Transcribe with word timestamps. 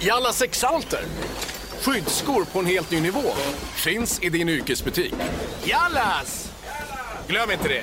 Jallas 0.00 0.42
Exalter. 0.42 1.00
Skyddsskor 1.82 2.52
på 2.52 2.58
en 2.58 2.66
helt 2.66 2.90
ny 2.90 3.00
nivå. 3.00 3.22
Finns 3.84 4.24
i 4.24 4.28
din 4.28 4.48
yrkesbutik. 4.48 5.14
Jallas! 5.64 6.52
Glöm 7.28 7.50
inte 7.50 7.68
det. 7.68 7.82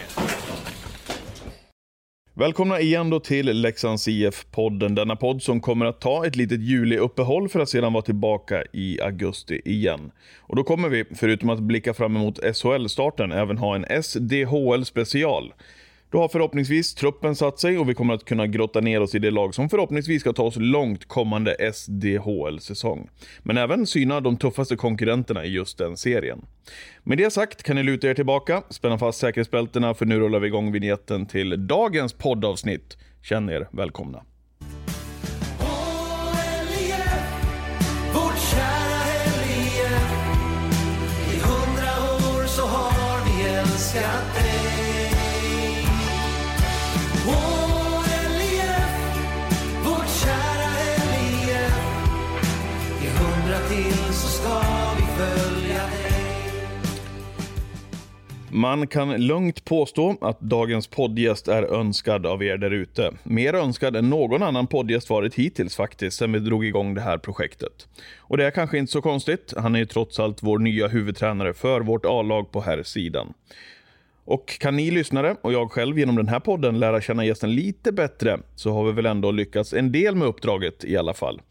Välkomna 2.34 2.80
igen 2.80 3.10
då 3.10 3.20
till 3.20 3.62
Leksands 3.62 4.08
IF-podden. 4.08 4.96
Denna 4.96 5.16
podd 5.16 5.44
som 5.44 5.62
kommer 5.62 5.86
att 5.86 6.02
ta 6.02 6.26
ett 6.26 6.36
litet 6.36 6.62
juliuppehåll 6.62 7.50
för 7.50 7.60
att 7.60 7.70
sedan 7.70 7.94
vara 7.94 8.04
tillbaka 8.04 8.64
i 8.74 9.02
augusti 9.02 9.62
igen. 9.66 10.12
Och 10.40 10.56
då 10.56 10.64
kommer 10.64 10.90
vi, 10.90 11.06
förutom 11.16 11.50
att 11.50 11.60
blicka 11.60 11.94
fram 11.94 12.16
emot 12.16 12.40
SHL-starten, 12.56 13.32
även 13.32 13.58
ha 13.58 13.76
en 13.76 13.86
SDHL-special. 13.86 15.54
Då 16.10 16.20
har 16.20 16.28
förhoppningsvis 16.28 16.96
truppen 16.96 17.36
satt 17.36 17.60
sig 17.60 17.78
och 17.78 17.90
vi 17.90 17.94
kommer 17.94 18.14
att 18.14 18.26
kunna 18.26 18.48
grotta 18.48 18.82
ner 18.82 19.02
oss 19.02 19.16
i 19.16 19.20
det 19.20 19.32
lag 19.32 19.56
som 19.56 19.70
förhoppningsvis 19.70 20.22
ska 20.22 20.34
ta 20.34 20.44
oss 20.44 20.56
långt 20.58 21.08
kommande 21.08 21.74
SDHL-säsong. 21.74 23.10
Men 23.40 23.58
även 23.58 23.88
syna 23.88 24.22
de 24.22 24.38
tuffaste 24.38 24.76
konkurrenterna 24.76 25.46
i 25.46 25.50
just 25.50 25.78
den 25.78 25.98
serien. 25.98 26.46
Med 27.04 27.18
det 27.18 27.34
sagt 27.34 27.64
kan 27.64 27.76
ni 27.76 27.84
luta 27.84 28.10
er 28.10 28.14
tillbaka, 28.14 28.64
spänna 28.70 28.98
fast 28.98 29.20
säkerhetsbältena 29.20 29.94
för 29.94 30.06
nu 30.06 30.20
rullar 30.20 30.40
vi 30.40 30.48
igång 30.48 30.72
vignetten 30.72 31.26
till 31.26 31.68
dagens 31.68 32.14
poddavsnitt. 32.14 32.98
Känn 33.22 33.50
er 33.50 33.68
välkomna. 33.72 34.24
Man 58.56 58.88
kan 58.88 59.28
lugnt 59.28 59.66
påstå 59.66 60.18
att 60.22 60.40
dagens 60.40 60.88
poddgäst 60.88 61.48
är 61.48 61.64
önskad 61.64 62.26
av 62.26 62.44
er 62.44 62.58
där 62.58 62.72
ute. 62.72 63.12
Mer 63.24 63.54
önskad 63.54 63.96
än 63.96 64.10
någon 64.10 64.44
annan 64.44 64.68
poddgäst 64.68 65.10
varit 65.10 65.36
hittills 65.36 65.76
faktiskt, 65.76 66.18
sen 66.18 66.32
vi 66.32 66.40
drog 66.40 66.66
igång 66.66 66.94
det 66.94 67.02
här 67.02 67.18
projektet. 67.18 67.88
Och 68.18 68.38
det 68.38 68.46
är 68.46 68.52
kanske 68.52 68.78
inte 68.78 68.92
så 68.92 69.02
konstigt, 69.02 69.54
han 69.58 69.76
är 69.76 69.80
ju 69.80 69.86
trots 69.86 70.20
allt 70.20 70.44
vår 70.44 70.60
nya 70.60 70.88
huvudtränare 70.88 71.54
för 71.54 71.82
vårt 71.82 72.06
A-lag 72.06 72.52
på 72.52 72.62
här 72.62 72.84
sidan. 72.84 73.34
Och 74.26 74.60
kan 74.60 74.76
ni 74.76 74.92
lyssnare 74.92 75.36
och 75.42 75.54
jag 75.54 75.72
själv 75.72 76.00
genom 76.00 76.16
den 76.16 76.28
här 76.28 76.40
podden 76.40 76.80
lära 76.80 77.02
känna 77.02 77.26
gästen 77.26 77.56
lite 77.56 77.92
bättre 77.92 78.40
så 78.56 78.74
har 78.74 78.86
vi 78.86 78.92
väl 78.92 79.06
ändå 79.06 79.32
lyckats 79.32 79.74
en 79.74 79.92
del 79.92 80.16
med 80.16 80.28
uppdraget 80.28 80.84
i 80.84 80.98
alla 80.98 81.14
fall. 81.14 81.42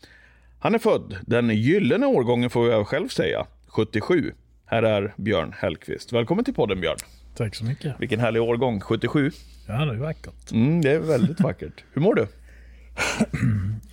Han 0.60 0.74
är 0.74 0.78
född 0.78 1.16
den 1.26 1.50
gyllene 1.50 2.06
årgången 2.06 2.50
får 2.50 2.70
jag 2.70 2.86
själv 2.86 3.08
säga, 3.08 3.46
77. 3.66 4.32
Här 4.74 4.82
är 4.82 5.14
Björn 5.16 5.52
Hellqvist. 5.58 6.12
Välkommen 6.12 6.44
till 6.44 6.54
podden 6.54 6.80
Björn. 6.80 6.96
Tack 7.36 7.54
så 7.54 7.64
mycket. 7.64 7.94
Vilken 8.00 8.20
härlig 8.20 8.42
årgång, 8.42 8.80
77. 8.80 9.30
Ja, 9.68 9.84
det 9.84 9.92
är 9.92 9.96
vackert. 9.96 10.52
Mm, 10.52 10.80
det 10.80 10.90
är 10.90 11.00
väldigt 11.00 11.40
vackert. 11.40 11.84
Hur 11.92 12.02
mår 12.02 12.14
du? 12.14 12.26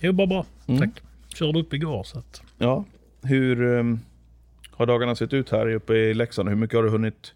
Jo, 0.00 0.12
bara 0.12 0.26
bra. 0.26 0.46
Mm. 0.66 0.80
Tack. 0.80 1.02
Körde 1.34 1.58
upp 1.60 1.72
igår 1.74 2.02
så 2.04 2.18
att... 2.18 2.42
Ja, 2.58 2.84
hur 3.22 3.62
um, 3.62 4.00
har 4.70 4.86
dagarna 4.86 5.14
sett 5.14 5.32
ut 5.32 5.50
här 5.50 5.68
uppe 5.70 5.94
i 5.94 6.14
Leksand? 6.14 6.48
Hur 6.48 6.56
mycket 6.56 6.76
har 6.76 6.82
du 6.84 6.90
hunnit 6.90 7.34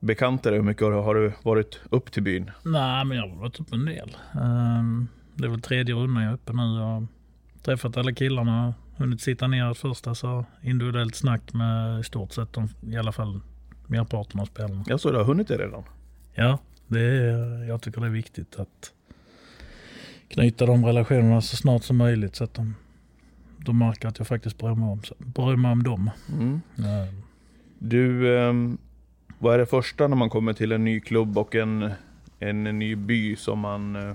bekanta 0.00 0.50
dig? 0.50 0.58
Hur 0.58 0.66
mycket 0.66 0.82
har 0.82 1.14
du- 1.14 1.32
varit 1.42 1.80
upp 1.90 2.12
till 2.12 2.22
byn? 2.22 2.50
Nej, 2.64 3.04
men 3.04 3.16
jag 3.16 3.28
har 3.28 3.36
varit 3.36 3.60
uppe 3.60 3.74
en 3.74 3.84
del. 3.84 4.16
Ehm, 4.42 5.08
det 5.34 5.44
är 5.44 5.48
väl 5.50 5.60
tredje 5.60 5.94
rundan 5.94 6.22
jag 6.22 6.30
är 6.30 6.34
uppe 6.34 6.52
nu. 6.52 6.62
Jag 6.62 6.82
har 6.84 7.06
träffat 7.62 7.96
alla 7.96 8.12
killarna. 8.12 8.74
Hunnit 8.96 9.20
sitta 9.20 9.46
ner 9.46 9.70
ett 9.70 9.78
första 9.78 10.14
så 10.14 10.44
individuellt 10.62 11.14
snack 11.14 11.52
med 11.52 12.00
i 12.00 12.02
stort 12.02 12.32
sett 12.32 12.52
de, 12.52 12.68
i 12.90 12.96
alla 12.96 13.12
fall 13.12 13.40
merparten 13.86 14.40
av 14.40 14.44
spelarna. 14.44 14.84
Jag 14.86 15.00
så 15.00 15.10
du 15.10 15.16
har 15.16 15.24
hunnit 15.24 15.48
det 15.48 15.56
redan? 15.58 15.82
Ja, 16.34 16.58
det 16.86 17.00
är, 17.00 17.64
jag 17.68 17.82
tycker 17.82 18.00
det 18.00 18.06
är 18.06 18.10
viktigt 18.10 18.56
att 18.56 18.92
knyta 20.28 20.66
de 20.66 20.86
relationerna 20.86 21.40
så 21.40 21.56
snart 21.56 21.84
som 21.84 21.96
möjligt 21.96 22.36
så 22.36 22.44
att 22.44 22.54
de, 22.54 22.74
de 23.58 23.78
märker 23.78 24.08
att 24.08 24.18
jag 24.18 24.26
faktiskt 24.26 24.58
bryr 24.58 24.74
mig 24.74 24.88
om, 24.88 25.02
bryr 25.18 25.56
mig 25.56 25.72
om 25.72 25.82
dem. 25.82 26.10
Mm. 26.32 26.60
Ehm, 26.78 27.22
Du, 27.78 28.36
ehm, 28.38 28.78
vad 29.38 29.54
är 29.54 29.58
det 29.58 29.66
första 29.66 30.08
när 30.08 30.16
man 30.16 30.30
kommer 30.30 30.52
till 30.52 30.72
en 30.72 30.84
ny 30.84 31.00
klubb 31.00 31.38
och 31.38 31.54
en, 31.54 31.90
en 32.38 32.64
ny 32.64 32.96
by 32.96 33.36
som 33.36 33.58
man 33.58 33.96
eh, 33.96 34.14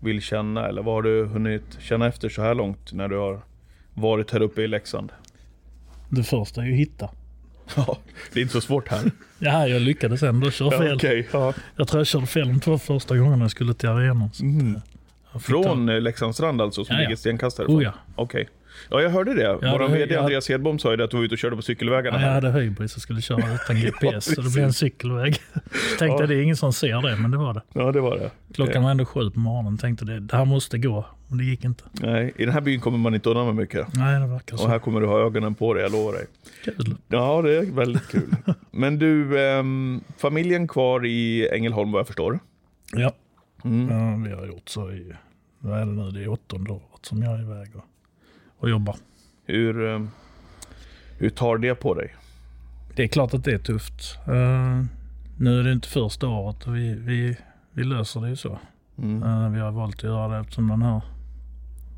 vill 0.00 0.20
känna? 0.20 0.68
Eller 0.68 0.82
vad 0.82 0.94
har 0.94 1.02
du 1.02 1.24
hunnit 1.26 1.76
känna 1.80 2.06
efter 2.06 2.28
så 2.28 2.42
här 2.42 2.54
långt 2.54 2.92
när 2.92 3.08
du 3.08 3.16
har 3.16 3.40
varit 3.94 4.30
här 4.30 4.42
uppe 4.42 4.62
i 4.62 4.68
Leksand? 4.68 5.12
Det 6.08 6.22
första 6.22 6.62
är 6.62 6.66
ju 6.66 6.74
hitta. 6.74 7.10
Ja, 7.76 7.98
det 8.32 8.40
är 8.40 8.42
inte 8.42 8.52
så 8.52 8.60
svårt 8.60 8.88
här. 8.88 9.10
Ja, 9.38 9.68
jag 9.68 9.82
lyckades 9.82 10.22
ändå 10.22 10.50
köra 10.50 10.72
Ja, 10.74 10.78
fel. 10.80 10.96
okej, 10.96 11.28
ja. 11.32 11.52
Jag 11.76 11.88
tror 11.88 12.00
jag 12.00 12.06
körde 12.06 12.26
fel 12.26 12.48
de 12.48 12.60
två 12.60 12.78
första 12.78 13.16
gångerna 13.16 13.44
jag 13.44 13.50
skulle 13.50 13.74
till 13.74 13.88
arenan. 13.88 14.30
Mm. 14.40 14.80
Från 15.40 15.88
eh, 15.88 16.00
Leksands 16.00 16.36
strand 16.36 16.60
alltså, 16.62 16.84
som 16.84 16.96
Ja, 16.96 17.02
ja. 17.02 17.08
ligger 17.08 17.16
stenkast 17.16 17.58
härifrån? 17.58 17.76
Oh 17.78 17.82
ja. 17.82 17.92
Okej. 18.14 18.48
Ja, 18.90 19.00
jag 19.02 19.10
hörde 19.10 19.34
det. 19.34 19.42
Ja, 19.42 19.58
Vår 19.62 19.88
vd 19.88 20.16
Andreas 20.16 20.48
Hedbom 20.48 20.78
sa 20.78 20.90
ju 20.90 20.96
det 20.96 21.04
att 21.04 21.10
du 21.10 21.16
var 21.16 21.24
ute 21.24 21.34
och 21.34 21.38
körde 21.38 21.56
på 21.56 21.62
cykelvägarna 21.62 22.16
Ta, 22.16 22.20
jag 22.22 22.28
här. 22.28 22.34
hade 22.34 22.50
höjdbris 22.50 22.96
och 22.96 23.02
skulle 23.02 23.20
köra 23.20 23.54
utan 23.54 23.76
GPS 23.80 24.34
så 24.34 24.40
det 24.40 24.50
blev 24.52 24.64
en 24.64 24.72
cykelväg. 24.72 25.36
Tänkte 25.98 26.22
Ja. 26.22 26.26
det 26.26 26.34
är 26.34 26.40
ingen 26.42 26.56
som 26.56 26.72
ser 26.72 27.02
det, 27.02 27.16
men 27.16 27.30
det 27.30 27.36
var 27.36 27.54
det. 27.54 27.62
Ja, 27.72 27.92
det 27.92 28.00
var 28.00 28.16
det. 28.18 28.30
Klockan 28.54 28.82
var 28.82 28.90
ändå 28.90 29.04
sju 29.04 29.30
på 29.30 29.40
morgonen. 29.40 29.78
Tänkte 29.78 30.04
det, 30.04 30.20
det 30.20 30.36
här 30.36 30.44
måste 30.44 30.78
gå. 30.78 31.06
Men 31.28 31.38
det 31.38 31.44
gick 31.44 31.64
inte. 31.64 31.84
Nej, 31.92 32.32
i 32.36 32.44
den 32.44 32.54
här 32.54 32.60
byn 32.60 32.80
kommer 32.80 32.98
man 32.98 33.14
inte 33.14 33.28
undan 33.30 33.46
med 33.46 33.54
mycket. 33.54 33.86
Nej, 33.94 34.20
det 34.20 34.26
verkar 34.26 34.54
Och 34.54 34.60
så. 34.60 34.68
här 34.68 34.78
kommer 34.78 35.00
du 35.00 35.06
ha 35.06 35.18
ögonen 35.26 35.54
på 35.54 35.74
dig, 35.74 35.82
jag 35.82 35.92
lovar 35.92 36.12
dig. 36.12 36.26
Kul. 36.64 36.94
Ja, 37.08 37.42
det 37.42 37.56
är 37.56 37.62
väldigt 37.74 38.08
kul. 38.08 38.34
Men 38.70 38.98
du, 38.98 39.40
ehm, 39.48 40.00
familjen 40.18 40.68
kvar 40.68 41.06
i 41.06 41.48
Ängelholm 41.48 41.92
vad 41.92 41.98
jag 41.98 42.06
förstår? 42.06 42.38
Ja. 42.92 43.12
Mm. 43.64 43.88
ja, 43.90 44.28
vi 44.28 44.34
har 44.34 44.46
gjort 44.46 44.68
så 44.68 44.90
i, 44.90 45.12
vad 45.58 45.80
är 45.80 45.86
det 45.86 45.92
nu, 45.92 46.10
det 46.10 46.22
är 46.22 46.28
åttonde 46.28 46.70
året 46.72 46.82
som 47.02 47.22
jag 47.22 47.34
är 47.34 47.42
iväg 47.42 47.68
och, 47.76 47.84
och 48.64 48.70
jobbar. 48.70 48.96
Hur, 49.44 49.86
ehm, 49.86 50.10
hur 51.18 51.30
tar 51.30 51.58
det 51.58 51.74
på 51.74 51.94
dig? 51.94 52.14
Det 52.96 53.02
är 53.02 53.08
klart 53.08 53.34
att 53.34 53.44
det 53.44 53.52
är 53.52 53.58
tufft. 53.58 54.18
Eh, 54.26 54.84
nu 55.38 55.60
är 55.60 55.64
det 55.64 55.72
inte 55.72 55.88
första 55.88 56.28
året 56.28 56.66
och 56.66 56.76
vi, 56.76 56.94
vi, 56.94 57.36
vi 57.72 57.84
löser 57.84 58.20
det 58.20 58.28
ju 58.28 58.36
så. 58.36 58.58
Mm. 58.98 59.22
Eh, 59.22 59.50
vi 59.50 59.60
har 59.60 59.70
valt 59.70 59.96
att 59.96 60.02
göra 60.02 60.28
det 60.28 60.38
eftersom 60.40 60.68
den 60.68 60.82
här, 60.82 61.00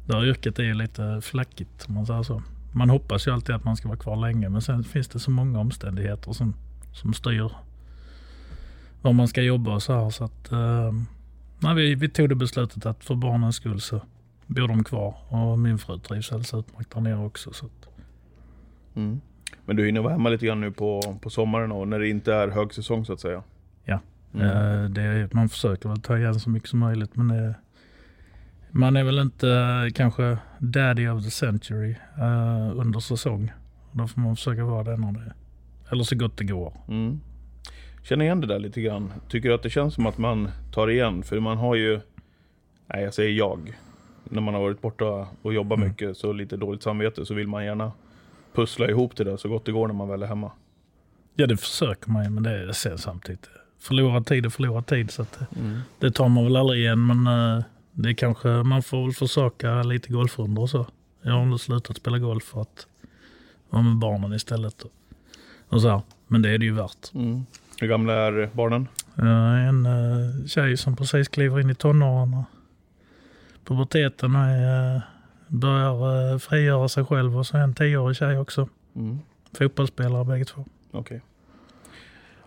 det 0.07 0.17
här 0.17 0.25
yrket 0.25 0.59
är 0.59 0.75
lite 0.75 1.21
flackigt 1.23 1.87
om 1.89 1.95
man 1.95 2.07
säger 2.07 2.23
så. 2.23 2.43
Man 2.73 2.91
hoppas 2.91 3.27
ju 3.27 3.31
alltid 3.31 3.55
att 3.55 3.65
man 3.65 3.77
ska 3.77 3.89
vara 3.89 3.99
kvar 3.99 4.17
länge 4.17 4.49
men 4.49 4.63
sen 4.63 4.85
finns 4.85 5.09
det 5.09 5.19
så 5.19 5.31
många 5.31 5.61
omständigheter 5.61 6.33
som, 6.33 6.55
som 6.93 7.15
styr 7.15 7.51
var 9.03 9.13
man 9.13 9.29
ska 9.29 9.43
jobba 9.43 9.75
och 9.75 9.83
så 9.83 9.93
här. 9.93 10.11
Så 10.11 10.25
att, 10.25 10.53
eh, 10.53 10.93
nej, 11.59 11.75
vi, 11.75 11.95
vi 11.95 12.09
tog 12.09 12.29
det 12.29 12.35
beslutet 12.35 12.87
att 12.87 13.05
för 13.05 13.15
barnens 13.15 13.57
skull 13.57 13.81
så 13.81 14.01
bor 14.47 14.69
de 14.69 14.85
kvar 14.85 15.15
och 15.29 15.59
min 15.59 15.79
fru 15.79 15.99
trivs 15.99 16.33
alldeles 16.33 16.55
utmärkt 16.55 16.95
där 16.95 17.01
nere 17.01 17.25
också. 17.25 17.53
Så 17.53 17.67
Mm. 18.97 19.21
Men 19.65 19.77
du 19.77 19.87
hinner 19.87 20.01
vara 20.01 20.13
hemma 20.13 20.29
lite 20.29 20.47
grann 20.47 20.61
nu 20.61 20.71
på, 20.71 21.01
på 21.21 21.31
sommaren 21.31 21.73
och 21.73 21.89
när 21.89 21.99
det 21.99 22.09
inte 22.09 22.35
är 22.35 22.49
högsäsong 22.49 23.05
så 23.05 23.13
att 23.13 23.21
säga? 23.21 23.43
Ja. 23.85 24.01
Mm. 24.35 24.47
Eh, 24.47 24.91
det, 24.91 25.35
man 25.35 25.49
försöker 25.49 25.89
väl 25.89 26.01
ta 26.01 26.19
igen 26.19 26.41
så 26.41 26.51
mycket 26.51 26.69
som 26.69 26.79
möjligt 26.79 27.17
men 27.17 27.29
det, 27.29 27.55
man 28.71 28.97
är 28.97 29.05
väl 29.05 29.19
inte 29.19 29.51
eh, 29.51 29.93
kanske 29.95 30.39
daddy 30.59 31.09
of 31.09 31.25
the 31.25 31.31
century 31.31 31.95
eh, 32.19 32.79
under 32.79 33.01
säsong. 33.01 33.53
Då 33.93 34.07
får 34.07 34.21
man 34.21 34.37
försöka 34.37 34.65
vara 34.65 34.85
det 34.85 34.97
när 34.97 35.13
det 35.13 35.33
eller 35.91 36.05
så 36.05 36.17
gott 36.17 36.37
det 36.37 36.45
går. 36.45 36.73
Mm. 36.89 37.21
Känner 38.03 38.25
igen 38.25 38.41
det 38.41 38.47
där 38.47 38.59
lite 38.59 38.81
grann. 38.81 39.13
Tycker 39.29 39.49
du 39.49 39.55
att 39.55 39.63
det 39.63 39.71
känns 39.71 39.95
som 39.95 40.07
att 40.07 40.19
man 40.19 40.49
tar 40.73 40.91
igen? 40.91 41.23
För 41.23 41.41
man 41.41 41.59
har 41.59 41.75
ju, 41.75 42.01
nej 42.87 43.03
jag 43.05 43.15
säger 43.15 43.31
jag, 43.31 43.77
när 44.31 44.41
man 44.43 44.55
har 44.55 44.61
varit 44.61 44.81
borta 44.83 45.27
och 45.43 45.55
jobbat 45.55 45.77
Mm. 45.79 45.89
mycket 45.89 46.17
så 46.17 46.33
lite 46.33 46.57
dåligt 46.57 46.83
samvete 46.83 47.27
så 47.27 47.35
vill 47.35 47.49
man 47.49 47.65
gärna 47.65 47.93
pussla 48.55 48.89
ihop 48.91 49.17
det 49.17 49.25
där 49.25 49.37
så 49.37 49.49
gott 49.49 49.65
det 49.65 49.73
går 49.73 49.87
när 49.87 49.95
man 49.95 50.09
väl 50.09 50.23
är 50.23 50.27
hemma. 50.27 50.51
Ja 51.35 51.47
det 51.47 51.57
försöker 51.57 52.11
man 52.11 52.25
ju 52.25 52.31
men 52.31 52.43
det 52.43 52.51
är 52.51 52.73
sen 52.73 52.99
samtidigt 52.99 53.51
förlorad 53.81 54.27
tid 54.27 54.47
är 54.47 54.51
förlorad 54.51 54.87
tid 54.87 55.11
så 55.11 55.23
att 55.23 55.33
det, 55.39 55.47
Mm. 55.61 55.79
det 55.99 56.11
tar 56.11 56.29
man 56.29 56.45
väl 56.45 56.57
aldrig 56.57 56.81
igen 56.81 57.07
men 57.07 57.27
eh, 57.59 57.65
det 57.93 58.09
är 58.09 58.13
kanske 58.15 58.49
man 58.49 58.83
får 58.83 59.03
väl 59.05 59.13
försöka 59.15 59.83
lite 59.83 60.13
golfrundor 60.13 60.63
och 60.63 60.71
så. 60.71 60.87
Jag 61.23 61.33
har 61.33 61.47
nu 61.47 61.59
slutat 61.59 61.97
spela 61.97 62.19
golf 62.19 62.45
för 62.45 62.61
att 62.63 62.87
vara 63.71 63.83
med 63.83 63.97
barnen 63.97 64.33
istället. 64.33 64.83
Och, 64.83 64.91
och 65.69 65.83
så 65.83 65.89
här. 65.89 66.01
Men 66.27 66.43
det 66.43 66.51
är 66.51 66.59
det 66.59 66.65
ju 66.65 66.73
värt. 66.75 67.15
Mm. 67.15 67.47
Hur 67.81 67.89
gamla 67.89 68.13
är 68.13 68.51
barnen? 68.53 68.89
Eh, 69.19 69.69
En 69.69 69.87
uh, 69.87 70.47
tjej 70.47 70.77
som 70.77 70.97
precis 70.97 71.29
kliver 71.29 71.61
in 71.61 71.71
i 71.71 71.75
tonåren. 71.75 72.43
Puberteten 73.67 74.35
är, 74.35 74.95
eh, 74.97 75.03
börjar 75.49 76.33
uh, 76.33 76.39
frigöra 76.39 76.89
sig 76.89 77.05
själv 77.05 77.39
och 77.39 77.47
så 77.47 77.57
en 77.57 77.75
tioårig 77.75 78.17
tjej 78.17 78.39
också. 78.39 78.69
Mm. 78.97 79.19
Fotbollsspelare 79.59 80.25
bägge 80.25 80.45
två. 80.45 80.65
Okej. 80.91 81.21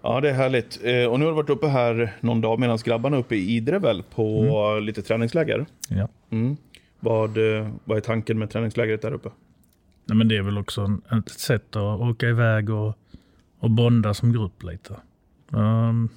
Ja, 0.01 0.21
det 0.21 0.29
är 0.29 0.33
härligt. 0.33 0.79
Eh, 0.83 1.05
och 1.05 1.19
nu 1.19 1.25
har 1.25 1.31
du 1.31 1.35
varit 1.35 1.49
uppe 1.49 1.67
här 1.67 2.15
någon 2.19 2.41
dag 2.41 2.59
medan 2.59 2.77
grabbarna 2.77 3.15
är 3.15 3.19
uppe 3.19 3.35
i 3.35 3.55
Idre 3.55 3.79
väl 3.79 4.03
på 4.03 4.79
lite 4.81 5.01
träningsläger. 5.01 5.65
Ja. 5.89 6.07
Mm. 6.29 6.57
Vad, 6.99 7.37
eh, 7.37 7.69
vad 7.83 7.97
är 7.97 8.01
tanken 8.01 8.39
med 8.39 8.49
träningslägret 8.49 9.01
där 9.01 9.13
uppe? 9.13 9.29
Nej, 10.05 10.17
men 10.17 10.27
det 10.27 10.37
är 10.37 10.41
väl 10.41 10.57
också 10.57 10.97
ett 11.11 11.29
sätt 11.29 11.75
att 11.75 11.99
åka 11.99 12.29
iväg 12.29 12.69
och, 12.69 12.97
och 13.59 13.71
bonda 13.71 14.13
som 14.13 14.33
grupp 14.33 14.63
lite. 14.63 14.95
Ehm, 15.53 16.09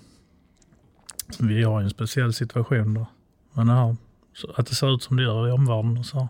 vi 1.40 1.62
har 1.62 1.80
ju 1.80 1.84
en 1.84 1.90
speciell 1.90 2.32
situation 2.32 2.94
då. 2.94 3.06
Men 3.52 3.66
det 3.66 3.72
här, 3.72 3.96
så 4.34 4.52
att 4.56 4.66
det 4.66 4.74
ser 4.74 4.94
ut 4.94 5.02
som 5.02 5.16
det 5.16 5.22
gör 5.22 5.48
i 5.48 5.50
omvärlden. 5.50 5.98
Och 5.98 6.06
så. 6.06 6.28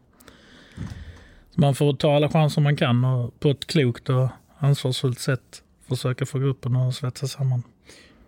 så 1.50 1.60
man 1.60 1.74
får 1.74 1.92
ta 1.92 2.16
alla 2.16 2.28
chanser 2.28 2.60
man 2.60 2.76
kan 2.76 3.04
och 3.04 3.40
på 3.40 3.50
ett 3.50 3.66
klokt 3.66 4.08
och 4.08 4.28
ansvarsfullt 4.58 5.18
sätt 5.18 5.62
försöka 5.88 6.26
få 6.26 6.38
gruppen 6.38 6.76
att 6.76 6.94
svetsa 6.94 7.26
samman. 7.26 7.62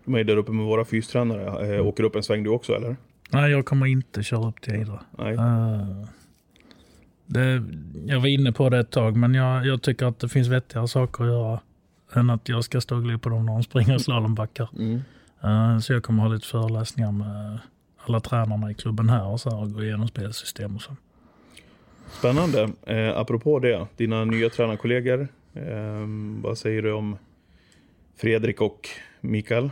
De 0.05 0.15
är 0.15 0.23
där 0.23 0.37
uppe 0.37 0.51
med 0.51 0.65
våra 0.65 0.85
fystränare. 0.85 1.75
Eh, 1.75 1.87
åker 1.87 2.03
upp 2.03 2.15
en 2.15 2.23
sväng 2.23 2.43
du 2.43 2.49
också 2.49 2.73
eller? 2.73 2.95
Nej, 3.29 3.51
jag 3.51 3.65
kommer 3.65 3.85
inte 3.85 4.23
köra 4.23 4.47
upp 4.47 4.61
till 4.61 4.75
Idre. 4.75 4.99
Nej. 5.17 5.33
Eh, 5.33 6.07
det, 7.25 7.63
jag 8.05 8.19
var 8.19 8.27
inne 8.27 8.51
på 8.51 8.69
det 8.69 8.79
ett 8.79 8.91
tag, 8.91 9.17
men 9.17 9.33
jag, 9.33 9.65
jag 9.65 9.81
tycker 9.81 10.05
att 10.05 10.19
det 10.19 10.29
finns 10.29 10.47
vettigare 10.47 10.87
saker 10.87 11.23
att 11.23 11.29
göra 11.29 11.59
än 12.13 12.29
att 12.29 12.49
jag 12.49 12.63
ska 12.63 12.81
stå 12.81 12.95
och 12.95 13.03
glo 13.03 13.19
på 13.19 13.29
dem 13.29 13.45
när 13.45 13.53
de 13.53 13.63
springer 13.63 13.97
slalombackar. 13.97 14.69
Mm. 14.77 15.01
Eh, 15.43 15.79
så 15.79 15.93
jag 15.93 16.03
kommer 16.03 16.23
ha 16.23 16.29
lite 16.29 16.47
föreläsningar 16.47 17.11
med 17.11 17.59
alla 18.07 18.19
tränarna 18.19 18.71
i 18.71 18.73
klubben 18.73 19.09
här 19.09 19.25
och 19.27 19.41
så 19.41 19.49
här 19.49 19.61
och 19.61 19.73
gå 19.73 19.83
igenom 19.83 20.07
spelsystem 20.07 20.75
och 20.75 20.81
så. 20.81 20.95
Spännande. 22.19 22.69
Eh, 22.87 23.17
apropå 23.17 23.59
det, 23.59 23.87
dina 23.97 24.25
nya 24.25 24.49
tränarkollegor. 24.49 25.27
Eh, 25.53 25.63
vad 26.41 26.57
säger 26.57 26.81
du 26.81 26.91
om 26.93 27.17
Fredrik 28.17 28.61
och 28.61 28.89
Mikael? 29.21 29.71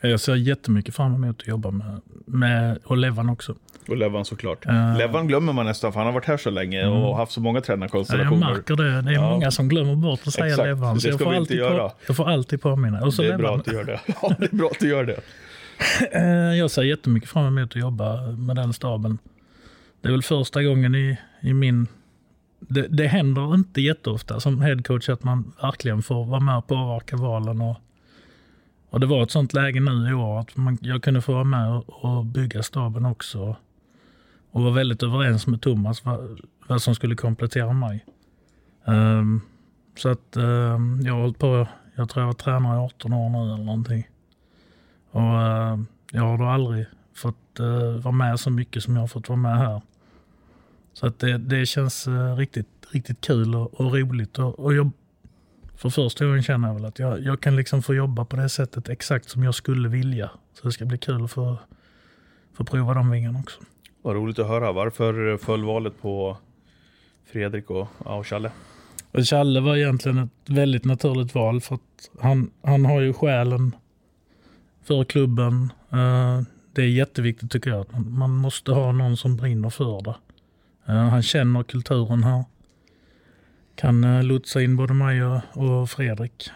Jag 0.00 0.20
ser 0.20 0.34
jättemycket 0.34 0.94
fram 0.94 1.14
emot 1.14 1.40
att 1.40 1.46
jobba 1.48 1.70
med, 1.70 2.00
med 2.26 2.78
och 2.84 2.96
Levan 2.96 3.28
också. 3.28 3.54
Och 3.88 3.96
Levan 3.96 4.24
såklart. 4.24 4.66
Eh. 4.66 4.96
Levan 4.98 5.26
glömmer 5.28 5.52
man 5.52 5.66
nästan 5.66 5.92
för 5.92 6.00
han 6.00 6.06
har 6.06 6.12
varit 6.14 6.24
här 6.26 6.36
så 6.36 6.50
länge 6.50 6.80
Mm. 6.82 6.92
och 6.92 7.16
haft 7.16 7.32
så 7.32 7.40
många 7.40 7.56
Ja, 7.56 7.58
jag 7.58 7.64
tränarkonstellationer. 7.64 8.54
märker 8.54 8.76
det. 8.76 9.02
Det 9.02 9.10
är 9.10 9.14
Ja. 9.14 9.30
många 9.30 9.50
som 9.50 9.68
glömmer 9.68 9.94
bort 9.96 10.20
att 10.26 10.32
säga 10.32 10.46
Exakt. 10.46 10.66
Levan. 10.66 10.94
Det 10.94 11.00
Så 11.00 11.08
jag 11.08 11.14
ska 11.14 11.24
får, 11.24 11.30
vi 11.30 11.36
inte 11.36 11.42
alltid 11.52 11.58
göra. 11.58 11.88
på, 11.88 11.94
jag 12.06 12.16
får 12.16 12.28
alltid 12.28 12.60
påminna. 12.62 13.00
Och 13.04 13.14
så 13.14 13.22
det 13.22 13.28
är 13.32 13.38
bra 13.38 13.46
Levan. 13.46 13.60
att 13.60 13.64
du 13.66 13.72
gör 13.72 13.84
det. 13.84 14.00
Ja, 14.22 14.34
det 14.38 14.52
är 14.52 14.56
bra 14.56 14.68
att 14.68 14.78
du 14.80 14.88
gör 14.88 15.04
det. 15.04 15.20
Eh, 16.12 16.54
jag 16.58 16.70
ser 16.70 16.82
jättemycket 16.82 17.30
fram 17.30 17.58
emot 17.58 17.70
att 17.70 17.80
jobba 17.80 18.30
med 18.30 18.56
den 18.56 18.72
staben. 18.72 19.18
Det 20.00 20.08
är 20.08 20.12
väl 20.12 20.22
första 20.22 20.62
gången 20.62 20.94
i, 20.94 21.18
i 21.40 21.54
min... 21.54 21.86
Det, 22.60 22.86
det 22.88 23.06
händer 23.06 23.54
inte 23.54 23.80
jätteofta 23.80 24.40
som 24.40 24.60
headcoach 24.60 25.08
att 25.08 25.24
man 25.24 25.52
verkligen 25.62 26.02
får 26.02 26.24
vara 26.24 26.40
med 26.40 26.58
och 26.58 26.66
påverka 26.66 27.16
valen. 27.16 27.60
Och, 27.60 27.76
och 28.90 29.00
det 29.00 29.06
var 29.06 29.22
ett 29.22 29.30
sånt 29.30 29.52
läge 29.52 29.80
nu 29.80 30.10
i 30.10 30.12
år 30.12 30.40
att 30.40 30.56
man, 30.56 30.78
jag 30.80 31.02
kunde 31.02 31.20
få 31.20 31.32
vara 31.32 31.44
med 31.44 31.70
och, 31.70 32.04
och 32.04 32.24
bygga 32.24 32.62
staben 32.62 33.06
också. 33.06 33.56
Och 34.50 34.62
var 34.62 34.70
väldigt 34.70 35.02
överens 35.02 35.46
med 35.46 35.60
Thomas 35.60 36.04
vad, 36.04 36.40
vad 36.66 36.82
som 36.82 36.94
skulle 36.94 37.14
komplettera 37.14 37.72
mig. 37.72 38.04
Um, 38.84 39.40
så 39.96 40.08
att 40.08 40.36
um, 40.36 41.00
jag 41.04 41.12
har 41.12 41.20
hållit 41.20 41.38
på, 41.38 41.66
jag 41.94 42.08
tror 42.08 42.22
jag 42.22 42.26
var 42.26 42.34
tränare 42.34 42.76
i 42.76 42.80
18 42.80 43.12
år 43.12 43.28
nu 43.28 43.54
eller 43.54 43.64
någonting. 43.64 44.09
Och 45.10 45.42
eh, 45.42 45.78
jag 46.12 46.22
har 46.22 46.38
då 46.38 46.44
aldrig 46.44 46.86
fått 47.14 47.60
eh, 47.60 48.02
vara 48.02 48.12
med 48.12 48.40
så 48.40 48.50
mycket 48.50 48.82
som 48.82 48.94
jag 48.94 49.02
har 49.02 49.08
fått 49.08 49.28
vara 49.28 49.38
med 49.38 49.58
här. 49.58 49.80
Så 50.92 51.06
att 51.06 51.18
det, 51.18 51.38
det 51.38 51.66
känns 51.66 52.06
eh, 52.06 52.36
riktigt, 52.36 52.68
riktigt 52.90 53.20
kul 53.20 53.54
och, 53.54 53.80
och 53.80 53.94
roligt. 53.94 54.38
Och, 54.38 54.58
och 54.58 54.74
jag, 54.74 54.90
för 55.76 55.90
första 55.90 56.24
gången 56.26 56.42
känner 56.42 56.68
jag 56.68 56.74
väl 56.74 56.84
att 56.84 56.98
jag, 56.98 57.20
jag 57.20 57.40
kan 57.40 57.56
liksom 57.56 57.82
få 57.82 57.94
jobba 57.94 58.24
på 58.24 58.36
det 58.36 58.48
sättet 58.48 58.88
exakt 58.88 59.28
som 59.30 59.44
jag 59.44 59.54
skulle 59.54 59.88
vilja. 59.88 60.30
Så 60.54 60.66
det 60.66 60.72
ska 60.72 60.84
bli 60.84 60.98
kul 60.98 61.24
att 61.24 61.30
få, 61.30 61.56
få 62.52 62.64
prova 62.64 62.94
de 62.94 63.10
vingarna 63.10 63.38
också. 63.38 63.60
Vad 64.02 64.16
roligt 64.16 64.38
att 64.38 64.48
höra. 64.48 64.72
Varför 64.72 65.36
föll 65.36 65.64
valet 65.64 66.02
på 66.02 66.36
Fredrik 67.32 67.70
och, 67.70 67.88
och 67.98 68.26
Challe? 68.26 68.50
Och 69.12 69.24
Challe 69.24 69.60
var 69.60 69.76
egentligen 69.76 70.18
ett 70.18 70.30
väldigt 70.46 70.84
naturligt 70.84 71.34
val 71.34 71.60
för 71.60 71.74
att 71.74 72.10
han, 72.20 72.50
han 72.62 72.84
har 72.84 73.00
ju 73.00 73.12
själen 73.12 73.74
för 74.82 75.04
klubben. 75.04 75.72
Eh, 75.90 76.40
det 76.72 76.82
är 76.82 76.88
jätteviktigt 76.88 77.50
tycker 77.50 77.70
jag. 77.70 77.80
att 77.80 78.06
Man, 78.06 78.30
måste 78.30 78.72
ha 78.72 78.92
någon 78.92 79.16
som 79.16 79.36
brinner 79.36 79.70
för 79.70 80.02
det. 80.02 80.14
Eh, 80.86 81.08
han 81.08 81.22
känner 81.22 81.62
kulturen 81.62 82.24
här. 82.24 82.44
Kan 83.74 84.04
eh, 84.04 84.22
lotsa 84.22 84.62
in 84.62 84.76
både 84.76 84.94
mig 84.94 85.24
och, 85.24 85.90
Fredrik. 85.90 86.50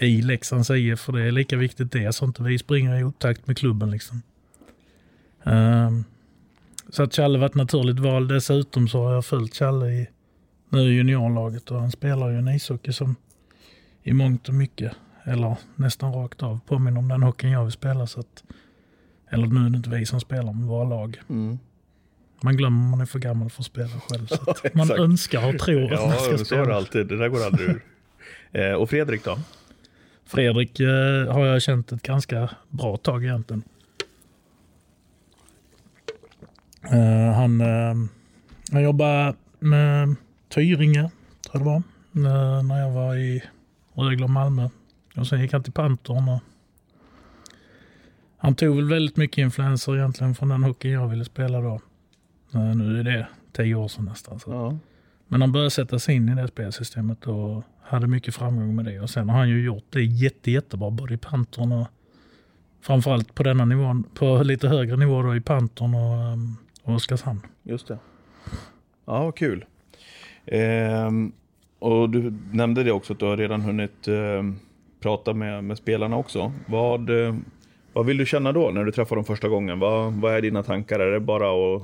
I 0.00 0.22
Leksands 0.22 0.70
IF, 0.70 1.00
för 1.00 1.12
det 1.12 1.22
är 1.22 1.30
lika 1.30 1.56
viktigt 1.56 1.92
det, 1.92 2.12
så 2.12 2.24
inte 2.24 2.42
vi 2.42 2.58
springer 2.58 3.00
i 3.00 3.04
otakt 3.04 3.46
med 3.46 3.58
klubben. 3.58 3.90
Liksom. 3.90 4.22
Så 6.88 7.02
att 7.02 7.14
Challe 7.14 7.38
var 7.38 7.46
ett 7.46 7.54
naturligt 7.54 7.98
val. 7.98 8.28
Dessutom 8.28 8.88
så 8.88 9.04
har 9.04 9.12
jag 9.12 9.24
följt 9.24 9.54
Challe 9.54 9.86
i 9.86 10.08
nu 10.70 10.80
i 10.80 10.96
juniorlaget 10.96 11.70
och 11.70 11.80
han 11.80 11.90
spelar 11.90 12.30
ju 12.30 12.38
en 12.38 12.48
ishockey 12.48 12.92
som 12.92 13.16
i 14.02 14.12
mångt 14.12 14.48
och 14.48 14.54
mycket, 14.54 14.92
eller 15.24 15.56
nästan 15.76 16.12
rakt 16.12 16.42
av, 16.42 16.60
påminner 16.66 16.98
om 16.98 17.08
den 17.08 17.22
hockeyn 17.22 17.50
jag 17.52 17.62
vill 17.64 17.72
spela. 17.72 18.06
Så 18.06 18.20
att, 18.20 18.44
eller 19.30 19.46
nu 19.46 19.66
är 19.66 19.70
det 19.70 19.76
inte 19.76 19.90
vi 19.90 20.06
som 20.06 20.20
spelar, 20.20 20.52
men 20.52 20.66
våra 20.66 20.84
lag. 20.84 21.20
Mm. 21.28 21.58
Man 22.42 22.56
glömmer 22.56 22.90
man 22.90 23.00
är 23.00 23.06
för 23.06 23.18
gammal 23.18 23.50
för 23.50 23.62
att 23.62 23.66
spela 23.66 23.88
själv. 23.88 24.26
Så 24.26 24.50
att 24.50 24.74
man 24.74 24.90
önskar 24.90 25.54
och 25.54 25.58
tror 25.60 25.84
att 25.84 26.00
man 26.00 26.08
Ja, 26.10 26.12
ska 26.12 26.22
så 26.24 26.30
är 26.34 26.38
det 26.38 26.44
spela. 26.44 26.74
alltid. 26.74 27.06
Det 27.06 27.16
där 27.16 27.28
går 27.28 27.44
aldrig 27.46 27.68
ur. 27.68 27.82
Eh, 28.52 28.72
och 28.72 28.90
Fredrik 28.90 29.24
då? 29.24 29.38
Fredrik 30.24 30.80
eh, 30.80 31.32
har 31.32 31.46
jag 31.46 31.62
känt 31.62 31.92
ett 31.92 32.02
ganska 32.02 32.50
bra 32.68 32.96
tag 32.96 33.24
egentligen. 33.24 33.62
Eh, 36.92 37.32
han, 37.34 37.60
eh, 37.60 37.94
han 38.72 38.82
jobbade 38.82 39.34
med 39.58 40.14
Tyringe, 40.48 41.10
tror 41.50 41.52
jag 41.52 41.60
det 41.62 41.64
var, 41.64 42.62
när 42.62 42.78
jag 42.80 42.90
var 42.90 43.16
i 43.16 43.42
Rögle 43.94 44.24
och 44.24 44.30
Malmö. 44.30 44.68
Och 45.16 45.26
sen 45.26 45.40
gick 45.40 45.52
han 45.52 45.62
till 45.62 45.72
Pantern. 45.72 46.28
Och 46.28 46.40
han 48.36 48.54
tog 48.54 48.76
väl 48.76 48.88
väldigt 48.88 49.16
mycket 49.16 49.38
influenser 49.38 49.96
egentligen 49.96 50.34
från 50.34 50.48
den 50.48 50.62
hockeyn 50.62 50.92
jag 50.92 51.08
ville 51.08 51.24
spela 51.24 51.60
då. 51.60 51.80
Eh, 52.54 52.76
nu 52.76 53.00
är 53.00 53.04
det 53.04 53.26
tio 53.52 53.74
år 53.74 53.88
sedan 53.88 54.04
nästan. 54.04 54.40
Så. 54.40 54.50
Ja. 54.50 54.78
Men 55.28 55.40
han 55.40 55.52
började 55.52 55.70
sätta 55.70 55.98
sig 55.98 56.14
in 56.14 56.28
i 56.28 56.34
det 56.34 56.48
spelsystemet 56.48 57.26
och 57.26 57.64
hade 57.82 58.06
mycket 58.06 58.34
framgång 58.34 58.76
med 58.76 58.84
det. 58.84 59.00
Och 59.00 59.10
sen 59.10 59.28
har 59.28 59.38
han 59.38 59.48
ju 59.48 59.64
gjort 59.64 59.86
det 59.90 60.02
jätte, 60.02 60.50
jättebra 60.50 60.90
både 60.90 61.14
i 61.14 61.16
Pantern 61.16 61.72
och 61.72 61.86
framförallt 62.80 63.34
på 63.34 63.42
denna 63.42 63.64
nivån, 63.64 64.04
på 64.14 64.42
lite 64.42 64.68
högre 64.68 64.96
nivå 64.96 65.22
då 65.22 65.36
i 65.36 65.40
Pantern 65.40 65.94
och, 65.94 66.32
um, 66.32 66.56
och 66.82 66.94
Oskarshamn. 66.94 67.40
Just 67.62 67.86
det. 67.88 67.98
Ja, 69.04 69.24
vad 69.24 69.36
kul. 69.36 69.64
Ehm, 70.46 71.32
och 71.78 72.10
du 72.10 72.34
nämnde 72.52 72.82
det 72.82 72.92
också 72.92 73.12
att 73.12 73.18
du 73.18 73.24
har 73.24 73.36
redan 73.36 73.60
hunnit 73.60 74.08
ehm, 74.08 74.58
prata 75.00 75.34
med, 75.34 75.64
med 75.64 75.78
spelarna 75.78 76.16
också. 76.16 76.52
Vad, 76.66 77.26
eh, 77.26 77.34
vad 77.92 78.06
vill 78.06 78.16
du 78.16 78.26
känna 78.26 78.52
då 78.52 78.70
när 78.70 78.84
du 78.84 78.92
träffar 78.92 79.16
dem 79.16 79.24
första 79.24 79.48
gången? 79.48 79.78
Vad, 79.78 80.12
vad 80.12 80.34
är 80.34 80.42
dina 80.42 80.62
tankar? 80.62 81.00
Är 81.00 81.12
det 81.12 81.20
bara 81.20 81.76
att 81.76 81.82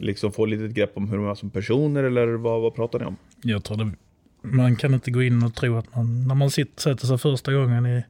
liksom 0.00 0.32
få 0.32 0.46
lite 0.46 0.68
grepp 0.68 0.96
om 0.96 1.08
hur 1.08 1.16
de 1.16 1.26
är 1.26 1.34
som 1.34 1.50
personer 1.50 2.04
eller 2.04 2.26
vad, 2.26 2.60
vad 2.62 2.74
pratar 2.74 2.98
ni 2.98 3.04
om? 3.04 3.16
Jag 3.42 3.64
tror 3.64 3.76
det, 3.76 3.92
man 4.42 4.76
kan 4.76 4.94
inte 4.94 5.10
gå 5.10 5.22
in 5.22 5.42
och 5.42 5.54
tro 5.54 5.76
att 5.76 5.96
man, 5.96 6.28
när 6.28 6.34
man 6.34 6.50
sitter, 6.50 6.80
sätter 6.80 7.06
sig 7.06 7.18
första 7.18 7.52
gången 7.52 7.86
i 7.86 8.04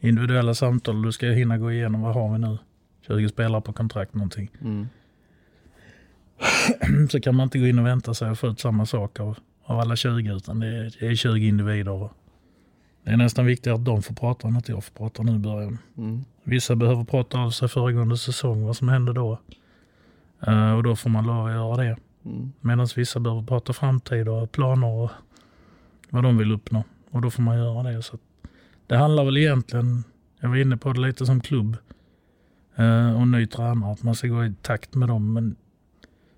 individuella 0.00 0.54
samtal, 0.54 1.02
du 1.02 1.12
ska 1.12 1.26
hinna 1.26 1.58
gå 1.58 1.72
igenom 1.72 2.02
vad 2.02 2.14
har 2.14 2.32
vi 2.32 2.38
nu? 2.38 2.58
20 3.06 3.28
spelare 3.28 3.62
på 3.62 3.72
kontrakt 3.72 4.14
någonting. 4.14 4.50
Mm. 4.60 4.88
så 7.10 7.20
kan 7.20 7.34
man 7.34 7.44
inte 7.44 7.58
gå 7.58 7.66
in 7.66 7.78
och 7.78 7.86
vänta 7.86 8.14
sig 8.14 8.28
att 8.28 8.38
få 8.38 8.46
ut 8.46 8.60
samma 8.60 8.86
sak 8.86 9.20
av, 9.20 9.38
av 9.64 9.80
alla 9.80 9.96
20 9.96 10.36
utan 10.36 10.60
det 10.60 10.66
är, 10.66 10.96
det 11.00 11.06
är 11.06 11.14
20 11.14 11.48
individer. 11.48 12.08
Det 13.04 13.10
är 13.10 13.16
nästan 13.16 13.46
viktigare 13.46 13.78
att 13.78 13.84
de 13.84 14.02
får 14.02 14.14
prata 14.14 14.48
än 14.48 14.56
att 14.56 14.68
jag 14.68 14.84
får 14.84 14.92
prata 14.92 15.22
nu 15.22 15.34
i 15.34 15.38
början. 15.38 15.78
Mm. 15.96 16.24
Vissa 16.44 16.76
behöver 16.76 17.04
prata 17.04 17.38
av 17.38 17.50
sig 17.50 17.68
föregående 17.68 18.16
säsong, 18.16 18.62
vad 18.64 18.76
som 18.76 18.88
hände 18.88 19.12
då. 19.12 19.38
Eh, 20.46 20.72
och 20.72 20.82
då 20.82 20.96
får 20.96 21.10
man 21.10 21.26
lov 21.26 21.46
att 21.46 21.52
göra 21.52 21.76
det. 21.76 21.96
Mm. 22.24 22.52
Medan 22.60 22.88
vissa 22.96 23.20
behöver 23.20 23.42
prata 23.42 23.72
framtid 23.72 24.28
och 24.28 24.52
planer 24.52 24.86
och 24.86 25.10
vad 26.10 26.22
de 26.24 26.38
vill 26.38 26.52
uppnå. 26.52 26.84
Och 27.10 27.22
då 27.22 27.30
får 27.30 27.42
man 27.42 27.58
göra 27.58 27.82
det. 27.82 28.02
Så 28.02 28.18
det 28.86 28.96
handlar 28.96 29.24
väl 29.24 29.36
egentligen, 29.36 30.04
jag 30.40 30.48
var 30.48 30.56
inne 30.56 30.76
på 30.76 30.92
det 30.92 31.00
lite 31.00 31.26
som 31.26 31.40
klubb 31.40 31.76
eh, 32.76 33.20
och 33.20 33.28
ny 33.28 33.46
tränare, 33.46 33.92
att 33.92 34.02
man 34.02 34.14
ska 34.14 34.28
gå 34.28 34.44
i 34.44 34.54
takt 34.62 34.94
med 34.94 35.08
dem. 35.08 35.32
Men 35.32 35.56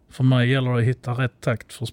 för 0.08 0.24
mig 0.24 0.50
gäller 0.50 0.72
det 0.72 0.78
att 0.78 0.84
hitta 0.84 1.12
rätt 1.12 1.40
takt 1.40 1.72
för, 1.72 1.88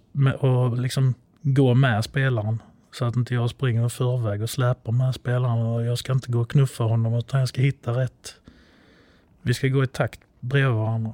och 0.46 0.78
liksom 0.78 1.14
gå 1.42 1.74
med 1.74 2.04
spelaren. 2.04 2.62
Så 2.92 3.06
att 3.06 3.16
inte 3.16 3.34
jag 3.34 3.50
springer 3.50 3.86
i 3.86 3.90
förväg 3.90 4.42
och 4.42 4.50
släpar 4.50 4.92
med 4.92 5.16
spelaren 5.16 5.66
och 5.66 5.86
jag 5.86 5.98
ska 5.98 6.14
inte 6.14 6.32
gå 6.32 6.42
och 6.42 6.52
knuffa 6.52 6.84
honom 6.84 7.14
utan 7.14 7.40
jag 7.40 7.50
ska 7.50 7.62
hitta 7.62 7.92
rätt. 7.92 8.36
Vi 9.42 9.54
ska 9.54 9.68
gå 9.68 9.84
i 9.84 9.88
takt 9.88 10.20
bredvid 10.40 10.76
varandra. 10.76 11.14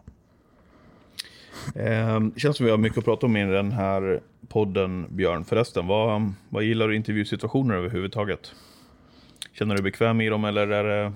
Ehm, 1.76 2.32
det 2.32 2.40
känns 2.40 2.58
som 2.58 2.66
vi 2.66 2.72
har 2.72 2.78
mycket 2.78 2.98
att 2.98 3.06
prata 3.06 3.26
om 3.26 3.38
i 3.38 3.46
den 3.46 3.72
här 3.72 4.22
podden, 4.48 5.06
Björn. 5.10 5.46
Förresten, 5.46 5.88
vad, 5.88 6.34
vad 6.50 6.64
gillar 6.64 6.88
du 6.88 6.96
intervjusituationer 6.96 7.76
överhuvudtaget? 7.76 8.52
Känner 9.54 9.76
du 9.76 9.82
dig 9.82 9.92
bekväm 9.92 10.22
i 10.22 10.30
dem 10.30 10.46
eller 10.46 10.68
är 10.68 10.84
det 10.84 11.14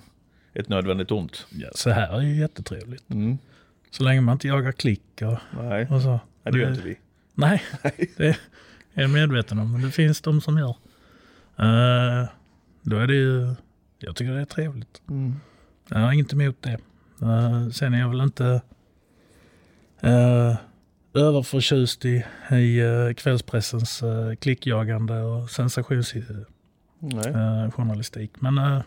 ett 0.54 0.70
nödvändigt 0.70 1.12
ont? 1.12 1.48
Ja, 1.50 1.70
så 1.76 1.90
här 1.90 2.18
är 2.18 2.22
ju 2.22 2.40
jättetrevligt. 2.40 3.10
Mm. 3.10 3.38
Så 3.92 4.04
länge 4.04 4.22
man 4.22 4.34
inte 4.34 4.48
jagar 4.48 4.72
klick 4.72 5.22
och, 5.22 5.38
Nej, 5.64 5.88
och 5.90 6.02
så. 6.02 6.20
Nej 6.44 6.54
det 6.54 6.60
gör 6.60 6.70
inte 6.70 6.82
vi. 6.82 6.98
Nej, 7.34 7.62
det 8.18 8.38
är 8.94 9.02
jag 9.02 9.12
medveten 9.12 9.60
om. 9.60 9.72
Men 9.72 9.82
det 9.82 9.92
finns 9.92 10.22
de 10.22 10.42
som 10.42 10.58
gör. 10.58 10.76
Eh, 11.58 12.26
då 12.82 12.98
är 12.98 13.08
det 13.08 13.16
ju, 13.16 13.56
jag 14.00 14.16
tycker 14.16 14.34
det 14.34 14.42
är 14.42 14.46
trevligt. 14.46 15.02
Mm. 15.10 15.36
Jag 15.90 16.00
har 16.00 16.12
inget 16.12 16.34
emot 16.34 16.62
det. 16.62 16.78
Eh, 17.22 17.70
sen 17.70 17.94
är 17.94 18.00
jag 18.00 18.10
väl 18.10 18.22
inte 18.22 18.62
uh, 20.04 20.56
överförtjust 21.14 22.06
i, 22.06 22.26
i 22.52 22.82
uh, 22.82 23.14
kvällspressens 23.14 24.04
uh, 24.04 24.36
klickjagande 24.36 25.22
och 25.22 25.50
sensationsjournalistik. 25.50 28.32
Nej. 28.40 28.52
Men 28.52 28.58
eh, 28.58 28.82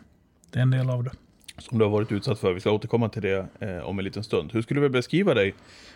det 0.50 0.58
är 0.58 0.62
en 0.62 0.70
del 0.70 0.90
av 0.90 1.04
det. 1.04 1.11
Som 1.58 1.78
du 1.78 1.84
har 1.84 1.90
varit 1.90 2.12
utsatt 2.12 2.38
för. 2.38 2.52
Vi 2.52 2.61
ska 2.61 2.70
återkomma 2.70 3.08
till 3.08 3.23
det 3.23 3.46
eh, 3.58 3.78
om 3.78 3.99
en 3.99 4.04
liten 4.04 4.25
stund. 4.25 4.52
Hur 4.52 4.62
skulle 4.62 4.80
du 4.80 4.88
beskriva 4.88 5.34
dig 5.34 5.54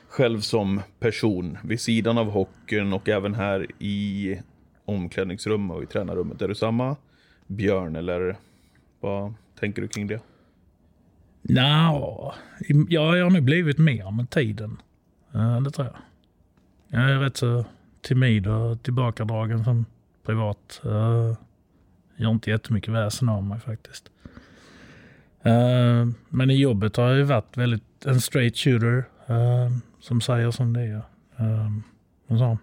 själv 0.09 0.41
som 0.41 0.81
person 0.99 1.59
vid 1.65 1.81
sidan 1.81 2.19
av 2.19 2.31
hockeyn 2.31 2.93
och 2.93 3.09
även 3.09 3.35
här 3.35 3.67
i 3.79 4.39
omklädningsrummet 4.85 5.77
och 5.77 5.83
i 5.83 5.87
tränarrummet? 5.87 6.43
Är 6.43 6.49
du 6.49 6.55
samma 6.55 6.97
Björn 7.47 7.97
eller 7.97 8.37
vad 9.01 9.35
tänker 9.61 9.83
du 9.83 9.89
kring 9.89 10.07
det? 10.07 10.21
Nja, 11.43 11.93
no. 11.93 12.33
jag 12.89 13.25
har 13.25 13.31
nog 13.31 13.43
blivit 13.43 13.79
mer 13.79 14.11
med 14.11 14.31
tiden. 14.31 14.77
Eh, 15.35 15.61
det 15.61 15.71
tror 15.71 15.87
jag. 15.87 15.97
Jag 17.01 17.11
är 17.11 17.19
rätt 17.19 17.37
så 17.37 17.65
timid 18.01 18.47
och 18.47 18.83
tillbakadragen 18.83 19.65
som 19.65 19.85
privat. 20.27 20.81
Jag 20.83 21.37
gör 22.17 22.31
inte 22.31 22.51
jättemycket 22.51 22.95
väsen 22.95 23.29
av 23.29 23.45
mig 23.45 23.61
faktiskt. 23.61 24.11
Eh, 25.43 26.09
men 26.29 26.51
i 26.51 26.55
jobbet 26.55 26.97
har 26.97 27.09
jag 27.09 27.17
ju 27.17 27.23
varit 27.23 27.57
väldigt 27.57 28.07
en 28.07 28.21
straight 28.21 28.57
shooter 28.57 29.05
eh, 29.27 29.71
som 30.01 30.21
säger 30.21 30.51
som 30.51 30.73
det 30.73 30.81
är. 30.81 31.03
Uh, 31.41 31.79
och 32.27 32.39
så. 32.39 32.59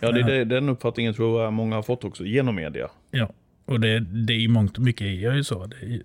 Ja, 0.00 0.12
det 0.12 0.20
är 0.20 0.24
det, 0.24 0.44
den 0.44 0.68
uppfattningen 0.68 1.14
tror 1.14 1.42
jag 1.42 1.52
många 1.52 1.74
har 1.74 1.82
fått 1.82 2.04
också 2.04 2.24
genom 2.24 2.54
media. 2.54 2.90
Ja, 3.10 3.32
och 3.64 3.80
det, 3.80 4.00
det 4.00 4.32
är 4.32 4.40
i 4.40 4.48
mångt 4.48 4.76
och 4.76 4.82
mycket 4.82 5.06
är 5.06 5.12
jag 5.12 5.36
ju 5.36 5.44
så. 5.44 5.66
Det 5.66 5.76
är, 5.76 6.02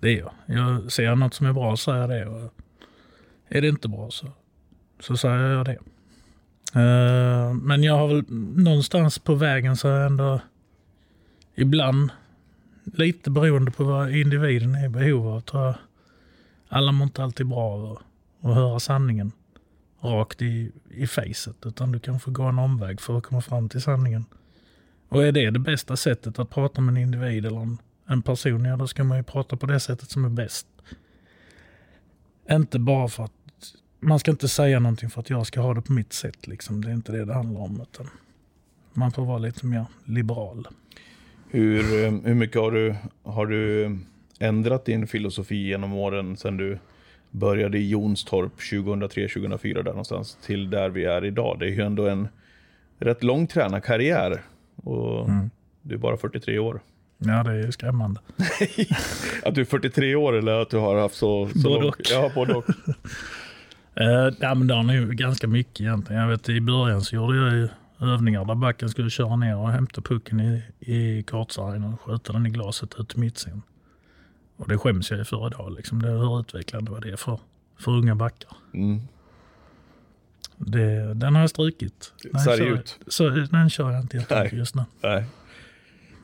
det 0.00 0.08
är 0.08 0.18
jag. 0.18 0.32
Jag 0.46 0.92
ser 0.92 1.14
något 1.14 1.34
som 1.34 1.46
är 1.46 1.52
bra 1.52 1.76
så 1.76 1.82
säger 1.82 2.00
jag 2.00 2.10
det. 2.10 2.26
Och 2.26 2.54
är 3.48 3.60
det 3.60 3.68
inte 3.68 3.88
bra 3.88 4.10
så, 4.10 4.26
så 5.00 5.16
säger 5.16 5.50
jag 5.50 5.66
det. 5.66 5.78
Uh, 6.76 7.54
men 7.54 7.82
jag 7.82 7.98
har 7.98 8.08
väl 8.08 8.24
någonstans 8.64 9.18
på 9.18 9.34
vägen 9.34 9.76
så 9.76 9.88
har 9.88 9.96
jag 9.96 10.06
ändå 10.06 10.40
ibland, 11.54 12.10
lite 12.84 13.30
beroende 13.30 13.70
på 13.70 13.84
vad 13.84 14.14
individen 14.14 14.74
är 14.74 14.86
i 14.86 14.88
behov 14.88 15.28
av, 15.28 15.40
tror 15.40 15.64
jag. 15.64 15.74
Alla 16.68 16.92
mår 16.92 17.04
inte 17.04 17.22
alltid 17.22 17.46
bra 17.46 17.72
av 17.72 17.92
att, 17.92 18.54
höra 18.54 18.80
sanningen 18.80 19.32
rakt 20.00 20.42
i, 20.42 20.72
i 20.90 21.06
facet, 21.06 21.56
utan 21.66 21.92
du 21.92 21.98
kan 21.98 22.20
få 22.20 22.30
gå 22.30 22.42
en 22.42 22.58
omväg 22.58 23.00
för 23.00 23.18
att 23.18 23.24
komma 23.24 23.40
fram 23.40 23.68
till 23.68 23.82
sanningen. 23.82 24.24
Och 25.08 25.24
är 25.24 25.32
det 25.32 25.50
det 25.50 25.58
bästa 25.58 25.96
sättet 25.96 26.38
att 26.38 26.50
prata 26.50 26.80
med 26.80 26.92
en 26.92 27.02
individ 27.02 27.46
eller 27.46 27.60
en, 27.60 27.78
en 28.06 28.22
person, 28.22 28.64
ja 28.64 28.76
då 28.76 28.86
ska 28.86 29.04
man 29.04 29.18
ju 29.18 29.22
prata 29.22 29.56
på 29.56 29.66
det 29.66 29.80
sättet 29.80 30.10
som 30.10 30.24
är 30.24 30.28
bäst. 30.28 30.66
Inte 32.50 32.78
bara 32.78 33.08
för 33.08 33.24
att, 33.24 33.32
man 34.00 34.18
ska 34.18 34.30
inte 34.30 34.48
säga 34.48 34.80
någonting 34.80 35.10
för 35.10 35.20
att 35.20 35.30
jag 35.30 35.46
ska 35.46 35.60
ha 35.60 35.74
det 35.74 35.82
på 35.82 35.92
mitt 35.92 36.12
sätt 36.12 36.46
liksom. 36.46 36.84
Det 36.84 36.90
är 36.90 36.94
inte 36.94 37.12
det 37.12 37.24
det 37.24 37.34
handlar 37.34 37.60
om. 37.60 37.80
Utan 37.80 38.10
man 38.92 39.12
får 39.12 39.24
vara 39.24 39.38
lite 39.38 39.66
mer 39.66 39.86
liberal. 40.04 40.68
Hur, 41.54 42.04
eh, 42.04 42.12
hur 42.24 42.34
mycket 42.34 42.60
har 42.60 42.70
du, 42.70 42.94
har 43.22 43.46
du 43.46 43.90
ändrat 44.40 44.84
din 44.84 45.06
filosofi 45.06 45.56
genom 45.56 45.92
åren 45.94 46.36
sedan 46.36 46.56
du 46.56 46.78
började 47.30 47.78
i 47.78 47.88
Jonstorp 47.88 48.52
2003-2004 48.60 49.74
där 49.74 49.82
någonstans 49.84 50.38
till 50.46 50.70
där 50.70 50.88
vi 50.88 51.04
är 51.04 51.24
idag? 51.24 51.56
Det 51.58 51.66
är 51.66 51.70
ju 51.70 51.82
ändå 51.82 52.08
en 52.08 52.28
rätt 52.98 53.22
lång 53.22 53.46
tränarkarriär 53.46 54.42
och 54.76 55.28
Mm. 55.28 55.50
du 55.82 55.94
är 55.94 55.98
bara 55.98 56.16
43 56.16 56.58
år. 56.58 56.80
Ja, 57.18 57.42
det 57.42 57.50
är 57.50 57.66
ju 57.66 57.72
skrämmande. 57.72 58.20
Att 59.42 59.54
du 59.54 59.60
är 59.60 59.64
43 59.64 60.14
år 60.14 60.32
eller 60.32 60.52
att 60.52 60.70
du 60.70 60.76
har 60.76 61.00
haft 61.00 61.14
så, 61.14 61.48
så 61.48 61.68
Både 61.68 61.86
och. 61.86 61.96
Ja, 62.10 62.30
både 62.34 62.54
och. 62.54 62.68
Uh, 62.68 64.34
ja, 64.40 64.54
men 64.54 64.66
det 64.66 64.74
har 64.74 64.82
nog 64.82 65.16
ganska 65.16 65.46
mycket 65.46 65.80
egentligen. 65.80 66.22
Jag 66.22 66.28
vet 66.28 66.48
i 66.48 66.60
början 66.60 67.02
så 67.02 67.16
gjorde 67.16 67.36
jag 67.36 67.52
ju 67.52 67.68
övningar 68.00 68.44
där 68.44 68.54
backen 68.54 68.88
skulle 68.88 69.10
köra 69.10 69.36
ner 69.36 69.56
och 69.56 69.70
hämta 69.70 70.00
pucken 70.00 70.40
i, 70.40 70.62
i 70.80 71.22
kartsargen 71.22 71.84
och 71.84 72.00
skjuta 72.00 72.32
den 72.32 72.46
i 72.46 72.50
glaset 72.50 72.94
ut 72.98 73.14
i 73.14 73.18
mittzon. 73.18 73.62
Och 74.56 74.68
det 74.68 74.78
skäms 74.78 75.10
jag 75.10 75.18
ju 75.18 75.24
för 75.24 75.46
idag. 75.46 75.74
Liksom. 75.76 76.02
Det, 76.02 76.08
hur 76.08 76.40
utvecklande 76.40 76.90
var 76.90 77.00
det 77.00 77.16
för, 77.16 77.40
för 77.78 77.92
unga 77.92 78.14
backar? 78.14 78.50
Mm. 78.74 79.00
Det, 80.56 81.14
den 81.14 81.34
har 81.34 81.40
jag 81.40 81.50
strukit. 81.50 82.12
Ut. 82.60 82.98
Så, 83.06 83.28
den 83.28 83.70
kör 83.70 83.90
jag 83.90 84.00
inte 84.00 84.16
jättemycket 84.16 84.52
Nej. 84.52 84.58
just 84.58 84.74
nu. 84.74 84.82
Nej. 85.02 85.24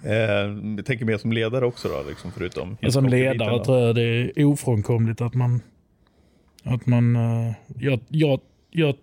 Eh, 0.03 0.75
jag 0.77 0.87
tänker 0.87 1.05
mer 1.05 1.19
som 1.19 1.33
ledare 1.33 1.67
också 1.67 1.89
då, 1.89 2.05
liksom, 2.09 2.33
förutom... 2.33 2.77
Men 2.81 2.93
som 2.93 3.09
ledare 3.09 3.51
då. 3.59 3.65
tror 3.65 3.79
jag 3.79 3.95
det 3.95 4.33
är 4.41 4.45
ofrånkomligt 4.45 5.21
att 5.21 5.35
man... 5.35 5.63
Att 6.65 6.87
man... 6.87 7.17
eh, 7.17 7.55
jag, 7.79 8.01
jag, 8.09 8.41
jag, 8.71 8.97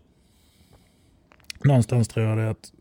någonstans 1.64 2.08
tror 2.08 2.26
jag 2.26 2.38
det 2.38 2.50
att 2.50 2.72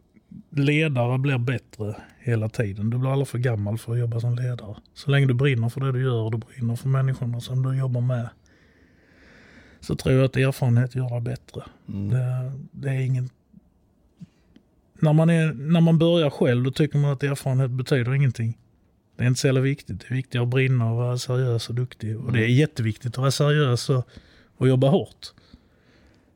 ledare 0.51 1.19
blir 1.19 1.39
bättre 1.39 1.97
hela 2.19 2.49
tiden. 2.49 2.91
Du 2.91 2.99
blir 2.99 3.13
aldrig 3.13 3.29
för 3.29 3.39
gammal 3.39 3.79
för 3.79 3.93
att 3.93 3.99
jobba 3.99 4.21
som 4.21 4.35
ledare. 4.35 4.77
Så 4.95 5.11
länge 5.11 5.27
du 5.27 5.35
brinner 5.35 5.69
för 5.69 5.81
det 5.81 5.93
du 5.93 6.03
gör 6.03 6.23
och 6.23 6.31
du 6.31 6.39
brinner 6.39 6.77
för 6.77 6.89
människorna 6.89 7.41
som 7.41 7.63
du 7.63 7.79
jobbar 7.79 8.01
med. 8.01 8.29
Så 9.81 9.97
tror 9.97 10.15
jag 10.15 10.25
att 10.25 10.37
erfarenhet 10.37 10.95
gör 10.95 11.11
dig 11.11 11.21
bättre. 11.21 11.63
Mm. 11.89 12.11
Det, 12.11 12.53
det 12.71 12.91
är 12.91 13.01
ingen... 13.01 13.29
När 15.01 15.13
man, 15.13 15.31
är, 15.31 15.53
när 15.53 15.81
man 15.81 15.99
börjar 15.99 16.31
själv 16.31 16.65
då 16.65 16.71
tycker 16.71 16.99
man 16.99 17.13
att 17.13 17.23
erfarenhet 17.23 17.71
betyder 17.71 18.15
ingenting. 18.15 18.59
Det 19.17 19.25
är 19.25 19.29
inte 19.29 19.41
så 19.41 19.47
jävla 19.47 19.61
viktigt. 19.61 20.01
Det 20.01 20.07
är 20.11 20.15
viktigare 20.15 20.45
att 20.45 20.51
brinna 20.51 20.91
och 20.91 20.97
vara 20.97 21.19
seriös 21.19 21.69
och 21.69 21.75
duktig. 21.75 22.21
Och 22.21 22.33
det 22.33 22.45
är 22.45 22.49
jätteviktigt 22.49 23.13
att 23.13 23.19
vara 23.19 23.31
seriös 23.31 23.91
och, 23.91 24.09
och 24.57 24.69
jobba 24.69 24.89
hårt. 24.89 25.33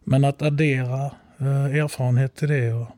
Men 0.05 0.25
att 0.25 0.43
addera 0.43 1.11
erfarenhet 1.47 2.35
till 2.35 2.49
det 2.49 2.73
och, 2.73 2.89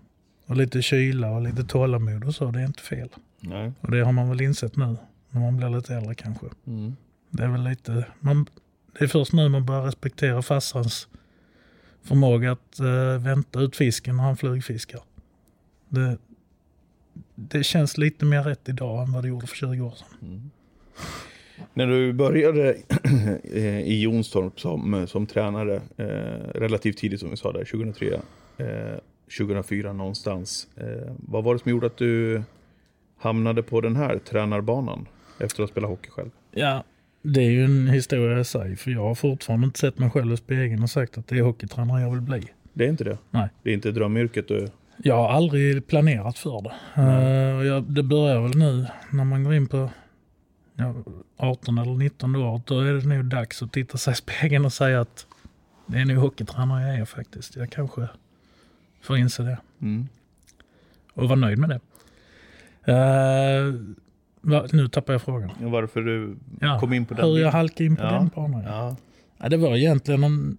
och 0.47 0.57
lite 0.57 0.83
kyla 0.83 1.31
och 1.31 1.43
lite 1.43 1.65
tålamod 1.65 2.25
och 2.25 2.35
så, 2.35 2.51
det 2.51 2.61
är 2.61 2.67
inte 2.67 2.83
fel. 2.83 3.09
Nej. 3.41 3.73
Och 3.81 3.91
det 3.91 4.01
har 4.01 4.13
man 4.13 4.29
väl 4.29 4.41
insett 4.41 4.77
nu 4.77 4.97
när 5.31 5.41
man 5.41 5.57
blir 5.57 5.69
lite 5.69 5.95
äldre 5.95 6.15
kanske. 6.15 6.47
Mm. 6.67 6.97
Det 7.31 7.43
är 7.43 7.49
väl 7.49 7.65
lite, 7.65 8.07
man, 8.21 8.47
det 8.99 9.05
är 9.05 9.09
först 9.09 9.33
nu 9.33 9.49
man 9.49 9.67
börjar 9.67 9.83
respektera 9.83 10.43
farsans 10.43 11.09
förmåga 12.03 12.53
att 12.53 12.81
eh, 12.81 13.19
vänta 13.19 13.61
ut 13.61 13.77
fisken 13.77 14.17
när 14.17 14.25
han 14.25 14.37
flugfiskar. 14.37 15.01
Det, 15.89 16.19
det 17.35 17.65
känns 17.65 17.99
lite 17.99 18.25
mer 18.25 18.43
rätt 18.43 18.69
idag 18.69 19.03
än 19.03 19.13
vad 19.13 19.25
det 19.25 19.29
gjorde 19.29 19.47
för 19.47 19.57
20 19.57 19.81
år 19.81 19.95
sedan. 19.95 20.51
När 21.75 21.87
du 21.87 22.13
började 22.13 22.71
eh, 23.55 23.81
i 23.81 24.03
Jonstorp 24.03 24.61
som, 24.61 25.07
som 25.07 25.27
tränare, 25.27 25.81
eh, 25.97 26.07
relativt 26.55 26.97
tidigt 26.97 27.21
som 27.21 27.31
vi 27.31 27.37
sa 27.37 27.53
där, 27.53 27.65
2003, 27.65 28.21
eh, 28.59 28.67
2004 29.39 29.93
någonstans. 29.93 30.69
Eh, 30.77 31.13
vad 31.17 31.45
var 31.45 31.55
det 31.55 31.61
som 31.61 31.71
gjorde 31.71 31.87
att 31.87 31.97
du 31.97 32.43
hamnade 33.19 33.63
på 33.63 33.81
den 33.81 33.97
här 33.97 34.19
tränarbanan 34.19 35.09
efter 35.39 35.63
att 35.63 35.69
ha 35.69 35.73
spelat 35.73 35.91
hockey 35.91 36.11
själv? 36.11 36.31
Ja, 36.51 36.85
det 37.23 37.41
är 37.41 37.51
ju 37.51 37.65
en 37.65 37.89
historia 37.89 38.41
i 38.41 38.45
sig. 38.45 38.77
För 38.77 38.91
jag 38.91 39.03
har 39.03 39.15
fortfarande 39.15 39.65
inte 39.65 39.79
sett 39.79 39.99
mig 39.99 40.11
själv 40.11 40.33
i 40.33 40.37
spegeln 40.37 40.83
och 40.83 40.91
sagt 40.91 41.19
att 41.19 41.29
det 41.29 41.39
är 41.39 41.43
hockeytränare 41.43 42.03
jag 42.03 42.11
vill 42.11 42.21
bli. 42.21 42.43
Det 42.73 42.85
är 42.85 42.89
inte 42.89 43.05
det? 43.05 43.19
Nej. 43.31 43.49
Det 43.63 43.71
är 43.71 43.75
inte 43.75 43.91
drömyrket 43.91 44.49
du... 44.49 44.69
Jag 44.97 45.15
har 45.15 45.29
aldrig 45.29 45.87
planerat 45.87 46.39
för 46.39 46.63
det. 46.63 47.03
Eh, 47.03 47.59
och 47.59 47.65
jag, 47.65 47.83
det 47.83 48.03
börjar 48.03 48.41
väl 48.41 48.59
nu 48.59 48.87
när 49.11 49.25
man 49.25 49.45
går 49.45 49.55
in 49.55 49.67
på 49.67 49.91
18 51.37 51.79
eller 51.79 51.95
19 51.95 52.37
år. 52.37 52.61
Då 52.67 52.81
är 52.81 52.93
det 52.95 53.07
nog 53.09 53.25
dags 53.25 53.63
att 53.63 53.73
titta 53.73 53.99
sig 53.99 54.13
i 54.13 54.17
spegeln 54.17 54.65
och 54.65 54.73
säga 54.73 55.01
att 55.01 55.27
det 55.87 55.99
är 55.99 56.05
nog 56.05 56.17
hockeytränare 56.17 56.89
jag 56.89 56.99
är 56.99 57.05
faktiskt. 57.05 57.57
Jag 57.57 57.71
kanske 57.71 58.09
får 59.03 59.17
inse 59.19 59.43
det. 59.43 59.59
Mm. 59.81 60.09
Och 61.15 61.25
vara 61.29 61.39
nöjd 61.39 61.59
med 61.59 61.69
det. 61.69 61.81
Eh, 62.93 63.75
va, 64.41 64.67
nu 64.73 64.89
tappar 64.89 65.13
jag 65.13 65.23
frågan. 65.23 65.51
Varför 65.61 66.01
du 66.01 66.37
Ja, 66.61 66.81
kom 66.81 66.93
in 66.93 67.07
på 67.07 67.15
den 67.15 67.25
hur 67.25 67.39
jag 67.39 67.51
halkade 67.51 67.85
in 67.85 67.97
på 67.97 68.03
Ja. 68.03 68.13
den 68.13 68.29
banan. 68.35 68.63
Ja. 68.65 68.97
Ja, 69.39 69.49
det 69.49 69.57
var 69.57 69.77
egentligen 69.77 70.25
en... 70.25 70.59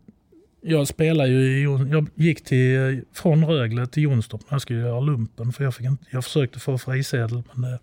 Jag 0.62 0.88
spelade 0.88 1.29
ju 1.29 1.60
i... 1.60 1.63
Jag 1.91 2.08
gick 2.15 2.43
till, 2.43 3.03
från 3.13 3.46
Rögle 3.46 3.88
till 3.88 4.03
Jonstorp 4.03 4.41
när 4.41 4.53
jag 4.53 4.62
skulle 4.62 4.79
göra 4.79 5.00
lumpen. 5.00 5.53
För 5.53 5.63
jag, 5.63 5.75
fick 5.75 5.86
inte, 5.86 6.05
jag 6.10 6.24
försökte 6.24 6.60
få 6.60 6.77
frisedel 6.77 7.43
men 7.53 7.62
det 7.72 7.79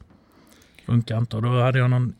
funkar 0.90 1.18
inte. 1.18 1.36
Och 1.36 1.42
då 1.42 1.60
hade 1.60 1.78
jag 1.78 1.90
någon 1.90 2.14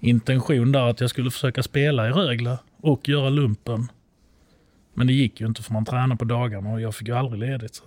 intention 0.00 0.72
där 0.72 0.90
att 0.90 1.00
jag 1.00 1.10
skulle 1.10 1.30
försöka 1.30 1.62
spela 1.62 2.08
i 2.08 2.10
Rögle 2.10 2.58
och 2.80 3.08
göra 3.08 3.28
lumpen. 3.28 3.88
Men 4.94 5.06
det 5.06 5.12
gick 5.12 5.40
ju 5.40 5.46
inte 5.46 5.62
för 5.62 5.72
man 5.72 5.84
tränar 5.84 6.16
på 6.16 6.24
dagarna 6.24 6.70
och 6.70 6.80
jag 6.80 6.94
fick 6.94 7.08
ju 7.08 7.14
aldrig 7.16 7.40
ledigt. 7.40 7.74
Så 7.74 7.84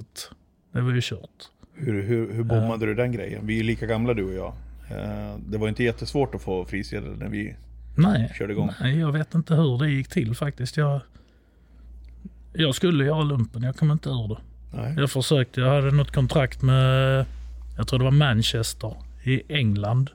det 0.71 0.81
var 0.81 0.91
ju 0.91 1.01
kört. 1.03 1.49
Hur, 1.73 2.03
hur, 2.03 2.33
hur 2.33 2.43
bommade 2.43 2.85
du 2.85 2.93
den 2.95 3.11
grejen? 3.11 3.47
Vi 3.47 3.53
är 3.53 3.57
ju 3.57 3.63
lika 3.63 3.85
gamla 3.85 4.13
du 4.13 4.23
och 4.23 4.33
jag. 4.33 4.53
Eh, 4.99 5.35
det 5.47 5.57
var 5.57 5.67
inte 5.67 5.83
jättesvårt 5.83 6.35
att 6.35 6.41
få 6.41 6.65
frisedel 6.65 7.17
när 7.17 7.29
vi 7.29 7.55
Nej, 7.95 8.33
körde 8.37 8.53
igång. 8.53 8.71
nej, 8.81 8.99
jag 8.99 9.11
vet 9.11 9.35
inte 9.35 9.55
hur 9.55 9.77
det 9.77 9.89
gick 9.89 10.07
till 10.07 10.35
faktiskt. 10.35 10.77
Jag, 10.77 10.99
jag 12.53 12.75
skulle 12.75 13.05
göra 13.05 13.23
lumpen, 13.23 13.63
jag 13.63 13.75
kom 13.75 13.91
inte 13.91 14.09
ur 14.09 14.27
det. 14.27 14.37
Nej. 14.77 14.93
Jag 14.97 15.11
försökte, 15.11 15.61
jag 15.61 15.69
hade 15.69 15.91
något 15.91 16.11
kontrakt 16.11 16.61
med, 16.61 17.25
jag 17.77 17.87
tror 17.87 17.99
det 17.99 18.05
var 18.05 18.11
Manchester 18.11 18.93
i 19.27 19.41
England. 19.49 20.09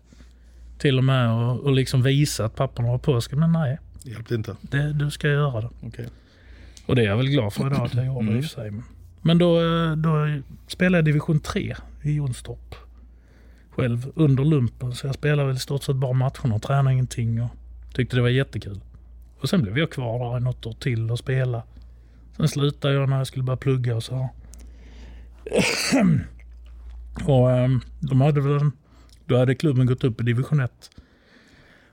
Till 0.78 0.98
och 0.98 1.04
med 1.04 1.30
och, 1.30 1.60
och 1.60 1.72
liksom 1.72 2.02
visa 2.02 2.44
att 2.44 2.54
papporna 2.56 2.88
var 2.88 2.98
påska, 2.98 3.36
men 3.36 3.52
nej, 3.52 3.78
Hjälpte 4.02 4.34
inte? 4.34 4.56
det, 4.60 4.92
du 4.92 5.10
ska 5.10 5.28
göra 5.28 5.60
det. 5.60 5.68
Okej. 5.82 6.06
Och 6.86 6.96
det 6.96 7.02
är 7.02 7.06
jag 7.06 7.16
väl 7.16 7.28
glad 7.28 7.52
för 7.52 7.66
idag 7.66 7.86
att 7.86 7.94
jag 7.94 8.06
gjorde 8.06 8.20
Mm. 8.20 8.36
i 8.36 8.40
och 8.40 8.44
för 8.44 8.50
sig. 8.50 8.70
Men- 8.70 8.84
Men 9.22 9.38
då, 9.38 9.60
eh, 9.60 9.92
då 9.96 10.40
spelade 10.66 10.96
jag 10.98 11.04
division 11.04 11.40
3 11.40 11.76
i 12.02 12.12
Jonstorp. 12.14 12.74
Själv 13.70 14.12
under 14.14 14.44
lumpen. 14.44 14.94
Så 14.94 15.06
jag 15.06 15.14
spelade 15.14 15.46
väl 15.48 15.56
i 15.56 15.58
stort 15.58 15.82
sett 15.82 15.96
bara 15.96 16.12
matcherna 16.12 16.54
och 16.54 16.62
tränade 16.62 16.92
ingenting. 16.92 17.42
Och 17.42 17.50
tyckte 17.94 18.16
det 18.16 18.22
var 18.22 18.28
jättekul. 18.28 18.80
Och 19.40 19.48
sen 19.48 19.62
blev 19.62 19.78
jag 19.78 19.90
kvar 19.90 20.30
där 20.30 20.36
i 20.38 20.40
något 20.40 20.66
år 20.66 20.72
till 20.72 21.10
och 21.10 21.18
spela. 21.18 21.62
Sen 22.36 22.48
slutade 22.48 22.94
jag 22.94 23.08
när 23.08 23.18
jag 23.18 23.26
skulle 23.26 23.42
börja 23.44 23.56
plugga 23.56 23.96
och 23.96 24.02
så. 24.02 24.28
och 27.26 27.50
ehm, 27.52 27.80
de 28.00 28.20
hade 28.20 28.40
väl 28.40 28.52
en, 28.60 28.72
Då 29.30 29.38
hade 29.38 29.54
klubben 29.54 29.86
gått 29.86 30.04
upp 30.04 30.20
i 30.20 30.24
division 30.24 30.60
1. 30.60 30.90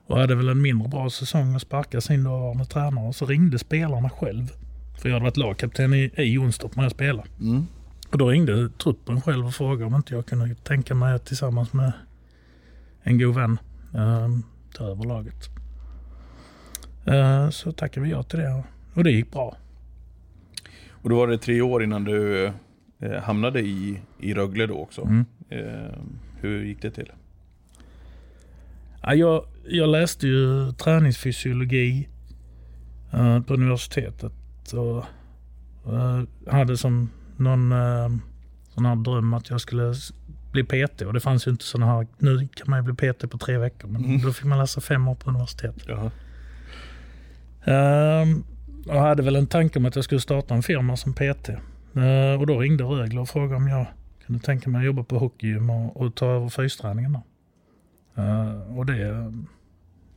Och 0.06 0.18
hade 0.18 0.34
väl 0.34 0.48
en 0.48 0.62
mindre 0.62 0.88
bra 0.88 1.10
säsong 1.10 1.54
och 1.54 1.60
sparkade 1.60 2.00
sin 2.00 2.24
dåvarande 2.24 2.64
tränare. 2.64 3.08
Och 3.08 3.14
så 3.14 3.26
ringde 3.26 3.58
spelarna 3.58 4.10
själv. 4.10 4.52
För 4.98 5.08
jag 5.08 5.14
hade 5.14 5.24
varit 5.24 5.36
lagkapten 5.36 5.94
i, 5.94 6.10
i 6.16 6.22
Jonstorp 6.22 6.76
när 6.76 6.82
jag 6.82 6.92
spelade. 6.92 7.28
Mm. 7.40 7.66
Och 8.12 8.18
då 8.18 8.28
ringde 8.28 8.68
truppen 8.68 9.20
själv 9.20 9.46
och 9.46 9.54
frågade 9.54 9.84
om 9.84 9.94
inte 9.94 10.14
jag 10.14 10.26
kunde 10.26 10.54
tänka 10.54 10.94
mig 10.94 11.14
att 11.14 11.26
tillsammans 11.26 11.72
med 11.72 11.92
en 13.02 13.18
god 13.18 13.34
vän 13.34 13.58
eh, 13.94 14.28
ta 14.74 14.84
över 14.84 15.04
laget. 15.04 15.48
Eh, 17.04 17.50
så 17.50 17.72
tackade 17.72 18.06
vi 18.06 18.12
ja 18.12 18.22
till 18.22 18.38
det 18.38 18.64
och 18.94 19.04
det 19.04 19.10
gick 19.10 19.32
bra. 19.32 19.56
Och 20.90 21.10
då 21.10 21.16
var 21.16 21.26
det 21.26 21.38
tre 21.38 21.60
år 21.60 21.82
innan 21.82 22.04
du 22.04 22.44
eh, 22.98 23.22
hamnade 23.22 23.60
i, 23.60 24.00
i 24.18 24.34
Rögle 24.34 24.66
då 24.66 24.78
också. 24.78 25.02
Mm. 25.02 25.24
Eh, 25.48 25.98
hur 26.40 26.64
gick 26.64 26.82
det 26.82 26.90
till? 26.90 27.12
Ja, 29.08 29.14
jag, 29.14 29.44
jag 29.68 29.88
läste 29.88 30.26
ju 30.26 30.72
träningsfysiologi 30.72 32.08
eh, 33.12 33.40
på 33.40 33.54
universitetet 33.54 34.32
och 34.72 35.04
eh, 35.94 36.22
hade 36.52 36.76
som 36.76 37.10
någon 37.36 37.72
eh, 37.72 38.08
sån 38.74 38.86
här 38.86 38.96
dröm 38.96 39.34
att 39.34 39.50
jag 39.50 39.60
skulle 39.60 39.94
bli 40.52 40.64
PT 40.64 41.02
och 41.02 41.12
det 41.12 41.20
fanns 41.20 41.46
ju 41.46 41.50
inte 41.50 41.64
såna 41.64 41.86
här, 41.86 42.06
nu 42.18 42.48
kan 42.54 42.70
man 42.70 42.84
ju 42.84 42.92
bli 42.92 43.12
PT 43.12 43.30
på 43.30 43.38
tre 43.38 43.58
veckor 43.58 43.88
men 43.88 44.04
Mm. 44.04 44.22
då 44.22 44.32
fick 44.32 44.44
man 44.44 44.58
läsa 44.58 44.80
fem 44.80 45.08
år 45.08 45.14
på 45.14 45.30
universitetet. 45.30 45.82
Jaha. 45.88 46.10
Ehm, 47.64 48.44
jag 48.86 49.00
hade 49.00 49.22
väl 49.22 49.36
en 49.36 49.46
tanke 49.46 49.78
om 49.78 49.84
att 49.86 49.94
jag 49.96 50.04
skulle 50.04 50.20
starta 50.20 50.54
en 50.54 50.62
firma 50.62 50.96
som 50.96 51.12
PT. 51.14 51.48
Eh, 51.48 52.40
och 52.40 52.46
då 52.46 52.58
ringde 52.60 52.84
Rögle 52.84 53.20
och 53.20 53.28
frågade 53.28 53.56
om 53.56 53.68
jag 53.68 53.86
kunde 54.26 54.42
tänka 54.42 54.70
mig 54.70 54.78
att 54.78 54.86
jobba 54.86 55.02
på 55.02 55.18
hockeygym 55.18 55.70
och, 55.70 55.96
och 55.96 56.14
ta 56.14 56.26
över 56.26 56.48
fysträningen 56.48 57.12
där. 57.12 57.22
Eh, 58.18 58.76
och 58.78 58.86
det, 58.86 58.94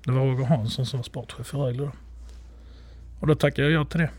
det 0.05 0.11
var 0.11 0.25
Roger 0.25 0.45
Hansson 0.45 0.85
som 0.85 0.97
var 0.99 1.03
sportchef 1.03 1.53
i 1.53 1.57
Rögle 1.57 1.83
då. 1.83 1.91
Och 3.19 3.27
då 3.27 3.35
tackade 3.35 3.71
jag 3.71 3.81
ja 3.81 3.85
till 3.85 3.99
det. 3.99 4.09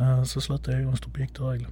Eh, 0.00 0.22
så 0.24 0.40
slutade 0.40 0.72
jag 0.72 0.80
i 0.80 0.84
Jonstorp 0.84 1.14
och 1.14 1.20
gick 1.20 1.32
till 1.32 1.42
Rögle. 1.44 1.66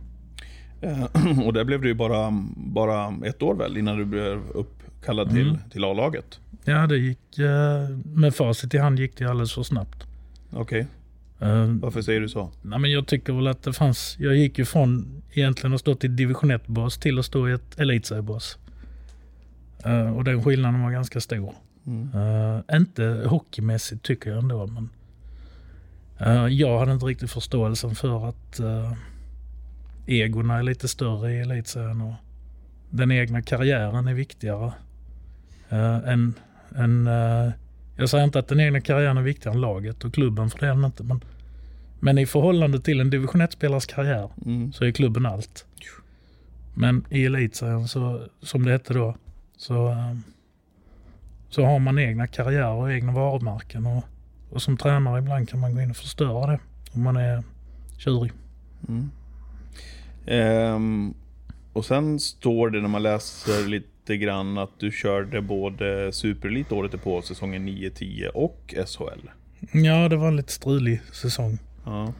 Eh, 0.80 1.04
och 1.46 1.52
där 1.52 1.64
blev 1.64 1.80
det 1.82 1.88
ju 1.88 1.94
bara, 1.94 2.44
bara 2.56 3.14
ett 3.24 3.42
år 3.42 3.54
väl 3.54 3.76
innan 3.76 3.98
du 3.98 4.04
blev 4.04 4.42
uppkallad 4.54 5.30
till, 5.30 5.48
Mm. 5.48 5.58
till 5.70 5.84
A-laget. 5.84 6.40
Ja, 6.64 6.86
det 6.86 6.96
gick, 6.96 7.18
med 8.04 8.34
facit 8.34 8.74
i 8.74 8.78
hand 8.78 8.98
gick 8.98 9.16
det 9.18 9.24
alldeles 9.24 9.52
för 9.54 9.62
snabbt. 9.62 10.06
Okej, 10.52 10.86
Eh, 11.40 11.64
varför 11.66 12.02
säger 12.02 12.20
du 12.20 12.28
så? 12.28 12.50
Nej, 12.62 12.78
men 12.78 12.90
jag 12.90 13.06
tycker 13.06 13.32
väl 13.32 13.46
att 13.46 13.62
det 13.62 13.72
fanns, 13.72 14.16
jag 14.18 14.36
gick 14.36 14.58
ju 14.58 14.64
från 14.64 15.22
egentligen 15.32 15.74
att 15.74 15.80
stå 15.80 15.96
i 16.02 16.08
division 16.08 16.50
1-bås 16.52 16.98
till 16.98 17.18
att 17.18 17.24
stå 17.24 17.48
i 17.48 17.52
ett 17.52 17.78
elitseriebås. 17.78 18.58
Uh, 19.86 20.16
och 20.16 20.24
den 20.24 20.42
skillnaden 20.42 20.82
var 20.82 20.90
ganska 20.90 21.20
stor. 21.20 21.54
Mm. 21.86 22.10
Eh, 22.14 22.76
inte 22.76 23.22
hockeymässigt 23.26 24.02
tycker 24.02 24.30
jag 24.30 24.38
ändå, 24.38 24.66
men 24.66 24.88
eh, 26.18 26.46
jag 26.46 26.78
hade 26.78 26.92
inte 26.92 27.06
riktigt 27.06 27.30
förståelsen 27.30 27.94
för 27.94 28.28
att 28.28 28.60
uh, 28.60 28.92
egorna 30.06 30.58
är 30.58 30.62
lite 30.62 30.88
större 30.88 31.32
i 31.32 31.40
elitserien 31.40 32.00
och 32.00 32.14
den 32.90 33.12
egna 33.12 33.42
karriären 33.42 34.08
är 34.08 34.14
viktigare 34.14 34.72
uh, 35.72 36.08
än, 36.08 36.34
än 36.76 37.06
eh, 37.06 37.50
jag 37.96 38.08
säger 38.08 38.24
inte 38.24 38.38
att 38.38 38.48
den 38.48 38.60
egna 38.60 38.80
karriären 38.80 39.16
är 39.16 39.22
viktigare 39.22 39.54
än 39.54 39.60
laget 39.60 40.04
och 40.04 40.14
klubben 40.14 40.50
för 40.50 40.58
det 40.58 40.86
inte, 40.86 41.02
men, 41.02 41.20
men 42.00 42.18
i 42.18 42.26
förhållande 42.26 42.80
till 42.80 43.00
en 43.00 43.10
division 43.10 43.42
1-spelares 43.42 43.86
karriär 43.86 44.30
Mm. 44.46 44.72
så 44.72 44.84
är 44.84 44.90
klubben 44.90 45.26
allt. 45.26 45.66
Men 46.74 47.04
i 47.10 47.24
elitserien, 47.24 47.88
så, 47.88 48.22
som 48.42 48.64
det 48.64 48.72
hette 48.72 48.94
då, 48.94 49.16
så, 49.56 49.88
eh, 49.88 50.16
så 51.48 51.64
har 51.64 51.78
man 51.78 51.98
egna 51.98 52.26
karriärer 52.26 52.72
och 52.72 52.92
egna 52.92 53.12
varumärken. 53.12 53.86
Och, 53.86 54.04
och 54.50 54.62
som 54.62 54.76
tränare 54.76 55.18
ibland 55.18 55.48
kan 55.48 55.60
man 55.60 55.74
gå 55.74 55.80
in 55.80 55.90
och 55.90 55.96
förstöra 55.96 56.46
det 56.46 56.58
om 56.92 57.02
man 57.02 57.16
är 57.16 57.42
tjurig. 57.98 58.32
Mm. 58.88 59.10
Ehm, 60.26 61.14
och 61.72 61.84
sen 61.84 62.20
står 62.20 62.70
det 62.70 62.80
när 62.80 62.88
man 62.88 63.02
läser 63.02 63.68
lite 63.68 64.16
grann 64.16 64.58
att 64.58 64.70
du 64.78 64.92
körde 64.92 65.42
både 65.42 66.12
Superelit 66.12 66.72
året 66.72 67.02
på 67.02 67.22
säsongen 67.22 67.68
9-10 67.68 68.28
och 68.28 68.74
SHL. 68.86 69.28
Ja, 69.72 70.08
det 70.08 70.16
var 70.16 70.28
en 70.28 70.36
lite 70.36 70.52
strulig 70.52 71.00
säsong. 71.12 71.58
Ja. 71.84 72.12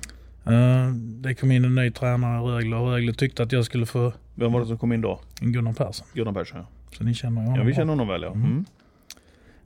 Eh, 0.46 0.90
det 0.94 1.34
kom 1.34 1.52
in 1.52 1.64
en 1.64 1.74
ny 1.74 1.90
tränare 1.90 2.38
i 2.38 2.52
Rögle 2.52 2.76
och 2.76 2.88
Rögle 2.90 3.14
tyckte 3.14 3.42
att 3.42 3.52
jag 3.52 3.64
skulle 3.64 3.86
få 3.86 4.12
Vem 4.34 4.52
var 4.52 4.60
det 4.60 4.66
som 4.66 4.78
kom 4.78 4.92
in 4.92 5.00
då? 5.00 5.20
Gunnar 5.40 5.72
Persson. 5.72 6.06
Gunnar 6.14 6.32
Persson 6.32 6.58
ja. 6.58 6.66
Så 6.96 7.04
ni 7.04 7.14
känner 7.14 7.40
honom 7.40 7.58
Ja, 7.58 7.64
vi 7.64 7.74
känner 7.74 7.92
honom 7.92 8.08
väl 8.08 8.22
ja. 8.22 8.32
Mm. 8.32 8.64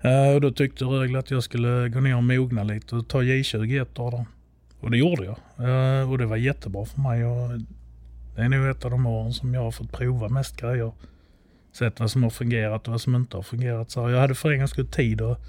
Eh, 0.01 0.35
och 0.35 0.41
då 0.41 0.51
tyckte 0.51 0.85
Rögle 0.85 1.19
att 1.19 1.31
jag 1.31 1.43
skulle 1.43 1.89
gå 1.89 2.01
ner 2.01 2.17
och 2.17 2.25
mogna 2.25 2.63
lite 2.63 2.97
och 2.97 3.09
ta 3.09 3.23
J20 3.23 3.83
ett 3.83 3.99
år 3.99 4.11
då. 4.11 4.27
Och 4.81 4.91
det 4.91 4.99
gjorde 4.99 5.25
jag. 5.25 5.37
Eh, 5.69 6.11
och 6.11 6.19
det 6.19 6.27
var 6.27 6.37
jättebra 6.37 6.85
för 6.85 7.01
mig. 7.01 7.25
Och 7.25 7.59
det 8.37 8.43
är 8.43 8.49
nog 8.49 8.67
ett 8.67 8.85
av 8.85 8.91
de 8.91 9.07
åren 9.07 9.33
som 9.33 9.55
jag 9.55 9.63
har 9.63 9.71
fått 9.71 9.93
prova 9.93 10.29
mest 10.29 10.61
grejer. 10.61 10.93
Sett 11.73 12.01
vad 12.01 12.11
som 12.11 12.23
har 12.23 12.31
fungerat 12.31 12.89
och 12.89 12.93
vad 12.93 13.01
som 13.01 13.17
inte 13.17 13.37
har 13.37 13.43
fungerat. 13.43 13.91
Så 13.91 14.11
jag 14.11 14.21
hade 14.21 14.35
för 14.35 14.51
en 14.51 14.59
gångs 14.59 14.71
skull 14.71 14.87
tid 14.87 15.21
att 15.21 15.41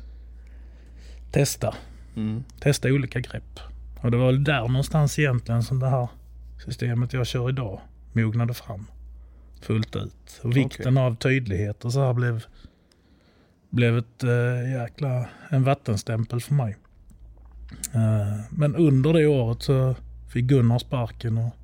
testa. 1.31 1.75
Mm. 2.15 2.43
Testa 2.59 2.87
olika 2.87 3.19
grepp. 3.19 3.59
Och 4.01 4.11
det 4.11 4.17
var 4.17 4.25
väl 4.25 4.43
där 4.43 4.67
någonstans 4.67 5.19
egentligen 5.19 5.63
som 5.63 5.79
det 5.79 5.89
här 5.89 6.07
systemet 6.65 7.13
jag 7.13 7.27
kör 7.27 7.49
idag 7.49 7.81
mognade 8.13 8.53
fram. 8.53 8.85
Fullt 9.61 9.95
ut. 9.95 10.41
Och 10.43 10.57
vikten 10.57 10.97
av 10.97 11.15
tydlighet 11.15 11.85
och 11.85 11.93
så 11.93 12.05
här 12.05 12.13
blev, 12.13 12.45
blev 13.69 13.97
ett 13.97 14.23
äh, 14.23 14.71
jäkla, 14.71 15.29
en 15.49 15.63
vattenstämpel 15.63 16.41
för 16.41 16.53
mig. 16.53 16.77
Eh, 17.93 18.39
men 18.49 18.75
under 18.75 19.13
det 19.13 19.27
året 19.27 19.61
så 19.61 19.95
fick 20.27 20.45
Gunnar 20.45 20.79
sparken 20.79 21.37
och 21.37 21.55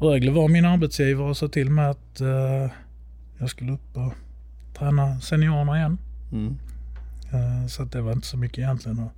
Rögle 0.00 0.30
var 0.30 0.48
min 0.48 0.64
arbetsgivare 0.64 1.28
och 1.28 1.36
sa 1.36 1.48
till 1.48 1.70
mig 1.70 1.86
att 1.86 2.20
eh, 2.20 2.70
jag 3.38 3.50
skulle 3.50 3.72
upp 3.72 3.96
och 3.96 4.12
träna 4.78 5.20
seniorerna 5.20 5.76
igen. 5.76 5.98
Mm. 6.32 6.58
Så 7.68 7.82
att 7.82 7.92
det 7.92 8.00
var 8.00 8.12
inte 8.12 8.26
så 8.26 8.36
mycket 8.36 8.58
egentligen. 8.58 8.98
Och 8.98 9.12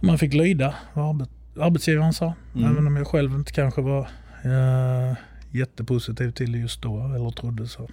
man 0.00 0.18
fick 0.18 0.34
lyda 0.34 0.74
vad 0.94 1.08
arbet, 1.08 1.28
arbetsgivaren 1.60 2.12
sa. 2.12 2.34
Mm. 2.54 2.72
Även 2.72 2.86
om 2.86 2.96
jag 2.96 3.06
själv 3.06 3.34
inte 3.34 3.52
kanske 3.52 3.80
var 3.80 4.08
jättepositiv 5.54 6.30
till 6.30 6.54
just 6.54 6.82
då. 6.82 7.00
Eller 7.14 7.30
trodde 7.30 7.68
så. 7.68 7.88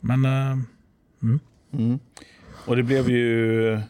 Men 0.00 0.24
eh, 0.24 0.58
mm. 1.22 1.40
Mm. 1.72 1.98
Och 2.66 2.76
det 2.76 2.82
blev 2.82 3.08
ju 3.10 3.80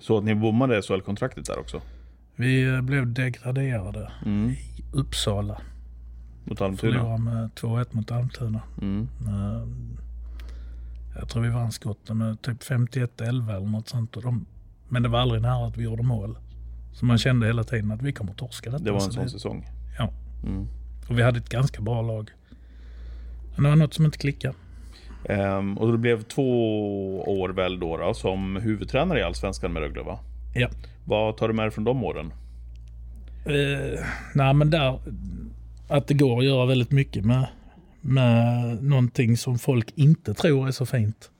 så 0.00 0.18
att 0.18 0.24
ni 0.24 0.34
bommade 0.34 0.82
SHL-kontraktet 0.82 1.46
där 1.46 1.58
också. 1.58 1.80
vi 2.36 2.74
eh, 2.74 2.80
blev 2.80 3.12
degraderade 3.12 4.12
Mm. 4.24 4.50
i 4.50 4.84
Uppsala. 4.92 5.60
Mot 6.44 6.60
Almtuna. 6.60 6.92
Förlorade 6.92 7.22
med 7.22 7.50
2-1 7.54 7.86
mot 7.90 8.10
Almtuna. 8.10 8.60
Mm. 8.82 9.08
Eh, 9.26 9.66
jag 11.18 11.28
tror 11.28 11.42
vi 11.42 11.48
vann 11.48 11.72
skotten 11.72 12.18
med 12.18 12.42
typ 12.42 12.62
51-11 12.62 13.56
eller 13.56 13.66
något 13.66 13.88
sånt. 13.88 14.16
Och 14.16 14.22
de, 14.22 14.46
men 14.88 15.02
det 15.02 15.08
var 15.08 15.18
aldrig 15.20 15.42
nära 15.42 15.66
att 15.66 15.76
vi 15.76 15.84
gjorde 15.84 16.02
mål. 16.02 16.38
Så 16.92 17.04
man 17.06 17.18
kände 17.18 17.46
hela 17.46 17.64
tiden 17.64 17.90
att 17.90 18.02
vi 18.02 18.12
kommer 18.12 18.32
torska 18.34 18.70
detta. 18.70 18.84
Det 18.84 18.90
var 18.90 18.98
en 18.98 19.04
Så 19.04 19.12
sån 19.12 19.30
säsong. 19.30 19.66
Ja. 19.98 20.12
Mm. 20.44 20.66
Och 21.08 21.18
vi 21.18 21.22
hade 21.22 21.38
ett 21.38 21.48
ganska 21.48 21.82
bra 21.82 22.02
lag. 22.02 22.30
Men 23.54 23.62
det 23.64 23.68
var 23.68 23.76
något 23.76 23.94
som 23.94 24.04
inte 24.04 24.18
klickade. 24.18 24.54
Ehm, 25.28 25.78
och 25.78 25.92
det 25.92 25.98
blev 25.98 26.22
två 26.22 27.40
år 27.40 27.48
väl 27.48 27.80
då, 27.80 27.96
då 27.96 28.14
som 28.14 28.56
huvudtränare 28.56 29.20
i 29.20 29.22
Allsvenskan 29.22 29.72
med 29.72 29.82
Rögle 29.82 30.02
va? 30.02 30.18
Ja. 30.54 30.68
Vad 31.04 31.36
tar 31.36 31.48
du 31.48 31.54
med 31.54 31.64
dig 31.64 31.70
från 31.70 31.84
de 31.84 32.04
åren? 32.04 32.32
Eh, 33.44 34.00
nej 34.34 34.54
men 34.54 34.70
där, 34.70 34.98
att 35.88 36.06
det 36.06 36.14
går 36.14 36.38
att 36.38 36.44
göra 36.44 36.66
väldigt 36.66 36.90
mycket 36.90 37.24
med, 37.24 37.46
med 38.00 38.82
någonting 38.82 39.36
som 39.36 39.58
folk 39.58 39.92
inte 39.94 40.34
tror 40.34 40.68
är 40.68 40.72
så 40.72 40.86
fint. 40.86 41.30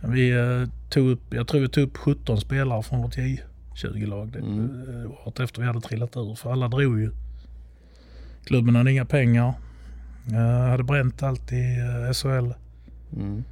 Vi 0.00 0.30
eh, 0.30 0.68
tog 0.90 1.10
upp, 1.10 1.34
jag 1.34 1.48
tror 1.48 1.60
vi 1.60 1.68
tog 1.68 1.84
upp 1.84 1.96
17 1.96 2.40
spelare 2.40 2.82
från 2.82 3.02
vårt 3.02 3.16
J, 3.16 3.38
20 3.74 4.06
lag. 4.06 4.32
Det, 4.32 4.38
mm. 4.38 5.10
Året 5.24 5.40
efter 5.40 5.60
vi 5.60 5.66
hade 5.66 5.80
trillat 5.80 6.16
ur. 6.16 6.34
För 6.34 6.52
alla 6.52 6.68
drog 6.68 7.00
ju. 7.00 7.10
Klubben 8.44 8.76
hade 8.76 8.92
inga 8.92 9.04
pengar. 9.04 9.54
Uh, 10.32 10.70
hade 10.70 10.82
bränt 10.82 11.22
allt 11.22 11.52
i 11.52 11.76
uh, 12.06 12.12
SHL. 12.12 12.52
Mm. 13.16 13.44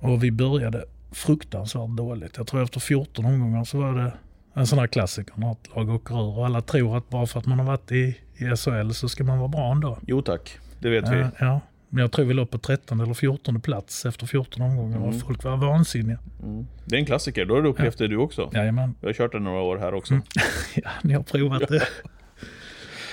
Och 0.00 0.24
vi 0.24 0.30
började 0.30 0.84
fruktansvärt 1.12 1.96
dåligt. 1.96 2.36
Jag 2.36 2.46
tror 2.46 2.62
efter 2.62 2.80
14 2.80 3.24
omgångar 3.24 3.64
så 3.64 3.78
var 3.78 3.94
det 3.94 4.12
en 4.54 4.66
sån 4.66 4.78
här 4.78 4.86
klassiker 4.86 5.34
när 5.36 5.52
ett 5.52 5.76
lag 5.76 5.90
åker 5.90 6.14
ur 6.14 6.38
och 6.38 6.46
alla 6.46 6.60
tror 6.60 6.96
att 6.96 7.08
bara 7.08 7.26
för 7.26 7.40
att 7.40 7.46
man 7.46 7.58
har 7.58 7.66
varit 7.66 7.92
i, 7.92 8.16
i 8.36 8.56
SHL 8.56 8.90
så 8.90 9.08
ska 9.08 9.24
man 9.24 9.38
vara 9.38 9.48
bra 9.48 9.72
ändå. 9.72 9.98
Jo 10.06 10.22
tack, 10.22 10.58
det 10.80 10.90
vet 10.90 11.12
vi. 11.12 11.18
Ja, 11.18 11.30
ja. 11.38 11.60
Men 11.88 12.00
jag 12.02 12.12
tror 12.12 12.24
vi 12.24 12.34
låg 12.34 12.50
på 12.50 12.58
13 12.58 13.00
eller 13.00 13.14
14 13.14 13.60
plats 13.60 14.06
efter 14.06 14.26
14 14.26 14.62
omgångar 14.62 14.98
och 14.98 15.20
folk 15.20 15.44
var 15.44 15.56
vansinniga. 15.56 16.18
Mm. 16.42 16.66
Det 16.84 16.96
är 16.96 17.00
en 17.00 17.06
klassiker, 17.06 17.44
då 17.44 17.54
har 17.54 17.62
du 17.62 17.68
upplevt 17.68 17.98
det 17.98 18.08
du 18.08 18.16
också. 18.16 18.50
Jajamän. 18.54 18.94
Jag 19.00 19.08
har 19.08 19.14
kört 19.14 19.32
det 19.32 19.38
några 19.38 19.60
år 19.60 19.76
här 19.76 19.94
också. 19.94 20.14
Mm. 20.14 20.24
ja, 20.74 20.90
ni 21.02 21.14
har 21.14 21.22
provat 21.22 21.68
det. 21.68 21.82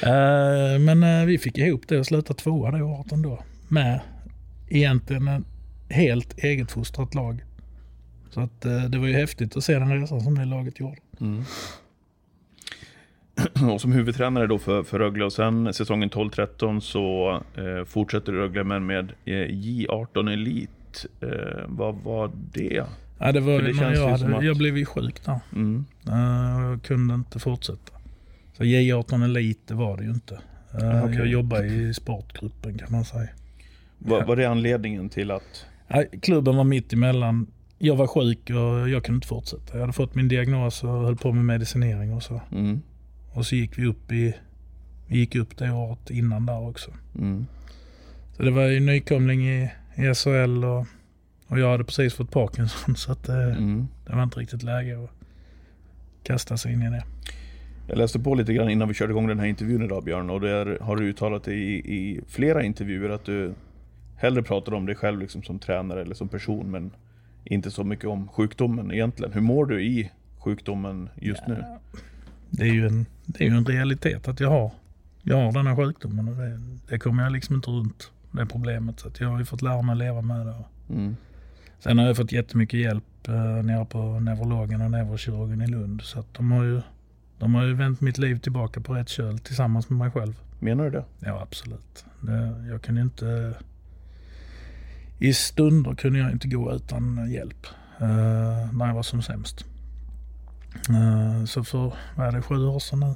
Eh, 0.05 0.79
men 0.79 1.03
eh, 1.03 1.25
vi 1.25 1.37
fick 1.37 1.57
ihop 1.57 1.81
det 1.87 1.99
och 1.99 2.05
slutade 2.05 2.39
tvåa 2.39 2.71
det 2.71 2.83
året 2.83 3.11
ändå. 3.11 3.39
Med 3.67 3.99
egentligen 4.69 5.27
en 5.27 5.45
helt 5.89 6.37
eget 6.37 6.71
fostrat 6.71 7.15
lag. 7.15 7.43
Så 8.29 8.41
att 8.41 8.65
eh, 8.65 8.83
det 8.83 8.97
var 8.97 9.07
ju 9.07 9.13
häftigt 9.13 9.57
att 9.57 9.63
se 9.63 9.79
den 9.79 10.01
resan 10.01 10.21
som 10.21 10.35
det 10.37 10.45
laget 10.45 10.79
gjorde. 10.79 10.97
Och 13.73 13.81
som 13.81 13.91
huvudtränare 13.91 14.47
då 14.47 14.59
för, 14.59 14.83
för 14.83 14.99
Rögle 14.99 15.25
och 15.25 15.33
sen 15.33 15.73
säsongen 15.73 16.09
12-13 16.09 16.79
så 16.79 17.31
eh, 17.55 17.85
fortsätter 17.85 18.31
Rögle 18.31 18.63
men 18.63 18.85
med 18.85 19.11
eh, 19.25 19.31
J18 19.33 20.33
Elit. 20.33 21.05
Eh, 21.21 21.29
vad 21.67 21.95
var 21.95 22.31
det? 22.53 22.83
Ja, 23.19 23.31
det 23.31 23.39
var 23.39 23.61
det 23.61 23.69
jag, 23.71 24.09
hade, 24.09 24.37
att- 24.37 24.45
jag 24.45 24.57
blev 24.57 24.77
ju 24.77 24.85
sjuk 24.85 25.25
där. 25.25 25.39
Mm. 25.55 25.85
Eh, 26.07 26.61
Jag 26.69 26.83
kunde 26.83 27.13
inte 27.13 27.39
fortsätta. 27.39 27.93
Så 28.57 28.63
J18 28.63 29.23
Elit 29.25 29.67
det 29.67 29.73
var 29.73 29.97
det 29.97 30.03
ju 30.03 30.09
inte. 30.09 30.39
Eh, 30.81 31.03
okej. 31.03 31.17
Jag 31.17 31.27
jobbade 31.27 31.67
i 31.67 31.93
sportgruppen 31.93 32.77
kan 32.77 32.91
man 32.91 33.05
säga. 33.05 33.29
Var, 33.97 34.23
var 34.25 34.35
det 34.35 34.45
anledningen 34.45 35.09
till 35.09 35.31
att... 35.31 35.65
Nej, 35.87 36.09
klubben 36.21 36.55
var 36.55 36.63
mitt 36.63 36.93
emellan. 36.93 37.47
Jag 37.77 37.95
var 37.95 38.07
sjuk 38.07 38.49
och 38.49 38.89
jag 38.89 39.03
kunde 39.03 39.15
inte 39.17 39.27
fortsätta. 39.27 39.73
Jag 39.73 39.79
hade 39.81 39.93
fått 39.93 40.15
min 40.15 40.27
diagnos 40.27 40.83
och 40.83 40.89
höll 40.89 41.15
på 41.15 41.31
med 41.31 41.45
medicinering 41.45 42.13
och 42.13 42.23
så. 42.23 42.41
Mm. 42.51 42.81
Och 43.31 43.45
så 43.45 43.55
gick 43.55 43.77
vi 43.77 43.85
upp 43.85 44.11
i, 44.11 44.33
vi 45.07 45.17
gick 45.17 45.35
upp 45.35 45.57
det 45.57 45.71
året 45.71 46.09
innan 46.09 46.45
där 46.45 46.67
också. 46.69 46.91
Mm. 47.15 47.45
Så 48.37 48.43
det 48.43 48.51
var 48.51 48.63
ju 48.63 48.79
nykomling 48.79 49.47
i, 49.49 49.71
i 49.95 50.13
SHL 50.15 50.63
och, 50.65 50.85
och 51.47 51.59
jag 51.59 51.71
hade 51.71 51.83
precis 51.83 52.13
fått 52.13 52.31
Parkinson 52.31 52.95
så 52.95 53.11
att 53.11 53.23
det, 53.23 53.43
Mm. 53.43 53.87
det 54.05 54.15
var 54.15 54.23
inte 54.23 54.39
riktigt 54.39 54.63
läge 54.63 55.03
att 55.03 55.09
kasta 56.23 56.57
sig 56.57 56.73
in 56.73 56.81
i 56.81 56.89
det. 56.89 57.03
Jag 57.87 57.97
läste 57.97 58.19
på 58.19 58.35
lite 58.35 58.53
grann 58.53 58.69
innan 58.69 58.87
vi 58.87 58.93
körde 58.93 59.11
igång 59.11 59.27
den 59.27 59.39
här 59.39 59.47
intervjun 59.47 59.83
idag 59.83 60.03
Björn 60.03 60.29
och 60.29 60.41
där 60.41 60.77
har 60.81 60.95
du 60.95 61.03
uttalat 61.03 61.43
dig 61.43 61.57
i, 61.57 61.95
i 61.95 62.21
flera 62.27 62.63
intervjuer 62.63 63.09
att 63.09 63.25
du 63.25 63.53
hellre 64.15 64.43
pratar 64.43 64.73
om 64.73 64.85
dig 64.85 64.95
själv 64.95 65.19
liksom 65.19 65.43
som 65.43 65.59
tränare 65.59 66.01
eller 66.01 66.15
som 66.15 66.27
person 66.27 66.71
men 66.71 66.91
inte 67.43 67.71
så 67.71 67.83
mycket 67.83 68.05
om 68.05 68.27
sjukdomen 68.27 68.91
egentligen. 68.91 69.33
Hur 69.33 69.41
mår 69.41 69.65
du 69.65 69.83
i 69.83 70.11
sjukdomen 70.37 71.09
just 71.15 71.47
nu? 71.47 71.63
Det 72.49 72.63
är 72.63 72.73
ju 72.73 72.87
en, 72.87 73.05
det 73.25 73.43
är 73.43 73.49
ju 73.49 73.57
en 73.57 73.65
realitet 73.65 74.27
att 74.27 74.39
jag 74.39 74.49
har, 74.49 74.71
jag 75.21 75.37
har 75.37 75.51
den 75.51 75.67
här 75.67 75.75
sjukdomen 75.75 76.27
och 76.27 76.35
det, 76.35 76.59
det 76.89 76.99
kommer 76.99 77.23
jag 77.23 77.31
liksom 77.31 77.55
inte 77.55 77.69
runt 77.69 78.11
det 78.31 78.45
problemet. 78.45 78.99
Så 78.99 79.09
jag 79.19 79.29
har 79.29 79.39
ju 79.39 79.45
fått 79.45 79.61
lära 79.61 79.81
mig 79.81 79.93
att 79.93 79.97
leva 79.97 80.21
med 80.21 80.45
det. 80.45 80.55
Mm. 80.89 81.15
Sen 81.79 81.97
har 81.97 82.05
jag 82.05 82.17
fått 82.17 82.31
jättemycket 82.31 82.79
hjälp 82.79 83.27
eh, 83.27 83.63
nere 83.63 83.85
på 83.85 84.19
neurologen 84.19 84.81
och 84.81 84.91
neurokirurgen 84.91 85.61
i 85.61 85.67
Lund. 85.67 86.01
Så 86.01 86.19
att 86.19 86.33
de 86.33 86.51
har 86.51 86.63
ju 86.63 86.81
de 87.43 87.55
har 87.55 87.63
ju 87.63 87.73
vänt 87.73 88.01
mitt 88.01 88.17
liv 88.17 88.39
tillbaka 88.39 88.81
på 88.81 88.93
rätt 88.93 89.09
köl 89.09 89.39
tillsammans 89.39 89.89
med 89.89 89.99
mig 89.99 90.11
själv. 90.11 90.39
Menar 90.59 90.83
du 90.83 90.89
det? 90.89 91.05
Ja, 91.19 91.41
absolut. 91.41 92.05
Det, 92.21 92.65
jag 92.69 92.81
kunde 92.81 93.01
inte... 93.01 93.55
I 95.19 95.33
stunder 95.33 95.95
kunde 95.95 96.19
jag 96.19 96.31
inte 96.31 96.47
gå 96.47 96.73
utan 96.73 97.31
hjälp. 97.31 97.67
eh, 97.99 98.73
när 98.73 98.87
jag 98.87 98.93
var 98.93 99.03
som 99.03 99.21
sämst. 99.21 99.65
Eh, 100.89 101.45
så 101.45 101.63
för, 101.63 101.93
vad 102.15 102.27
är 102.27 102.31
det, 102.31 102.41
sju 102.41 102.55
år 102.65 102.79
sedan 102.79 102.99
nu? 102.99 103.15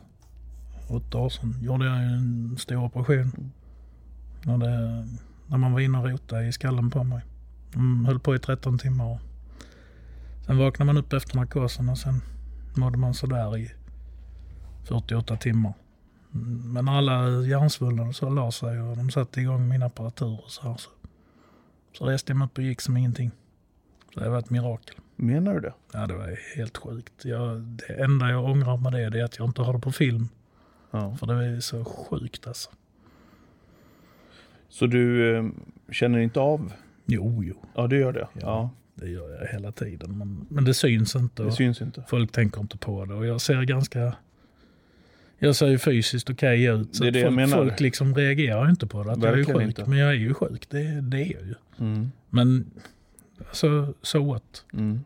Åtta 0.88 1.18
år 1.18 1.30
sedan 1.30 1.56
gjorde 1.62 1.86
jag 1.86 1.96
en 2.04 2.58
stor 2.60 2.84
operation. 2.84 3.52
När, 4.44 4.58
det, 4.58 5.08
när 5.48 5.58
man 5.58 5.74
var 5.74 5.80
inne 5.80 5.98
och 5.98 6.10
rotade 6.10 6.48
i 6.48 6.52
skallen 6.52 6.90
på 6.90 7.04
mig. 7.04 7.22
De 7.74 8.06
höll 8.06 8.20
på 8.20 8.36
i 8.36 8.40
13 8.40 8.78
timmar. 8.78 9.20
Sen 10.46 10.58
vaknade 10.58 10.88
man 10.88 10.98
upp 10.98 11.14
efter 11.14 11.36
narkosen 11.36 11.90
och 11.90 11.98
sen 11.98 12.22
mådde 12.76 12.98
man 12.98 13.14
sådär 13.14 13.58
i 13.58 13.72
48 14.88 15.38
timmar. 15.38 15.74
Mm, 16.34 16.74
Men 16.74 16.90
alla 16.90 17.42
hjärnsvullna 17.42 18.14
så 18.14 18.30
la 18.30 18.52
sig 18.52 18.82
och 18.82 18.98
de 18.98 19.10
satte 19.12 19.42
igång 19.42 19.68
min 19.70 19.84
apparatur 19.84 20.40
och 20.46 20.52
så 20.52 20.62
här 20.70 20.78
så, 20.78 20.90
så 21.98 22.06
reste 22.06 22.32
jag 22.32 22.38
mig 22.38 22.46
upp 22.46 22.58
och 22.58 22.64
gick 22.64 22.82
som 22.82 22.98
ingenting. 22.98 23.32
Så 24.14 24.20
det 24.20 24.30
var 24.30 24.40
ett 24.40 24.50
mirakel. 24.50 24.96
Menar 25.16 25.54
du 25.54 25.60
det? 25.60 25.74
Ja, 25.94 26.08
det 26.08 26.14
var 26.14 26.56
helt 26.58 26.78
sjukt. 26.78 27.26
Jag, 27.26 27.62
det 27.62 27.94
enda 28.04 28.30
jag 28.30 28.46
ångrar 28.46 28.78
med 28.78 28.92
det, 28.94 29.10
det 29.10 29.20
är 29.20 29.24
att 29.24 29.38
jag 29.38 29.48
inte 29.50 29.62
har 29.62 29.74
det 29.74 29.80
på 29.80 29.92
film. 29.92 30.30
Ja. 30.92 31.16
För 31.20 31.28
det 31.28 31.46
är 31.46 31.60
så 31.60 31.86
sjukt 31.86 32.48
alltså. 32.48 32.70
Så 34.70 34.86
du 34.88 35.36
eh, 35.38 35.46
känner 35.92 36.20
inte 36.20 36.40
av? 36.40 36.74
Jo, 37.06 37.44
jo. 37.44 37.56
Ja, 37.76 37.88
det 37.88 37.98
gör 37.98 38.14
det. 38.14 38.28
Ja, 38.34 38.40
Ja. 38.42 38.70
Det 38.96 39.10
gör 39.10 39.30
jag 39.42 39.48
hela 39.48 39.72
tiden. 39.72 40.18
Men, 40.18 40.46
men 40.50 40.64
det 40.66 40.74
syns 40.74 41.16
inte. 41.16 41.44
det 41.44 41.52
syns 41.52 41.82
inte. 41.82 42.04
Folk 42.08 42.32
tänker 42.32 42.62
inte 42.62 42.78
på 42.78 43.06
det. 43.06 43.14
Och 43.14 43.26
jag 43.26 43.42
ser 43.42 43.62
ganska... 43.64 44.16
Jag 45.40 45.56
ser 45.56 45.68
ju 45.68 45.78
fysiskt 45.78 46.30
okej 46.30 46.64
ut. 46.66 46.96
Så 46.96 47.04
Det 47.04 47.10
är 47.10 47.12
det 47.12 47.20
jag 47.20 47.28
folk, 47.28 47.36
menar. 47.36 47.58
folk 47.58 47.80
liksom 47.80 48.16
reagerar 48.16 48.70
inte 48.70 48.88
på 48.88 49.04
det. 49.04 49.12
Att 49.12 49.24
jag 49.24 49.40
är 49.40 49.44
sjuk. 49.46 49.62
inte. 49.62 49.86
Men 49.86 49.98
jag 50.00 50.10
är 50.10 50.14
ju 50.14 50.34
sjuk. 50.34 50.70
Det, 50.70 51.02
det 51.02 51.18
är 51.18 51.34
jag 51.34 51.42
ju. 51.48 51.56
Mm. 51.80 52.12
Men 52.30 52.72
alltså, 53.48 53.94
så 54.02 54.24
what? 54.34 54.66
Mm. 54.74 55.00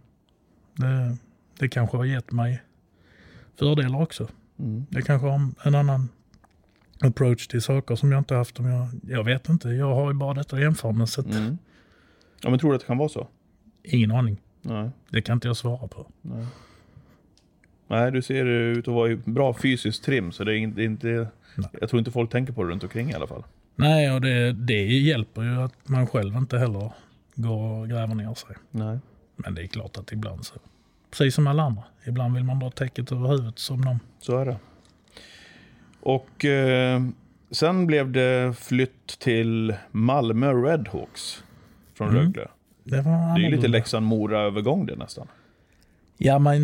Det, 0.76 1.18
det 1.60 1.70
kanske 1.70 1.98
har 1.98 2.06
gett 2.06 2.32
mig 2.32 2.62
fördelar 3.60 4.02
också. 4.02 4.28
Mm. 4.60 4.86
Det 4.90 5.02
kanske 5.02 5.28
har 5.28 5.50
en 5.64 5.76
annan 5.76 6.10
approach 7.00 7.48
till 7.48 7.62
saker 7.62 7.96
som 7.96 8.12
jag 8.12 8.20
inte 8.20 8.36
haft 8.36 8.60
om 8.60 8.66
jag... 8.66 8.88
Jag 9.08 9.24
vet 9.24 9.50
inte. 9.50 9.70
Jag 9.70 9.96
har 9.96 10.08
ju 10.12 10.18
bara 10.18 10.34
detta 10.34 10.56
att 10.56 10.62
jämföra 10.62 10.92
med. 10.92 11.10
Så 11.10 11.22
att, 11.22 11.28
Mm. 11.28 11.58
Ja, 12.44 12.50
men 12.50 12.60
tror 12.60 12.70
du 12.72 12.76
att 12.76 12.82
det 12.82 12.88
kan 12.88 12.98
vara 12.98 13.10
så? 13.10 13.28
ingen 13.84 14.12
aning. 14.12 14.38
Nej. 14.62 14.90
Det 15.10 15.22
kan 15.22 15.34
inte 15.34 15.48
jag 15.48 15.58
svara 15.58 15.88
på. 15.88 16.08
Nej. 16.22 16.46
Nej, 17.92 18.12
du 18.12 18.22
ser 18.22 18.46
ut 18.46 18.88
att 18.88 18.94
vara 18.94 19.12
i 19.12 19.16
bra 19.16 19.54
fysiskt 19.54 20.04
trim, 20.04 20.32
så 20.32 20.44
det 20.44 20.56
är 20.58 20.80
inte... 20.80 21.28
Nej. 21.56 21.70
jag 21.80 21.90
tror 21.90 22.00
inte 22.00 22.12
folk 22.12 22.30
tänker 22.32 22.54
på 22.54 22.64
det 22.64 22.70
runt 22.70 22.84
omkring 22.84 23.10
i 23.10 23.14
alla 23.14 23.28
fall. 23.28 23.44
Nej, 23.76 24.12
och 24.12 24.22
det, 24.22 24.52
det 24.52 24.86
hjälper 24.86 25.42
ju 25.42 25.62
att 25.62 25.74
man 25.90 26.08
själv 26.08 26.36
inte 26.36 26.58
heller 26.58 26.92
går 27.36 27.80
och 27.82 27.90
gräver 27.90 28.16
ner 28.16 28.34
sig. 28.34 28.56
Nej. 28.72 29.00
Men 29.36 29.56
det 29.56 29.64
är 29.64 29.68
klart 29.68 29.98
att 29.98 30.12
ibland 30.12 30.46
så, 30.46 30.54
precis 31.12 31.36
som 31.36 31.48
alla 31.48 31.64
andra, 31.64 31.84
ibland 32.08 32.36
vill 32.36 32.44
man 32.44 32.60
dra 32.60 32.72
täcket 32.72 33.12
över 33.12 33.30
huvudet 33.30 33.60
som 33.60 33.86
de. 33.86 34.00
Så 34.20 34.38
är 34.38 34.46
det. 34.46 34.58
Och 36.02 36.46
eh, 36.46 37.02
sen 37.52 37.88
blev 37.88 38.12
det 38.12 38.58
flytt 38.60 39.20
till 39.20 39.76
Malmö 39.92 40.54
Redhawks 40.54 41.44
från 41.98 42.10
Mm. 42.10 42.22
Rögle. 42.22 42.48
Det 42.84 43.02
var 43.02 43.36
Det 43.36 43.46
är 43.46 43.50
ju 43.50 43.56
lite. 43.56 43.68
Leksand-Mora-övergång 43.68 44.86
det 44.86 44.96
nästan. 44.96 45.28
Ja, 46.24 46.40
men 46.40 46.62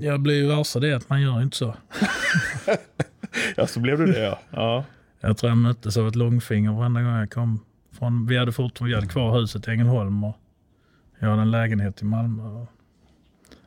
jag 0.00 0.20
blir 0.20 0.34
ju 0.34 0.46
varse 0.46 0.80
det 0.80 0.92
att 0.92 1.08
man 1.08 1.22
gör 1.22 1.42
inte 1.42 1.56
så. 1.56 1.74
Ja, 3.56 3.66
så 3.66 3.80
blev 3.80 3.98
det 3.98 4.06
det 4.06 4.20
ja. 4.20 4.38
ja. 4.50 4.84
Jag 5.20 5.36
tror 5.36 5.50
jag 5.50 5.58
möttes 5.58 5.96
av 5.96 6.08
ett 6.08 6.16
långfinger 6.16 6.72
varenda 6.72 7.02
gång 7.02 7.12
jag 7.12 7.30
kom 7.30 7.64
från, 7.92 8.26
vi 8.26 8.38
hade 8.38 8.52
fortfarande, 8.52 8.90
vi 8.90 8.94
hade 8.94 9.12
kvar 9.12 9.40
huset 9.40 9.68
i 9.68 9.70
Ängelholm 9.70 10.24
och 10.24 10.36
jag 11.18 11.28
hade 11.28 11.42
en 11.42 11.50
lägenhet 11.50 12.02
i 12.02 12.04
Malmö. 12.04 12.42
Och 12.42 12.66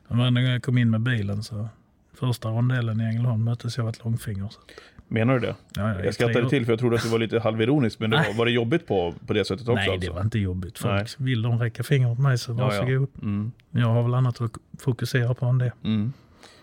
varenda 0.07 0.41
gång 0.41 0.49
jag 0.49 0.63
kom 0.63 0.77
in 0.77 0.89
med 0.89 1.01
bilen 1.01 1.43
så, 1.43 1.69
första 2.13 2.49
rondellen 2.49 3.01
i 3.01 3.03
Ängelholm 3.03 3.43
möttes 3.43 3.77
jag 3.77 3.83
av 3.83 3.89
ett 3.89 4.03
långfinger. 4.03 4.49
Så, 4.49 4.59
Menar 5.07 5.33
du 5.33 5.39
det? 5.39 5.55
ja, 5.75 6.03
Jag 6.03 6.13
skrattade 6.13 6.49
till 6.49 6.65
för 6.65 6.71
jag 6.71 6.79
trodde 6.79 6.95
att 6.95 7.03
du 7.03 7.09
var 7.09 7.19
lite 7.19 7.39
halvironisk, 7.39 7.99
men 7.99 8.09
det 8.09 8.17
var, 8.17 8.37
var 8.37 8.45
det 8.45 8.51
jobbigt 8.51 8.87
på, 8.87 9.13
på 9.27 9.33
det 9.33 9.45
sättet 9.45 9.67
också? 9.67 9.73
Nej, 9.73 9.87
det 9.87 9.93
alltså? 9.93 10.13
var 10.13 10.21
inte 10.21 10.39
jobbigt. 10.39 10.79
Folk, 10.79 10.93
Nej. 10.93 11.05
Vill 11.17 11.41
de 11.41 11.59
räcka 11.59 11.83
fingret 11.83 12.11
åt 12.11 12.19
mig 12.19 12.37
så 12.37 12.51
Ja, 12.51 12.57
ja. 12.57 12.65
varsågod. 12.65 13.07
Mm. 13.21 13.51
Jag 13.71 13.87
har 13.87 14.03
väl 14.03 14.13
annat 14.13 14.41
att 14.41 14.51
fokusera 14.79 15.33
på 15.33 15.45
än 15.45 15.57
det. 15.57 15.71
Mm. 15.83 16.13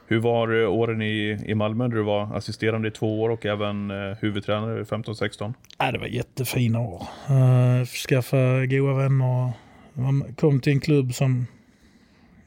Hur 0.07 0.19
var 0.19 0.63
eh, 0.63 0.71
åren 0.71 1.03
i, 1.03 1.43
i 1.47 1.55
Malmö 1.55 1.89
där 1.89 1.97
du 1.97 2.03
var 2.03 2.37
assisterande 2.37 2.89
i 2.89 2.91
två 2.91 3.23
år 3.23 3.31
och 3.31 3.47
även 3.47 3.91
eh, 3.91 4.17
huvudtränare 4.21 4.81
i 4.81 4.83
15-16? 4.83 5.55
Ja, 5.79 5.93
det 5.93 5.99
var 5.99 6.07
jättefina 6.07 6.81
år. 6.81 7.07
Uh, 7.31 7.85
skaffa 7.87 8.67
goda 8.67 8.95
vänner. 8.95 9.53
Man 9.93 10.35
kom 10.35 10.61
till 10.61 10.73
en 10.73 10.81
klubb 10.81 11.15
som 11.15 11.47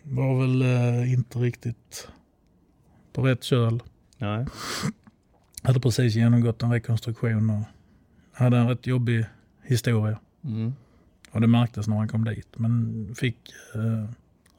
var 0.03 0.39
väl 0.41 0.61
eh, 0.61 1.13
inte 1.13 1.39
riktigt 1.39 2.07
på 3.13 3.21
rätt 3.21 3.43
köl. 3.43 3.83
Nej. 4.17 4.45
Hade 5.63 5.79
precis 5.79 6.15
genomgått 6.15 6.63
en 6.63 6.71
rekonstruktion 6.71 7.49
och 7.49 7.63
hade 8.33 8.57
en 8.57 8.67
rätt 8.67 8.87
jobbig 8.87 9.25
historia. 9.63 10.19
Mm. 10.43 10.73
Och 11.31 11.41
det 11.41 11.47
märktes 11.47 11.87
när 11.87 11.95
man 11.95 12.07
kom 12.07 12.25
dit. 12.25 12.47
Men 12.55 13.15
fick 13.15 13.53
uh, 13.75 14.09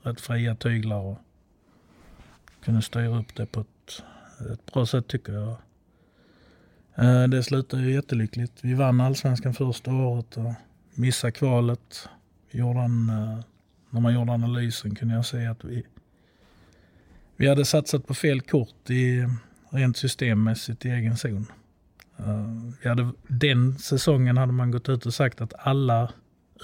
rätt 0.02 0.20
fria 0.20 0.54
tyglar 0.54 1.00
och 1.00 1.18
kunde 2.64 2.82
styra 2.82 3.18
upp 3.18 3.34
det 3.34 3.46
på 3.46 3.60
ett, 3.60 4.02
ett 4.52 4.72
bra 4.72 4.86
sätt 4.86 5.08
tycker 5.08 5.32
jag. 5.32 5.56
Eh, 6.94 7.28
Det 7.28 7.42
slutade 7.42 7.82
ju 7.82 7.92
jättelyckligt. 7.94 8.52
Vi 8.60 8.74
vann 8.74 9.00
allsvenskan 9.00 9.54
första 9.54 9.92
året 9.94 10.36
och 10.36 10.52
missade 10.94 11.32
kvalet. 11.32 12.08
Vi 12.50 12.58
gjorde 12.58 12.80
en, 12.80 13.08
eh, 13.08 13.40
när 13.90 14.00
man 14.00 14.14
gjorde 14.14 14.32
analysen 14.32 14.94
kunde 14.94 15.14
jag 15.14 15.26
se 15.26 15.46
att 15.46 15.64
vi, 15.64 15.82
vi 17.36 17.48
hade 17.48 17.64
satsat 17.64 18.06
på 18.06 18.14
fel 18.14 18.40
kort 18.40 18.90
i 18.90 19.28
rent 19.74 19.96
systemmässigt 19.96 20.84
i 20.86 20.90
egen 20.90 21.16
zon. 21.16 21.46
Eh, 22.18 22.46
Vi 22.82 22.88
hade, 22.88 23.10
den 23.28 23.78
säsongen 23.78 24.36
hade 24.36 24.52
man 24.52 24.70
gått 24.70 24.88
ut 24.88 25.06
och 25.06 25.14
sagt 25.14 25.40
att 25.40 25.54
alla 25.58 26.12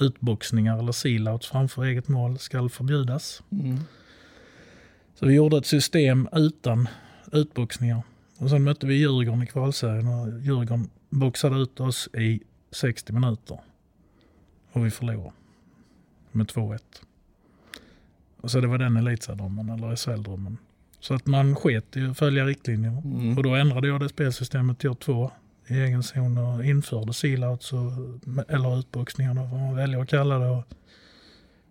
utboxningar 0.01 0.79
eller 0.79 0.92
sealouts 0.92 1.46
framför 1.46 1.85
eget 1.85 2.09
mål 2.09 2.38
ska 2.38 2.68
förbjudas. 2.68 3.42
Så 5.14 5.27
vi 5.27 5.35
gjorde 5.35 5.59
ett 5.59 5.66
system 5.66 6.29
utan 6.33 6.88
utboxningar. 7.33 8.03
Och 8.38 8.51
sen 8.51 8.64
mötte 8.64 8.87
vi 8.87 8.94
Djurgården 8.94 9.42
i 9.42 9.46
kvalserien 9.46 10.07
och 10.09 10.40
Djurgården 10.40 10.90
boxade 11.11 11.57
ut 11.57 11.81
oss 11.81 12.09
i 12.14 12.40
60 12.70 13.12
minuter. 13.12 13.61
Och 14.73 14.87
vi 14.87 14.90
förlorade 14.90 15.33
med 16.33 16.46
2-1. 16.46 16.79
Och 18.37 18.51
så 18.51 18.61
det 18.61 18.66
var 18.66 18.79
den 18.79 18.96
elitseriedramen 18.96 19.70
eller 19.70 19.96
SHL-drömmen. 19.96 20.57
Så 21.00 21.14
att 21.14 21.26
man 21.26 21.54
sket 21.56 21.96
i 21.96 22.06
att 22.06 22.18
följa 22.18 22.44
riktlinjer. 22.46 23.02
Och 23.36 23.42
då 23.42 23.54
ändrade 23.54 23.88
jag 23.88 24.00
det 24.00 24.08
spelsystemet 24.08 24.78
till 24.78 24.94
2 24.94 25.30
i 25.68 25.74
egen 25.74 26.02
zon 26.02 26.38
och 26.38 26.64
införde 26.64 27.12
sealouts 27.14 27.72
och, 27.72 27.80
eller 28.48 28.78
utboxningar 28.78 29.34
vad 29.34 29.60
man 29.60 29.76
väljer 29.76 30.00
att 30.02 30.08
kalla 30.08 30.38
det. 30.38 30.48
Och, 30.50 30.64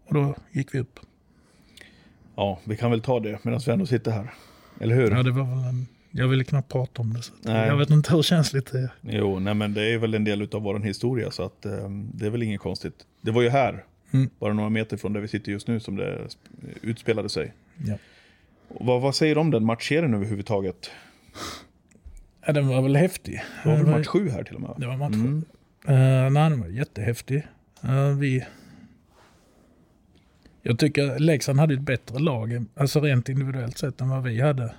och 0.07 0.13
då 0.13 0.35
gick 0.51 0.75
vi 0.75 0.79
upp. 0.79 0.99
Ja, 2.35 2.59
vi 2.63 2.77
kan 2.77 2.91
väl 2.91 3.01
ta 3.01 3.19
det 3.19 3.39
medan 3.43 3.59
vi 3.65 3.71
ändå 3.71 3.85
sitter 3.85 4.11
här. 4.11 4.33
Eller 4.79 4.95
hur? 4.95 5.11
Ja, 5.11 5.23
det 5.23 5.31
var 5.31 5.43
väl 5.55 5.65
en, 5.69 5.87
jag 6.11 6.27
ville 6.27 6.43
knappt 6.43 6.71
prata 6.71 7.01
om 7.01 7.13
det. 7.13 7.21
Så 7.21 7.33
Nej. 7.41 7.67
jag 7.67 7.77
vet 7.77 7.89
inte 7.89 8.15
hur 8.15 8.21
känsligt 8.21 8.71
det 8.71 8.79
är. 8.79 8.89
Jo, 9.01 9.39
nej 9.39 9.53
men 9.53 9.73
det 9.73 9.93
är 9.93 9.97
väl 9.97 10.13
en 10.13 10.23
del 10.23 10.41
av 10.53 10.61
vår 10.61 10.79
historia 10.79 11.31
så 11.31 11.43
att 11.43 11.65
eh, 11.65 11.89
det 12.13 12.25
är 12.25 12.29
väl 12.29 12.43
inget 12.43 12.61
konstigt. 12.61 12.95
Det 13.21 13.31
var 13.31 13.41
ju 13.41 13.49
här, 13.49 13.83
Mm. 14.11 14.29
bara 14.39 14.53
några 14.53 14.69
meter 14.69 14.97
från 14.97 15.13
där 15.13 15.21
vi 15.21 15.27
sitter 15.27 15.51
just 15.51 15.67
nu 15.67 15.79
som 15.79 15.95
det 15.95 16.17
sp- 16.17 16.77
utspelade 16.81 17.29
sig. 17.29 17.53
Ja. 17.87 17.97
Vad, 18.69 19.01
vad 19.01 19.15
säger 19.15 19.36
du 19.36 19.41
om 19.41 19.51
den 19.51 19.65
matchserien 19.65 20.13
överhuvudtaget? 20.13 20.91
Ja, 22.45 22.53
den 22.53 22.67
var 22.67 22.82
väl 22.82 22.95
häftig. 22.95 23.41
Det 23.63 23.69
var 23.69 23.77
väl 23.77 23.86
match 23.86 24.08
sju 24.08 24.29
här 24.29 24.43
till 24.43 24.55
och 24.55 24.62
med? 24.62 24.73
Det 24.77 24.88
var 24.88 24.97
match 24.97 25.13
Mm. 25.13 25.43
Uh, 25.89 26.32
nej, 26.32 26.49
den 26.49 26.60
var 26.60 26.67
jättehäftig. 26.67 27.47
Eh, 27.84 28.17
vi... 28.17 28.45
Jag 30.62 30.79
tycker 30.79 31.19
Leksand 31.19 31.60
hade 31.60 31.73
ett 31.73 31.79
bättre 31.79 32.19
lag, 32.19 32.65
alltså 32.75 32.99
rent 32.99 33.29
individuellt 33.29 33.77
sett, 33.77 34.01
än 34.01 34.10
vad 34.10 34.23
vi 34.23 34.41
hade. 34.41 34.73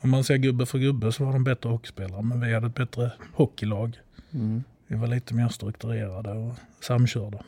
Om 0.00 0.10
man 0.10 0.24
ser 0.24 0.36
gubbe 0.36 0.66
för 0.66 0.78
gubbe 0.78 1.12
så 1.12 1.24
var 1.24 1.32
de 1.32 1.44
bättre 1.44 1.68
hockeyspelare, 1.68 2.22
men 2.22 2.40
vi 2.40 2.54
hade 2.54 2.66
ett 2.66 2.74
bättre 2.74 3.12
hockeylag. 3.34 3.98
Mm. 4.34 4.64
Vi 4.86 4.96
var 4.96 5.06
lite 5.06 5.34
mer 5.34 5.48
strukturerade 5.48 6.30
och 6.30 6.54
samkörda. 6.80 7.38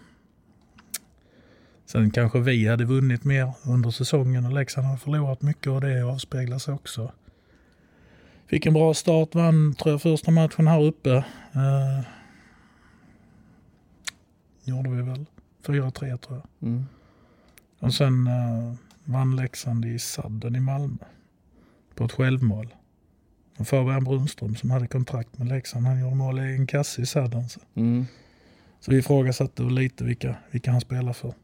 Sen 1.88 2.11
kanske 2.11 2.40
vi 2.40 2.68
hade 2.68 2.85
vunnit 2.85 3.24
mer 3.24 3.53
under 3.66 3.90
säsongen 3.90 4.46
och 4.46 4.53
Leksand 4.53 4.87
har 4.87 4.96
förlorat 4.96 5.42
mycket 5.42 5.66
och 5.66 5.81
det 5.81 6.03
avspeglar 6.03 6.59
sig 6.59 6.74
också. 6.74 7.12
Fick 8.46 8.66
en 8.66 8.74
bra 8.74 8.94
start, 8.94 9.35
vann 9.35 9.74
tror 9.74 9.92
jag 9.92 10.03
första 10.03 10.31
matchen 10.31 10.66
här 10.66 10.83
uppe. 10.83 11.11
Eh, 11.53 12.01
gjorde 14.64 14.90
vi 14.90 15.03
väl. 15.03 15.27
4-3 15.66 16.16
tror 16.16 16.18
jag. 16.38 16.68
Mm. 16.68 16.87
Och 17.81 17.94
sen 17.94 18.27
uh, 18.29 18.74
vann 19.05 19.37
Leksand 19.37 19.85
i 19.85 19.98
sadden 19.98 20.57
i 20.57 20.61
Malmö. 20.61 21.05
På 21.94 22.05
ett 22.05 22.12
självmål. 22.12 22.74
Och 23.59 23.68
Fabian 23.68 24.05
Brunström 24.05 24.57
som 24.57 24.70
hade 24.70 24.87
kontrakt 24.87 25.38
med 25.38 25.48
Leksand, 25.48 25.87
han 25.87 26.01
gjorde 26.01 26.14
mål 26.14 26.38
i 26.38 26.42
en 26.42 26.66
kasse 26.66 27.03
i 27.03 27.07
sadden. 27.07 27.48
Så, 27.48 27.61
Mm. 27.74 28.07
så 28.81 28.90
vi 28.90 28.98
ifrågasatte 28.98 29.62
lite 29.62 30.05
vilka, 30.05 30.37
vilka 30.51 30.70
han 30.70 30.81
spelar 30.81 31.12
för. 31.12 31.35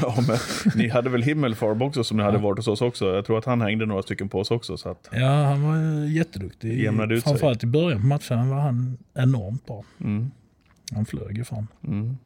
Ja, 0.00 0.14
men 0.28 0.38
ni 0.76 0.88
hade 0.88 1.10
väl 1.10 1.22
Himmelfarb 1.22 1.82
också 1.82 2.04
som 2.04 2.16
ni 2.16 2.22
hade 2.22 2.38
varit 2.38 2.58
hos 2.58 2.68
oss 2.68 2.80
också. 2.82 3.14
Jag 3.14 3.24
tror 3.24 3.38
att 3.38 3.44
han 3.44 3.60
hängde 3.60 3.86
några 3.86 4.02
stycken 4.02 4.28
på 4.28 4.40
oss 4.40 4.50
också. 4.50 4.76
Så 4.76 4.88
att, 4.88 5.08
Ja, 5.12 5.44
han 5.44 5.62
var 5.62 6.04
jätteduktig. 6.06 6.82
Jämnade 6.82 7.14
ut 7.14 7.22
sig. 7.22 7.30
Framförallt 7.30 7.64
i 7.64 7.66
början 7.66 8.00
på 8.00 8.06
matchen 8.06 8.48
var 8.50 8.60
han 8.60 8.98
enormt 9.14 9.66
bra. 9.66 9.84
mm. 10.00 10.30
Han 10.94 11.04
flög 11.06 11.38
ju 11.38 11.44
fram. 11.44 11.66
Mm. 11.86 12.16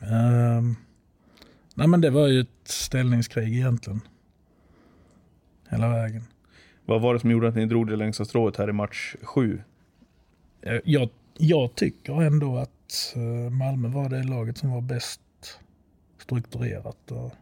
Ehm, 0.00 0.76
nej 1.74 1.88
men 1.88 2.00
det 2.00 2.10
var 2.10 2.26
ju 2.28 2.40
ett 2.40 2.48
ställningskrig 2.64 3.56
egentligen. 3.56 4.00
Hela 5.70 5.88
vägen. 5.88 6.22
Vad 6.86 7.00
var 7.00 7.14
det 7.14 7.20
som 7.20 7.30
gjorde 7.30 7.48
att 7.48 7.54
ni 7.56 7.66
drog 7.66 7.86
det 7.88 7.96
längsta 7.96 8.24
strået 8.24 8.56
här 8.56 8.68
i 8.68 8.72
match 8.72 9.14
sju? 9.22 9.60
Eh, 10.62 10.78
Jag, 10.84 11.08
jag 11.38 11.74
tycker 11.74 12.22
ändå 12.22 12.56
att 12.56 13.14
eh, 13.16 13.50
Malmö 13.52 13.88
var 13.88 14.08
det 14.08 14.22
laget 14.22 14.58
som 14.58 14.70
var 14.70 14.80
bäst 14.80 15.20
strukturerat. 16.22 17.10
Och, 17.10 17.34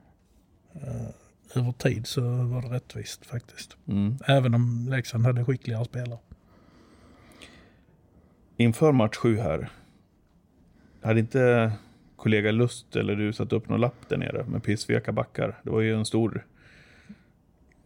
eh, 0.75 1.09
över 1.55 1.73
tid 1.73 2.07
så 2.07 2.21
var 2.21 2.63
det 2.63 2.69
rättvist 2.69 3.27
faktiskt. 3.27 3.77
Mm. 3.89 4.17
Även 4.27 4.55
om 4.55 4.87
Leksand 4.91 5.25
hade 5.27 5.45
skickligare 5.45 5.85
spelare. 5.85 6.19
Inför 8.57 8.93
match 8.93 9.17
sju 9.17 9.39
här, 9.39 9.71
hade 11.03 11.21
inte 11.21 11.73
kollega 12.17 12.51
Lust 12.51 12.97
eller 12.97 13.17
du 13.17 13.33
satt 13.33 13.53
upp 13.53 13.69
någon 13.69 13.81
lapp 13.81 14.09
där 14.09 14.17
nere 14.17 14.45
med 14.45 14.63
pissveka 14.63 15.13
backar? 15.13 15.61
Det 15.63 15.71
var 15.71 15.81
ju 15.81 15.95
en 15.95 16.05
stor 16.05 16.47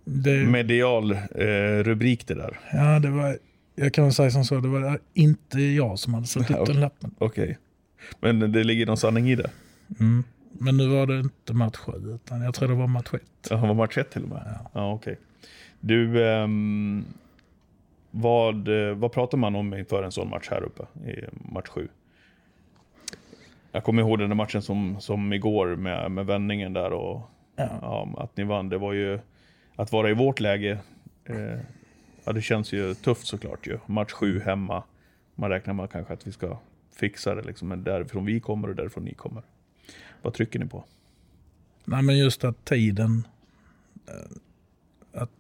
Det, 0.04 0.46
medial 0.46 1.12
eh, 1.12 1.82
rubrik 1.82 2.26
det 2.26 2.34
där. 2.34 2.60
ja, 2.72 2.98
det 2.98 3.10
var, 3.10 3.38
jag 3.74 3.94
kan 3.94 4.04
väl 4.04 4.12
säga 4.14 4.30
som 4.30 4.44
så, 4.44 4.60
det 4.60 4.68
var 4.68 4.98
inte 5.14 5.60
jag 5.60 5.98
som 5.98 6.14
hade 6.14 6.26
satt 6.26 6.50
upp 6.50 6.66
den 6.66 6.80
lappen. 6.80 7.14
Okej. 7.18 7.58
Men 8.20 8.52
det 8.52 8.64
ligger 8.64 8.86
någon 8.86 8.96
sanning 8.96 9.30
i 9.30 9.34
det. 9.36 9.50
Mm. 10.00 10.24
Men 10.58 10.76
nu 10.76 10.88
var 10.88 11.06
det 11.06 11.18
inte 11.20 11.54
match 11.54 11.76
sju, 11.76 12.14
utan 12.14 12.42
jag 12.42 12.54
tror 12.54 12.68
det 12.68 12.74
var 12.74 12.86
match 12.86 13.14
ett. 13.14 13.48
Ja, 13.50 13.56
Han 13.56 13.68
var 13.68 13.74
match 13.74 13.98
ett 13.98 14.10
till 14.10 14.22
och 14.22 14.28
med? 14.28 14.42
Ja. 14.46 14.70
Ja, 14.72 14.92
okej. 14.92 15.18
Du, 15.80 16.28
ehm, 16.28 17.04
vad, 18.10 18.68
vad 18.96 19.12
pratar 19.12 19.38
man 19.38 19.56
om 19.56 19.74
inför 19.74 20.02
en 20.02 20.12
sån 20.12 20.30
match 20.30 20.48
här 20.50 20.62
uppe 20.62 21.10
i 21.10 21.24
match 21.52 21.68
sju? 21.68 21.88
Jag 23.72 23.84
kommer 23.84 24.02
ihåg 24.02 24.18
den 24.18 24.28
där 24.28 24.36
matchen 24.36 24.62
som, 24.62 24.96
som 25.00 25.32
igår 25.32 25.76
med, 25.76 26.10
med 26.10 26.26
vändningen 26.26 26.72
där 26.72 26.92
och 26.92 27.30
Ja. 27.56 27.68
ja, 27.82 28.08
att 28.16 28.36
ni 28.36 28.44
vann. 28.44 28.68
Det 28.68 28.78
var 28.78 28.92
ju 28.92 29.18
att 29.76 29.92
vara 29.92 30.10
i 30.10 30.14
vårt 30.14 30.40
läge. 30.40 30.78
Eh, 31.24 31.58
ja, 32.24 32.32
det 32.32 32.42
känns 32.42 32.72
ju 32.72 32.94
tufft 32.94 33.26
såklart 33.26 33.66
ju. 33.66 33.78
Match 33.86 34.12
sju 34.12 34.40
hemma. 34.40 34.82
Man 35.34 35.50
räknar 35.50 35.74
med 35.74 35.90
kanske 35.90 36.12
att 36.12 36.26
vi 36.26 36.32
ska 36.32 36.58
fixa 36.96 37.34
det 37.34 37.42
liksom. 37.42 37.68
Men 37.68 37.84
därifrån 37.84 38.24
vi 38.24 38.40
kommer 38.40 38.68
och 38.68 38.74
därifrån 38.74 39.04
ni 39.04 39.14
kommer. 39.14 39.42
Vad 40.24 40.34
trycker 40.34 40.58
ni 40.58 40.66
på? 40.66 40.84
Nej 41.84 42.02
men 42.02 42.18
just 42.18 42.44
att 42.44 42.64
tiden. 42.64 43.26
Eh, 44.06 45.20
att 45.20 45.30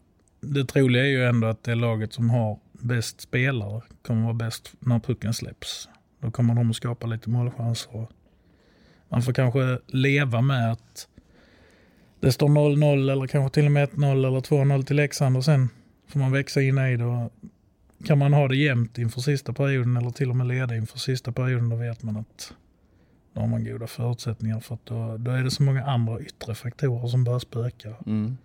det 0.40 0.64
troliga 0.64 1.02
är 1.02 1.08
ju 1.08 1.24
ändå 1.24 1.46
att 1.46 1.62
det 1.62 1.74
laget 1.74 2.12
som 2.12 2.30
har 2.30 2.58
bäst 2.72 3.20
spelare 3.20 3.82
kommer 4.02 4.22
vara 4.22 4.34
bäst 4.34 4.72
när 4.80 4.98
pucken 4.98 5.34
släpps. 5.34 5.88
Då 6.20 6.30
kommer 6.30 6.54
de 6.54 6.70
att 6.70 6.76
skapa 6.76 7.06
lite 7.06 7.30
målchanser. 7.30 8.06
Man 9.08 9.22
får 9.22 9.32
kanske 9.32 9.78
leva 9.86 10.40
med 10.40 10.72
att 10.72 11.08
det 12.20 12.32
står 12.32 12.48
0-0 12.48 13.12
eller 13.12 13.26
kanske 13.26 13.54
till 13.54 13.66
och 13.66 13.72
med 13.72 13.88
1-0 13.88 14.26
eller 14.26 14.40
2-0 14.40 14.82
till 14.84 14.96
Leksand 14.96 15.36
och 15.36 15.44
sen 15.44 15.68
får 16.08 16.20
man 16.20 16.32
växa 16.32 16.62
in 16.62 16.78
i 16.78 16.96
det. 16.96 17.28
Kan 18.06 18.18
man 18.18 18.32
ha 18.32 18.48
det 18.48 18.56
jämnt 18.56 18.98
inför 18.98 19.20
sista 19.20 19.52
perioden 19.52 19.96
eller 19.96 20.10
till 20.10 20.30
och 20.30 20.36
med 20.36 20.46
leda 20.46 20.76
inför 20.76 20.98
sista 20.98 21.32
perioden 21.32 21.68
då 21.68 21.76
vet 21.76 22.02
man 22.02 22.16
att 22.16 22.54
då 23.34 23.40
har 23.40 23.48
man 23.48 23.64
goda 23.64 23.86
förutsättningar 23.86 24.60
för 24.60 24.74
att 24.74 24.86
då, 24.86 25.16
då 25.16 25.30
är 25.30 25.42
det 25.42 25.50
så 25.50 25.62
många 25.62 25.84
andra 25.84 26.20
yttre 26.20 26.54
faktorer 26.54 27.08
som 27.08 27.24
börjar 27.24 27.38
spöka. 27.38 27.94
Mm. 28.06 28.36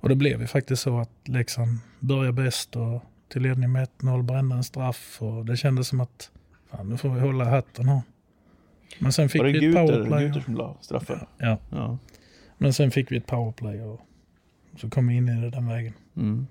Och 0.00 0.08
det 0.08 0.14
blev 0.16 0.40
ju 0.40 0.46
faktiskt 0.46 0.82
så 0.82 0.98
att 0.98 1.10
Leksand 1.24 1.78
började 2.00 2.32
bäst 2.32 2.76
och 2.76 3.02
till 3.28 3.42
ledning 3.42 3.72
med 3.72 3.88
1-0 4.00 4.22
brände 4.22 4.56
en 4.56 4.64
straff 4.64 5.18
och 5.22 5.44
det 5.44 5.56
kändes 5.56 5.88
som 5.88 6.00
att 6.00 6.30
fan, 6.70 6.88
nu 6.88 6.96
får 6.96 7.08
vi 7.08 7.20
hålla 7.20 7.44
hatten 7.44 7.88
här. 7.88 8.00
Men 8.98 9.12
sen 9.12 9.28
fick 9.28 9.42
vi 9.42 9.56
ett 9.56 9.60
Guter, 9.60 9.86
powerplay. 9.86 10.26
Guter 10.26 10.40
som 10.40 10.54
la 10.54 10.76
straffen? 10.80 11.18
Ja, 11.38 11.58
Ja. 11.70 11.98
men 12.58 12.72
sen 12.72 12.90
fick 12.90 13.12
vi 13.12 13.16
ett 13.16 13.26
powerplay 13.26 13.82
och 13.82 14.00
så 14.76 14.90
kom 14.90 15.08
vi 15.08 15.16
in 15.16 15.28
i 15.28 15.40
det 15.40 15.50
den 15.50 15.68
vägen. 15.68 15.92
Mm. 16.16 16.46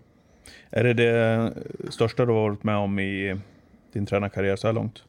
Är 0.70 0.84
det 0.84 0.94
det 0.94 1.54
största 1.90 2.26
du 2.26 2.32
har 2.32 2.42
varit 2.42 2.64
med 2.64 2.76
om 2.78 3.00
i 3.00 3.40
din 3.94 4.06
tränarkarriär 4.06 4.56
så 4.56 4.68
här 4.68 4.74
långt? 4.74 5.04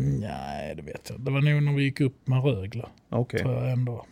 Nej, 0.00 0.74
det 0.74 0.82
vet 0.82 1.10
jag. 1.10 1.20
Det 1.20 1.30
var 1.30 1.40
nog 1.40 1.62
när 1.62 1.72
vi 1.72 1.82
gick 1.82 2.00
upp 2.00 2.26
med 2.26 2.44
Rögle, 2.44 2.86
Okej. 3.08 3.40
tror 3.40 3.54
jag 3.54 3.72
ändå. 3.72 4.06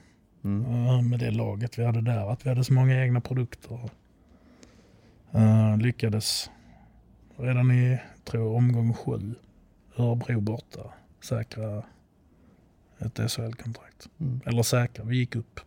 Mm. 0.45 0.87
Eh, 0.87 1.03
Med 1.03 1.19
det 1.19 1.31
laget 1.31 1.79
vi 1.79 1.85
hade 1.85 2.01
där, 2.01 2.33
att 2.33 2.47
vi 2.47 2.49
hade 2.49 2.65
så 2.65 2.73
många 2.73 3.03
egna 3.05 3.21
produkter. 3.21 3.91
Uh, 5.35 5.79
lyckades 5.79 6.51
redan 7.37 7.71
i, 7.71 7.99
tror 8.25 8.57
omgång 8.57 8.95
sju, 8.95 9.35
Örebro 9.97 10.41
borta, 10.41 10.93
säkra 11.21 11.83
ett 12.99 13.31
SHL-kontrakt. 13.31 14.09
Mm. 14.21 14.41
Eller 14.47 14.63
säkra, 14.63 15.05
vi 15.05 15.17
gick 15.17 15.37
upp 15.37 15.61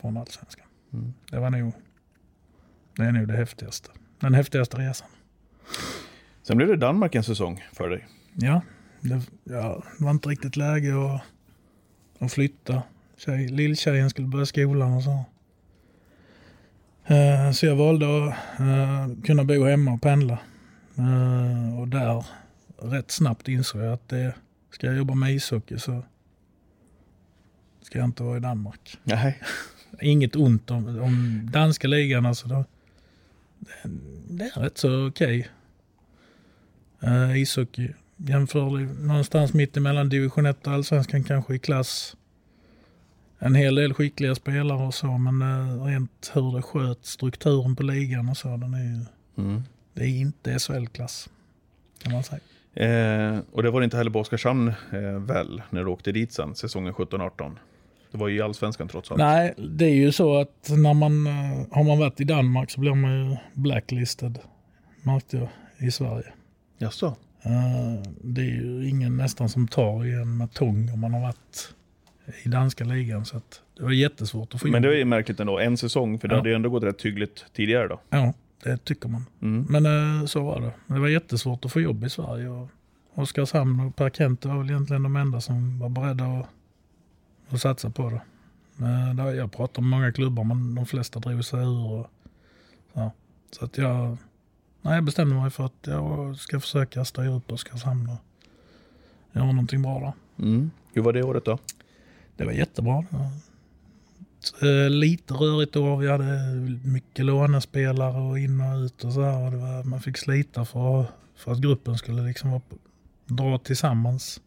från 0.00 0.16
allsvenskan. 0.16 0.66
Mm. 0.92 1.14
Det 1.30 1.38
var 1.38 1.50
nog 1.50 1.72
Det 2.96 3.02
är 3.02 3.12
nog 3.12 3.28
det 3.28 3.36
häftigaste. 3.36 3.90
Den 4.20 4.34
häftigaste 4.34 4.76
resan. 4.76 5.08
Sen 6.42 6.56
blev 6.56 6.68
det 6.68 6.76
Danmark 6.76 7.14
en 7.14 7.24
säsong 7.24 7.64
för 7.72 7.88
dig. 7.88 8.06
Ja, 8.34 8.60
det, 9.08 9.20
ja, 9.44 9.82
det 9.98 10.04
var 10.04 10.10
inte 10.10 10.28
riktigt 10.28 10.56
läge 10.56 11.14
att, 11.14 11.22
att 12.18 12.32
flytta. 12.32 12.82
Tjej, 13.16 13.48
lilltjejen 13.48 14.10
skulle 14.10 14.28
börja 14.28 14.46
skolan 14.46 14.92
och 14.92 15.02
så. 15.02 15.24
Eh, 17.06 17.52
så 17.52 17.66
jag 17.66 17.76
valde 17.76 18.06
att 18.06 18.34
eh, 18.60 19.22
kunna 19.24 19.44
bo 19.44 19.64
hemma 19.64 19.92
och 19.92 20.02
pendla. 20.02 20.38
Eh, 20.98 21.80
och 21.80 21.88
där 21.88 22.26
rätt 22.78 23.10
snabbt 23.10 23.48
insåg 23.48 23.82
jag 23.82 23.92
att 23.92 24.08
det, 24.08 24.34
ska 24.70 24.86
jag 24.86 24.96
jobba 24.96 25.14
med 25.14 25.34
ishockey 25.34 25.78
så 25.78 26.02
ska 27.82 27.98
jag 27.98 28.08
inte 28.08 28.22
vara 28.22 28.36
i 28.36 28.40
Danmark. 28.40 28.98
Nej. 29.02 29.40
Inget 30.00 30.36
ont 30.36 30.70
om, 30.70 30.98
om 30.98 31.48
danska 31.52 31.88
ligan. 31.88 32.26
Alltså 32.26 32.48
då, 32.48 32.64
det, 33.58 33.88
det 34.28 34.44
är 34.44 34.60
rätt 34.60 34.78
så 34.78 35.06
okej. 35.06 35.48
Uh, 37.04 37.38
ishockey 37.38 37.94
jämförlig 38.16 38.88
någonstans 39.00 39.54
mitt 39.54 39.76
emellan 39.76 40.08
division 40.08 40.46
1 40.46 40.66
och 40.66 40.72
allsvenskan 40.72 41.24
kanske 41.24 41.54
i 41.54 41.58
klass. 41.58 42.16
En 43.38 43.54
hel 43.54 43.74
del 43.74 43.94
skickliga 43.94 44.34
spelare 44.34 44.86
och 44.86 44.94
så 44.94 45.18
men 45.18 45.42
uh, 45.42 45.84
rent 45.84 46.30
hur 46.34 46.56
det 46.56 46.62
sköt 46.62 47.04
strukturen 47.06 47.76
på 47.76 47.82
ligan 47.82 48.28
och 48.28 48.36
så 48.36 48.48
den 48.48 48.74
är 48.74 48.84
ju, 48.84 49.04
Mm. 49.36 49.62
det 49.94 50.02
är 50.04 50.08
inte 50.08 50.58
SHL-klass 50.58 51.28
kan 52.02 52.12
man 52.12 52.22
säga. 52.22 52.40
Eh, 52.74 53.38
och 53.52 53.62
det 53.62 53.70
var 53.70 53.80
det 53.80 53.84
inte 53.84 53.96
heller 53.96 54.10
på 54.10 54.20
Oskarshamn 54.20 54.68
eh, 54.68 55.00
väl, 55.00 55.62
när 55.70 55.84
du 55.84 55.90
åkte 55.90 56.12
dit 56.12 56.32
sen, 56.32 56.54
säsongen 56.54 56.92
17-18. 56.94 57.56
Det 58.12 58.18
var 58.18 58.28
ju 58.28 58.36
i 58.36 58.40
allsvenskan 58.42 58.88
trots 58.88 59.10
allt. 59.10 59.18
Nej, 59.18 59.54
det 59.56 59.84
är 59.84 59.94
ju 59.94 60.12
så 60.12 60.40
att 60.40 60.68
när 60.70 60.94
man 60.94 61.26
eh, 61.26 61.66
har 61.70 61.84
man 61.84 61.98
varit 61.98 62.20
i 62.20 62.24
Danmark 62.24 62.70
så 62.70 62.80
blir 62.80 62.94
man 62.94 63.30
ju 63.30 63.36
blacklisted 63.54 64.38
märkte 65.02 65.36
jag 65.36 65.48
i 65.88 65.90
Sverige. 65.90 66.32
Jaså? 66.78 67.16
Eh, 67.44 68.02
Det 68.22 68.40
är 68.40 68.44
ju 68.62 68.88
ingen 68.88 69.16
nästan 69.16 69.48
som 69.48 69.68
tar 69.68 70.04
i 70.04 70.12
en 70.12 70.36
med 70.36 70.52
tång 70.52 70.90
om 70.92 71.00
man 71.00 71.12
har 71.14 71.20
varit 71.20 71.74
i 72.44 72.48
danska 72.48 72.84
ligan. 72.84 73.24
Så 73.24 73.40
det 73.76 73.82
var 73.82 73.90
jättesvårt 73.90 74.54
att 74.54 74.60
få 74.60 74.68
Men 74.68 74.82
det 74.82 74.88
var 74.88 74.94
ju 74.94 75.04
märkligt 75.04 75.40
ändå, 75.40 75.58
en 75.58 75.76
säsong, 75.76 76.18
för 76.18 76.28
det 76.28 76.34
Ja. 76.34 76.38
hade 76.38 76.48
ju 76.48 76.54
ändå 76.54 76.70
gått 76.70 76.82
rätt 76.82 77.02
hyggligt 77.02 77.44
tidigare 77.52 77.88
då. 77.88 78.00
Ja, 78.10 78.32
det 78.62 78.84
tycker 78.84 79.08
man. 79.08 79.26
Mm. 79.42 79.66
Men 79.70 79.86
eh, 80.20 80.26
så 80.26 80.42
var 80.44 80.60
det. 80.60 80.94
Det 80.94 81.00
var 81.00 81.08
jättesvårt 81.08 81.64
att 81.64 81.72
få 81.72 81.80
jobb 81.80 82.04
i 82.04 82.10
Sverige. 82.10 82.48
Och 82.48 82.68
Oskarshamn 83.14 83.80
och 83.80 83.96
Per 83.96 84.10
Kent 84.10 84.44
var 84.44 84.58
väl 84.58 84.70
egentligen 84.70 85.02
de 85.02 85.16
enda 85.16 85.40
som 85.40 85.78
var 85.78 85.88
beredda 85.88 86.24
att, 86.24 86.46
att 87.48 87.60
satsa 87.60 87.90
på 87.90 88.10
det. 88.10 88.20
Men 88.76 89.16
där 89.16 89.34
jag 89.34 89.52
pratade 89.52 89.80
med 89.86 89.90
många 89.98 90.12
klubbar 90.12 90.44
men 90.44 90.74
de 90.74 90.86
flesta 90.86 91.20
drog 91.20 91.44
sig 91.44 91.60
ur. 91.60 91.92
Och, 91.92 92.06
så. 92.94 93.12
så 93.50 93.64
att 93.64 93.78
jag, 93.78 94.16
nej, 94.84 94.94
jag 94.94 95.04
bestämde 95.04 95.34
mig 95.34 95.50
för 95.50 95.66
att 95.66 95.86
jag 95.86 96.36
ska 96.36 96.60
försöka 96.60 97.04
styra 97.04 97.34
upp 97.34 97.52
Oskarshamn 97.52 98.08
och 98.08 98.18
göra 99.32 99.46
någonting 99.46 99.82
bra 99.82 100.00
där. 100.00 100.44
Mm. 100.44 100.70
Hur 100.92 101.02
var 101.02 101.12
det 101.12 101.22
året 101.22 101.44
då? 101.44 101.58
Det 102.36 102.44
var 102.44 102.52
jättebra. 102.52 103.04
Eh, 104.62 104.90
lite 104.90 105.34
rörigt 105.34 105.76
år. 105.76 105.96
Vi 105.96 106.08
hade 106.08 106.54
mycket 106.84 107.24
lånespelare 107.24 108.20
och 108.20 108.38
in 108.38 108.60
och 108.60 108.76
ut 108.76 109.04
och 109.04 109.12
så 109.12 109.22
här. 109.22 109.44
Och 109.44 109.50
det 109.50 109.56
var, 109.56 109.84
man 109.84 110.00
fick 110.00 110.16
slita 110.16 110.64
för, 110.64 111.06
för 111.36 111.52
att 111.52 111.58
gruppen 111.58 111.98
skulle 111.98 112.22
liksom 112.22 112.50
vara, 112.50 112.62
dra 113.26 113.58
tillsammans. 113.58 114.40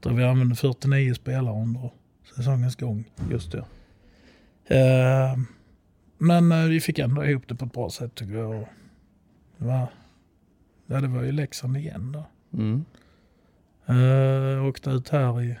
Tror 0.00 0.12
vi 0.12 0.24
använde 0.24 0.54
49 0.54 1.14
spelare 1.14 1.62
under 1.62 1.90
säsongens 2.36 2.76
gång. 2.76 3.04
Just 3.30 3.52
det. 3.52 3.64
Eh, 4.76 5.38
men 6.18 6.52
eh, 6.52 6.68
vi 6.68 6.80
fick 6.80 6.98
ändå 6.98 7.24
ihop 7.24 7.48
det 7.48 7.54
på 7.54 7.64
ett 7.64 7.72
bra 7.72 7.90
sätt 7.90 8.14
tycker 8.14 8.34
jag. 8.34 8.68
Var, 9.62 9.88
ja, 10.86 11.00
det 11.00 11.08
var 11.08 11.22
ju 11.22 11.32
Leksand 11.32 11.76
igen 11.76 12.12
då. 12.12 12.24
Mm. 12.58 12.84
Eh, 13.86 14.64
åkte 14.66 14.90
ut 14.90 15.08
här 15.08 15.42
i 15.42 15.56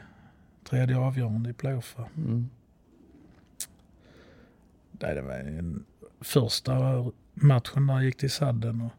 tredje 0.64 0.96
avgörande 0.98 1.50
i 1.50 1.52
playoff. 1.52 1.94
va. 1.98 2.08
Mm. 2.16 2.48
Nej, 4.90 5.14
det 5.14 5.22
var 5.22 5.34
en 5.34 5.84
första 6.20 6.72
matchen 7.34 7.86
där 7.86 7.94
jag 7.94 8.04
gick 8.04 8.16
till 8.16 8.30
sadden 8.30 8.80
och 8.80 8.92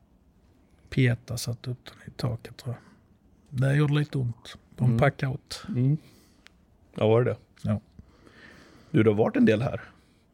Pieta 0.89 1.37
satte 1.37 1.71
upp 1.71 1.85
den 1.85 2.07
i 2.13 2.17
taket 2.17 2.57
tror 2.57 2.75
jag. 2.75 3.59
Det 3.61 3.75
gjorde 3.75 3.93
lite 3.93 4.17
ont 4.17 4.57
på 4.75 4.83
en 4.85 4.89
Mm. 4.89 4.99
packout. 4.99 5.63
Mm. 5.67 5.97
Ja, 6.95 7.07
var 7.07 7.23
det 7.23 7.31
det? 7.31 7.37
Ja. 7.61 7.79
Du, 8.91 9.03
har 9.03 9.13
varit 9.13 9.35
en 9.35 9.45
del 9.45 9.61
här. 9.61 9.81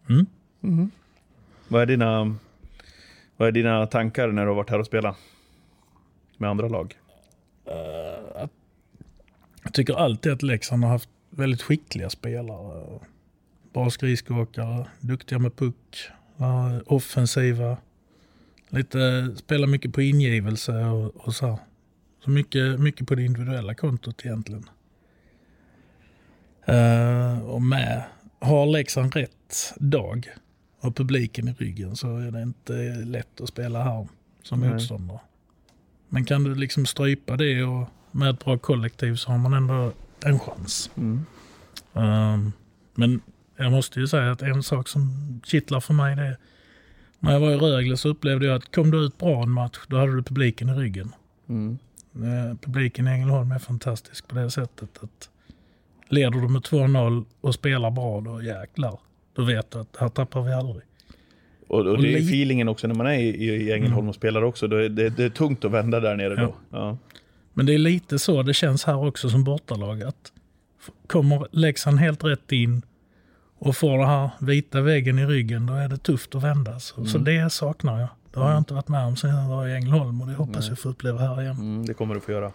Mm. 0.10 0.26
Mhm. 0.60 0.92
Vad, 1.68 1.82
är 1.82 1.86
dina, 1.86 2.36
vad 3.40 3.48
är 3.48 3.52
dina 3.52 3.88
tankar 3.88 4.28
när 4.28 4.42
du 4.42 4.48
har 4.48 4.56
varit 4.56 4.70
här 4.70 4.80
och 4.80 4.86
spelat? 4.86 5.16
Med 6.38 6.50
andra 6.50 6.68
lag? 6.68 6.98
Eh, 7.66 8.48
jag 9.64 9.74
tycker 9.74 9.94
alltid 9.94 10.32
att 10.32 10.44
Leksand 10.44 10.84
har 10.84 10.92
haft 10.92 11.10
väldigt 11.30 11.62
skickliga 11.62 12.10
spelare. 12.10 13.00
Bra 13.74 13.90
skridskoåkare, 13.90 14.86
duktiga 15.00 15.40
med 15.40 15.56
puck, 15.56 16.10
eh, 16.40 16.78
offensiva. 16.86 17.78
Lite, 18.70 19.32
spelar 19.36 19.68
mycket 19.68 19.94
på 19.94 20.02
ingivelse 20.02 20.86
och, 20.86 21.16
och 21.16 21.36
så. 21.36 21.48
här. 21.48 21.58
Så 22.24 22.30
mycket, 22.30 22.80
mycket 22.80 23.08
på 23.08 23.16
det 23.16 23.24
individuella 23.24 23.74
kontot 23.74 24.26
egentligen. 24.26 24.70
Uh, 26.70 27.40
och 27.40 27.62
med, 27.62 28.04
har 28.40 28.66
Leksand 28.66 29.16
rätt 29.16 29.74
dag 29.78 30.30
och 30.80 30.96
publiken 30.96 31.48
i 31.48 31.54
ryggen 31.54 31.96
så 31.96 32.18
är 32.18 32.32
det 32.32 32.42
inte 32.42 32.74
lätt 33.06 33.42
att 33.42 33.50
spela 33.50 33.84
här 33.84 34.08
som 34.44 34.60
Nej. 34.60 34.70
motståndare. 34.70 35.20
Men 36.10 36.26
kan 36.26 36.44
du 36.44 36.56
liksom 36.56 36.86
strypa 36.86 37.38
det 37.38 37.64
och 37.64 37.90
med 38.12 38.30
ett 38.30 38.46
bra 38.46 38.58
kollektiv 38.58 39.16
så 39.16 39.32
har 39.32 39.38
man 39.38 39.54
ändå 39.54 39.92
en 40.26 40.40
chans. 40.40 40.92
Mm. 40.98 41.26
Ehm, 41.94 42.52
men 42.96 43.22
jag 43.58 43.72
måste 43.72 44.00
ju 44.00 44.08
säga 44.08 44.32
att 44.32 44.42
en 44.42 44.64
sak 44.64 44.88
som 44.88 45.12
kittlar 45.46 45.80
för 45.80 45.94
mig 45.94 46.16
det 46.16 46.22
är 46.22 46.38
när 47.20 47.34
jag 47.34 47.40
var 47.40 47.52
i 47.52 47.58
Rögle 47.58 47.98
så 47.98 48.10
upplevde 48.10 48.46
jag 48.46 48.56
att 48.56 48.76
kom 48.76 48.92
du 48.92 48.98
ut 48.98 49.18
bra 49.18 49.44
en 49.44 49.52
match 49.52 49.80
då 49.88 49.98
hade 49.98 50.16
du 50.16 50.24
publiken 50.24 50.70
i 50.70 50.74
ryggen. 50.74 51.16
Mm. 51.50 51.78
Eh, 52.16 52.58
publiken 52.62 53.08
i 53.08 53.12
Ängelholm 53.12 53.52
är 53.52 53.60
fantastisk 53.60 54.28
på 54.28 54.36
det 54.36 54.52
sättet 54.52 55.04
att 55.04 55.30
leder 56.10 56.40
du 56.42 56.48
med 56.48 56.62
2-0 56.62 57.26
och 57.42 57.54
spelar 57.54 57.92
bra 57.92 58.22
då 58.22 58.42
jäklar. 58.42 59.00
Då 59.40 59.46
vet 59.46 59.72
du 59.72 59.80
att 59.80 59.98
här 60.00 60.10
tappar 60.10 60.42
vi 60.42 60.54
aldrig. 60.54 60.84
Och, 61.68 61.80
och 61.80 61.88
Och 61.88 62.02
det 62.02 62.08
är 62.14 62.20
li- 62.20 62.26
feelingen 62.28 62.68
också 62.68 62.88
när 62.88 62.96
man 62.96 63.08
är 63.08 63.14
i, 63.14 63.46
i 63.46 63.72
Ängelholm 63.72 64.10
och 64.10 64.16
spelar 64.16 64.42
också. 64.42 64.66
Är 64.66 64.90
det, 64.90 65.10
det 65.10 65.24
är 65.24 65.30
tungt 65.30 65.66
att 65.66 65.72
vända 65.72 66.00
där 66.00 66.16
nere 66.16 66.36
då. 66.36 66.42
Ja. 66.42 66.78
Ja. 66.78 66.98
Men 67.54 67.66
det 67.66 67.74
är 67.74 67.78
lite 67.78 68.20
så 68.20 68.44
det 68.44 68.54
känns 68.54 68.84
här 68.84 69.08
också 69.08 69.30
som 69.30 69.44
bortalag. 69.44 70.04
Att 70.04 70.32
kommer 71.08 71.48
Leksand 71.52 72.00
helt 72.00 72.24
rätt 72.24 72.52
in 72.52 72.82
och 73.60 73.76
får 73.78 73.98
den 73.98 74.08
här 74.08 74.30
vita 74.40 74.82
väggen 74.82 75.20
i 75.20 75.26
ryggen, 75.26 75.66
då 75.66 75.74
är 75.74 75.88
det 75.90 75.98
tufft 75.98 76.36
att 76.36 76.44
vända. 76.44 76.80
Så, 76.80 77.06
så 77.06 77.18
det 77.18 77.50
saknar 77.54 78.00
jag. 78.00 78.10
Det 78.34 78.40
har 78.40 78.50
jag 78.50 78.58
inte 78.58 78.74
varit 78.74 78.88
med 78.88 79.06
om 79.06 79.16
sedan 79.16 79.36
jag 79.36 79.50
var 79.50 79.68
i 79.68 79.74
Ängelholm 79.76 80.22
och 80.22 80.28
det 80.28 80.34
hoppas 80.34 80.70
jag 80.70 80.80
få 80.80 80.90
uppleva 80.90 81.20
här 81.20 81.42
igen. 81.42 81.56
Mm, 81.56 81.86
det 81.86 81.94
kommer 81.94 82.16
du 82.16 82.22
få 82.22 82.32
göra. 82.32 82.52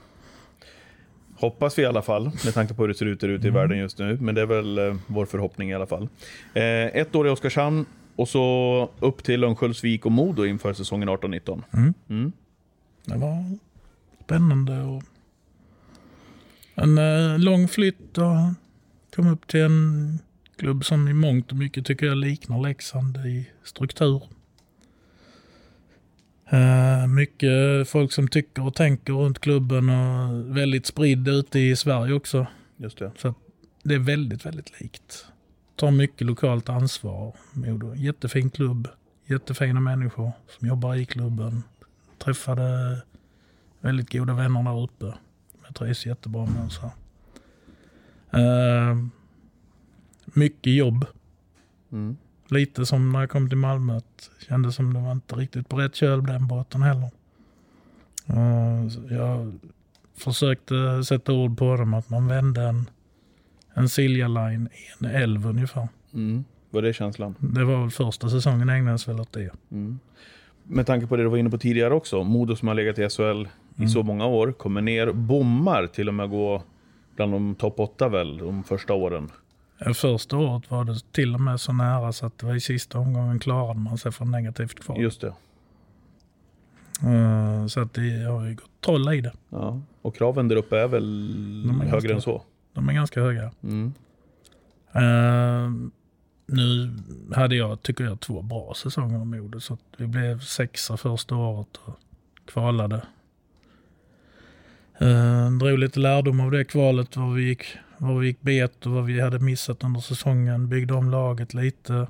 Hoppas 1.44 1.78
vi 1.78 1.82
i 1.82 1.86
alla 1.86 2.02
fall, 2.02 2.24
med 2.44 2.54
tanke 2.54 2.74
på 2.74 2.82
hur 2.82 2.88
det 2.88 2.94
ser 2.94 3.06
ut 3.06 3.20
där 3.20 3.28
ute 3.28 3.46
i 3.46 3.50
världen 3.50 3.78
just 3.78 3.98
nu. 3.98 4.18
Men 4.20 4.34
det 4.34 4.40
är 4.40 4.46
väl 4.46 4.78
eh, 4.78 4.96
vår 5.06 5.26
förhoppning 5.26 5.70
i 5.70 5.74
alla 5.74 5.86
fall. 5.86 6.08
Eh, 6.54 6.86
ett 6.86 7.14
år 7.14 7.26
i 7.26 7.30
Oskarshamn 7.30 7.86
och 8.16 8.28
så 8.28 8.90
upp 9.00 9.22
till 9.22 9.44
Örnsköldsvik 9.44 10.06
och 10.06 10.12
Modo 10.12 10.44
inför 10.44 10.72
säsongen 10.72 11.08
18-19. 11.08 11.62
Mm. 11.72 11.94
Mm. 12.08 12.32
Det 13.04 13.16
var 13.16 13.58
spännande 14.24 14.82
och 14.82 15.02
en 16.74 16.98
eh, 16.98 17.38
lång 17.38 17.68
flytt 17.68 18.18
och 18.18 18.54
kom 19.16 19.26
upp 19.26 19.46
till 19.46 19.60
en 19.60 20.18
klubb 20.56 20.84
som 20.84 21.08
i 21.08 21.12
mångt 21.12 21.50
och 21.50 21.56
mycket 21.56 21.86
tycker 21.86 22.06
jag 22.06 22.16
liknar 22.16 22.62
Leksand 22.62 23.16
i 23.16 23.50
struktur. 23.64 24.22
Eh, 26.54 27.06
mycket 27.06 27.88
folk 27.88 28.12
som 28.12 28.28
tycker 28.28 28.66
och 28.66 28.74
tänker 28.74 29.12
runt 29.12 29.38
klubben 29.38 29.90
och 29.90 30.56
väldigt 30.56 30.86
spridd 30.86 31.28
ute 31.28 31.58
i 31.58 31.76
Sverige 31.76 32.14
också. 32.14 32.46
Just 32.76 32.98
det. 32.98 33.12
Så 33.16 33.34
det 33.82 33.94
är 33.94 33.98
väldigt, 33.98 34.46
väldigt 34.46 34.80
likt. 34.80 35.26
Tar 35.76 35.90
mycket 35.90 36.26
lokalt 36.26 36.68
ansvar. 36.68 37.34
Modo. 37.52 37.94
Jättefin 37.94 38.50
klubb, 38.50 38.88
jättefina 39.26 39.80
människor 39.80 40.32
som 40.58 40.68
jobbar 40.68 40.94
i 40.94 41.06
klubben. 41.06 41.62
Träffade 42.18 42.98
väldigt 43.80 44.12
goda 44.12 44.34
vänner 44.34 44.62
där 44.62 44.82
uppe. 44.82 45.14
Jag 45.66 45.74
trivs 45.74 46.06
jättebra 46.06 46.46
med 46.46 46.72
så. 46.72 46.92
Uh, 48.38 49.06
mycket 50.24 50.72
jobb. 50.72 51.06
Mm. 51.92 52.16
Lite 52.48 52.86
som 52.86 53.12
när 53.12 53.20
jag 53.20 53.30
kom 53.30 53.48
till 53.48 53.58
Malmö. 53.58 53.96
Att 53.96 54.30
det 54.38 54.44
kändes 54.44 54.74
som 54.74 54.94
det 54.94 55.00
var 55.00 55.12
inte 55.12 55.34
riktigt 55.34 55.68
på 55.68 55.76
rätt 55.76 55.94
köl 55.94 56.26
den 56.26 56.46
båten 56.46 56.82
heller. 56.82 57.10
Eh, 58.26 59.16
jag 59.16 59.58
försökte 60.16 61.04
sätta 61.04 61.32
ord 61.32 61.58
på 61.58 61.76
dem 61.76 61.94
att 61.94 62.10
man 62.10 62.28
vände 62.28 62.62
en, 62.62 62.90
en 63.74 63.88
Silja 63.88 64.28
Line 64.28 64.68
i 64.72 65.04
en 65.04 65.10
älv 65.10 65.46
ungefär. 65.46 65.88
Mm. 66.14 66.44
Var 66.70 66.82
det 66.82 66.92
känslan? 66.92 67.34
Det 67.38 67.64
var 67.64 67.80
väl 67.80 67.90
första 67.90 68.30
säsongen 68.30 68.68
ägnades 68.68 69.08
väl 69.08 69.20
åt 69.20 69.32
det. 69.32 69.50
Med 70.62 70.86
tanke 70.86 71.06
på 71.06 71.16
det 71.16 71.22
du 71.22 71.28
var 71.28 71.36
inne 71.38 71.50
på 71.50 71.58
tidigare 71.58 71.94
också. 71.94 72.24
Modo 72.24 72.56
som 72.56 72.68
har 72.68 72.74
legat 72.74 72.98
i 72.98 73.08
SHL 73.08 73.48
i 73.76 73.88
så 73.88 74.02
många 74.02 74.26
år. 74.26 74.52
Kommer 74.52 74.80
ner, 74.80 75.12
bommar 75.12 75.86
till 75.86 76.08
och 76.08 76.14
med 76.14 76.30
gå 76.30 76.62
bland 77.16 77.32
de 77.32 77.54
topp 77.54 77.80
åtta 77.80 78.08
väl 78.08 78.38
de 78.38 78.64
första 78.64 78.94
åren. 78.94 79.30
Ja, 79.78 79.94
Första 79.94 80.36
året 80.36 80.70
var 80.70 80.84
det 80.84 81.12
till 81.12 81.34
och 81.34 81.40
med 81.40 81.60
så 81.60 81.72
nära 81.72 82.12
så 82.12 82.26
att 82.26 82.38
det 82.38 82.46
var 82.46 82.54
i 82.54 82.60
sista 82.60 82.98
omgången 82.98 83.38
klarade 83.38 83.80
man 83.80 83.98
sig 83.98 84.12
från 84.12 84.30
negativt 84.30 84.80
kval. 84.84 85.00
Just 85.00 85.20
det. 85.20 85.34
Eh, 87.02 87.66
Så 87.66 87.80
att 87.80 87.94
det 87.94 88.24
har 88.30 88.44
ju 88.44 88.54
gått 88.54 88.80
troll 88.80 89.14
i 89.14 89.20
det. 89.20 89.32
Ja. 89.50 89.80
Och 90.02 90.16
kraven 90.16 90.48
där 90.48 90.56
uppe 90.56 90.78
är 90.78 90.88
väl 90.88 91.62
De 91.66 91.80
är 91.80 91.84
högre 91.84 91.90
ganska- 91.92 92.14
än 92.14 92.20
så? 92.22 92.42
De 92.72 92.88
är 92.88 92.92
ganska 92.92 93.20
höga. 93.20 93.50
Mm. 93.62 93.92
Eh, 94.92 95.70
nu 96.46 96.90
hade 97.34 97.56
jag, 97.56 97.82
tycker 97.82 98.04
jag, 98.04 98.20
två 98.20 98.42
bra 98.42 98.72
säsonger 98.76 99.18
med 99.24 99.26
Modo. 99.42 99.60
Så 99.60 99.78
vi 99.96 100.06
blev 100.06 100.40
sexa 100.40 100.96
första 100.96 101.36
året 101.36 101.76
och 101.84 101.98
kvalade. 102.46 103.02
Uh, 105.02 105.50
drog 105.58 105.78
lite 105.78 106.00
lärdom 106.00 106.40
av 106.40 106.50
det 106.50 106.64
kvalet, 106.64 107.16
vad 107.16 107.34
vi 107.34 107.42
gick, 107.48 107.64
vad 108.06 108.20
vi 108.20 108.26
gick 108.26 108.40
bet 108.40 108.86
och 108.86 108.92
vad 108.92 109.04
vi 109.04 109.20
hade 109.20 109.38
missat 109.38 109.84
under 109.84 110.00
säsongen. 110.00 110.68
Byggde 110.68 110.94
om 110.94 111.10
laget 111.10 111.54
lite. 111.54 112.06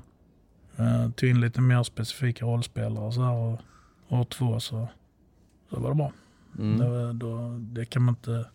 Uh, 0.79 1.09
tog 1.11 1.29
in 1.29 1.41
lite 1.41 1.61
mer 1.61 1.83
specifika 1.83 2.45
rollspelare 2.45 3.05
och 3.05 3.13
så 3.13 3.21
här. 3.21 3.33
Och 3.33 3.61
år 4.09 4.25
två 4.25 4.59
så, 4.59 4.87
så 5.69 5.79
var 5.79 5.89
det 5.89 5.95
bra. 5.95 6.11
Mm. 6.59 6.79
Var, 6.79 7.13
då, 7.13 7.57
det 7.59 7.85
kan 7.85 8.01
man 8.01 8.15
inte... 8.15 8.45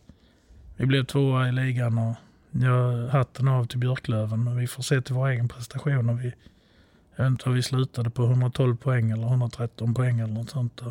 Vi 0.77 0.87
blev 0.87 1.05
tvåa 1.05 1.49
i 1.49 1.53
ligan 1.53 1.99
och 1.99 2.15
jag 2.51 3.09
hatten 3.09 3.49
av 3.49 3.65
till 3.65 3.79
Björklöven. 3.79 4.45
Men 4.45 4.57
vi 4.57 4.67
får 4.67 4.83
se 4.83 5.01
till 5.01 5.15
vår 5.15 5.29
egen 5.29 5.49
prestation. 5.49 6.11
Och 6.11 6.21
vi, 6.21 6.33
jag 7.17 7.25
vet 7.25 7.31
inte 7.31 7.49
vad 7.49 7.57
vi 7.57 7.63
slutade 7.63 8.11
på, 8.11 8.25
112 8.25 8.77
poäng 8.77 9.11
eller 9.11 9.27
113 9.27 9.95
poäng 9.95 10.21
eller 10.21 10.35
något 10.35 10.51
sånt. 10.51 10.83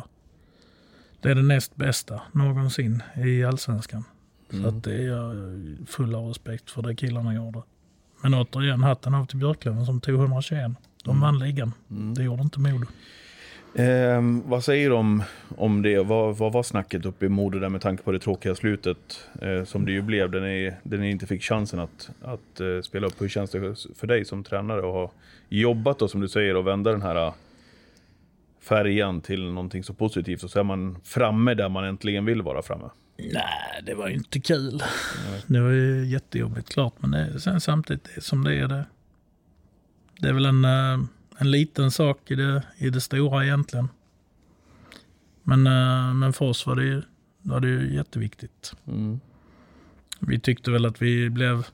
Det 1.20 1.30
är 1.30 1.34
det 1.34 1.42
näst 1.42 1.76
bästa 1.76 2.22
någonsin 2.32 3.02
i 3.16 3.44
allsvenskan. 3.44 4.04
Så 4.50 4.68
att 4.68 4.84
det 4.84 4.94
är 4.94 5.08
jag 5.08 5.36
full 5.86 6.14
av 6.14 6.28
respekt 6.28 6.70
för 6.70 6.82
det 6.82 6.94
killarna 6.94 7.34
gjorde. 7.34 7.62
Men 8.22 8.34
återigen, 8.34 8.82
hatten 8.82 9.14
av 9.14 9.26
till 9.26 9.38
Björklöven 9.38 9.86
som 9.86 10.00
tog 10.00 10.14
121. 10.14 10.72
De 11.04 11.20
vann 11.20 11.38
ligan. 11.38 11.72
Det 11.88 12.22
gjorde 12.22 12.42
inte 12.42 12.60
Modo. 12.60 12.86
Ehm, 13.74 14.42
vad 14.46 14.64
säger 14.64 14.90
du 14.90 14.96
om, 15.56 15.82
det? 15.82 15.98
Vad, 15.98 16.36
vad 16.36 16.52
var 16.52 16.62
snacket 16.62 17.06
uppe 17.06 17.26
i 17.26 17.28
Modo 17.28 17.58
där 17.58 17.68
med 17.68 17.80
tanke 17.80 18.02
på 18.02 18.12
det 18.12 18.18
tråkiga 18.18 18.54
slutet 18.54 19.28
eh, 19.42 19.64
som 19.64 19.84
det 19.84 19.92
ju 19.92 20.02
blev, 20.02 20.30
där 20.30 20.40
ni, 20.40 20.72
där 20.82 20.98
ni 20.98 21.10
inte 21.10 21.26
fick 21.26 21.42
chansen 21.42 21.80
att, 21.80 22.10
att 22.22 22.60
eh, 22.60 22.80
spela 22.82 23.06
upp. 23.06 23.20
Hur 23.20 23.28
känns 23.28 23.50
det 23.50 23.76
för 23.96 24.06
dig 24.06 24.24
som 24.24 24.44
tränare 24.44 24.78
att 24.78 24.84
ha 24.84 25.10
jobbat 25.48 25.98
då 25.98 26.08
som 26.08 26.20
du 26.20 26.28
säger 26.28 26.56
och 26.56 26.66
vända 26.66 26.92
den 26.92 27.02
här 27.02 27.26
eh, 27.26 27.34
färjan 28.60 29.20
till 29.20 29.50
någonting 29.50 29.84
så 29.84 29.94
positivt 29.94 30.42
och 30.42 30.50
så 30.50 30.58
är 30.58 30.64
man 30.64 30.96
framme 31.04 31.54
där 31.54 31.68
man 31.68 31.84
äntligen 31.84 32.24
vill 32.24 32.42
vara 32.42 32.62
framme. 32.62 32.88
Nej, 33.32 33.82
det 33.86 33.94
var 33.94 34.08
ju 34.08 34.14
inte 34.14 34.40
kul. 34.40 34.82
Det 35.46 35.60
var 35.60 35.70
ju 35.70 36.06
jättejobbigt 36.06 36.72
klart, 36.72 36.94
men 36.98 37.10
det, 37.10 37.40
sen 37.40 37.60
samtidigt 37.60 38.04
det 38.04 38.16
är 38.16 38.20
som 38.20 38.44
det 38.44 38.54
är. 38.54 38.68
Det, 38.68 38.86
det 40.18 40.28
är 40.28 40.32
väl 40.32 40.46
en, 40.46 40.64
eh, 40.64 41.06
en 41.38 41.50
liten 41.50 41.90
sak 41.90 42.30
i 42.30 42.34
det, 42.34 42.62
i 42.76 42.90
det 42.90 43.00
stora 43.00 43.44
egentligen. 43.44 43.88
Men, 45.42 45.66
eh, 45.66 46.14
men 46.14 46.32
för 46.32 46.44
oss 46.44 46.66
var 46.66 46.76
det, 46.76 46.84
ju, 46.84 47.02
var 47.42 47.60
det 47.60 47.68
ju 47.68 47.94
jätteviktigt. 47.94 48.74
Mm. 48.86 49.20
Vi 50.20 50.40
tyckte 50.40 50.70
väl 50.70 50.86
att 50.86 51.02
vi 51.02 51.30
blev 51.30 51.66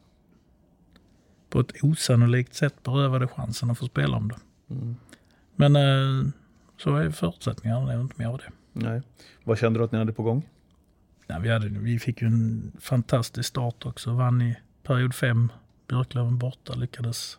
på 1.51 1.61
ett 1.61 1.73
osannolikt 1.83 2.55
sätt 2.55 2.83
berövade 2.83 3.29
chansen 3.29 3.71
att 3.71 3.79
få 3.79 3.87
spela 3.87 4.17
om 4.17 4.29
det. 4.29 4.39
Men 5.57 5.77
eh, 5.77 6.33
så 6.77 6.97
är 6.97 7.11
förutsättningarna, 7.11 7.87
det 7.87 7.93
är 7.93 8.01
inte 8.01 8.15
mer 8.19 8.27
av 8.27 8.39
det. 8.39 8.51
Nej. 8.73 9.03
Vad 9.45 9.59
kände 9.59 9.79
du 9.79 9.85
att 9.85 9.93
ni 9.93 9.99
hade 9.99 10.13
på 10.13 10.23
gång? 10.23 10.49
Nej, 11.27 11.41
vi, 11.41 11.49
hade, 11.49 11.69
vi 11.69 11.99
fick 11.99 12.23
ju 12.23 12.27
en 12.27 12.73
fantastisk 12.81 13.49
start 13.49 13.87
också. 13.87 14.13
Vann 14.13 14.43
i 14.43 14.57
period 14.83 15.15
fem. 15.15 15.53
Björklöven 15.89 16.39
borta. 16.39 16.75
Lyckades 16.75 17.39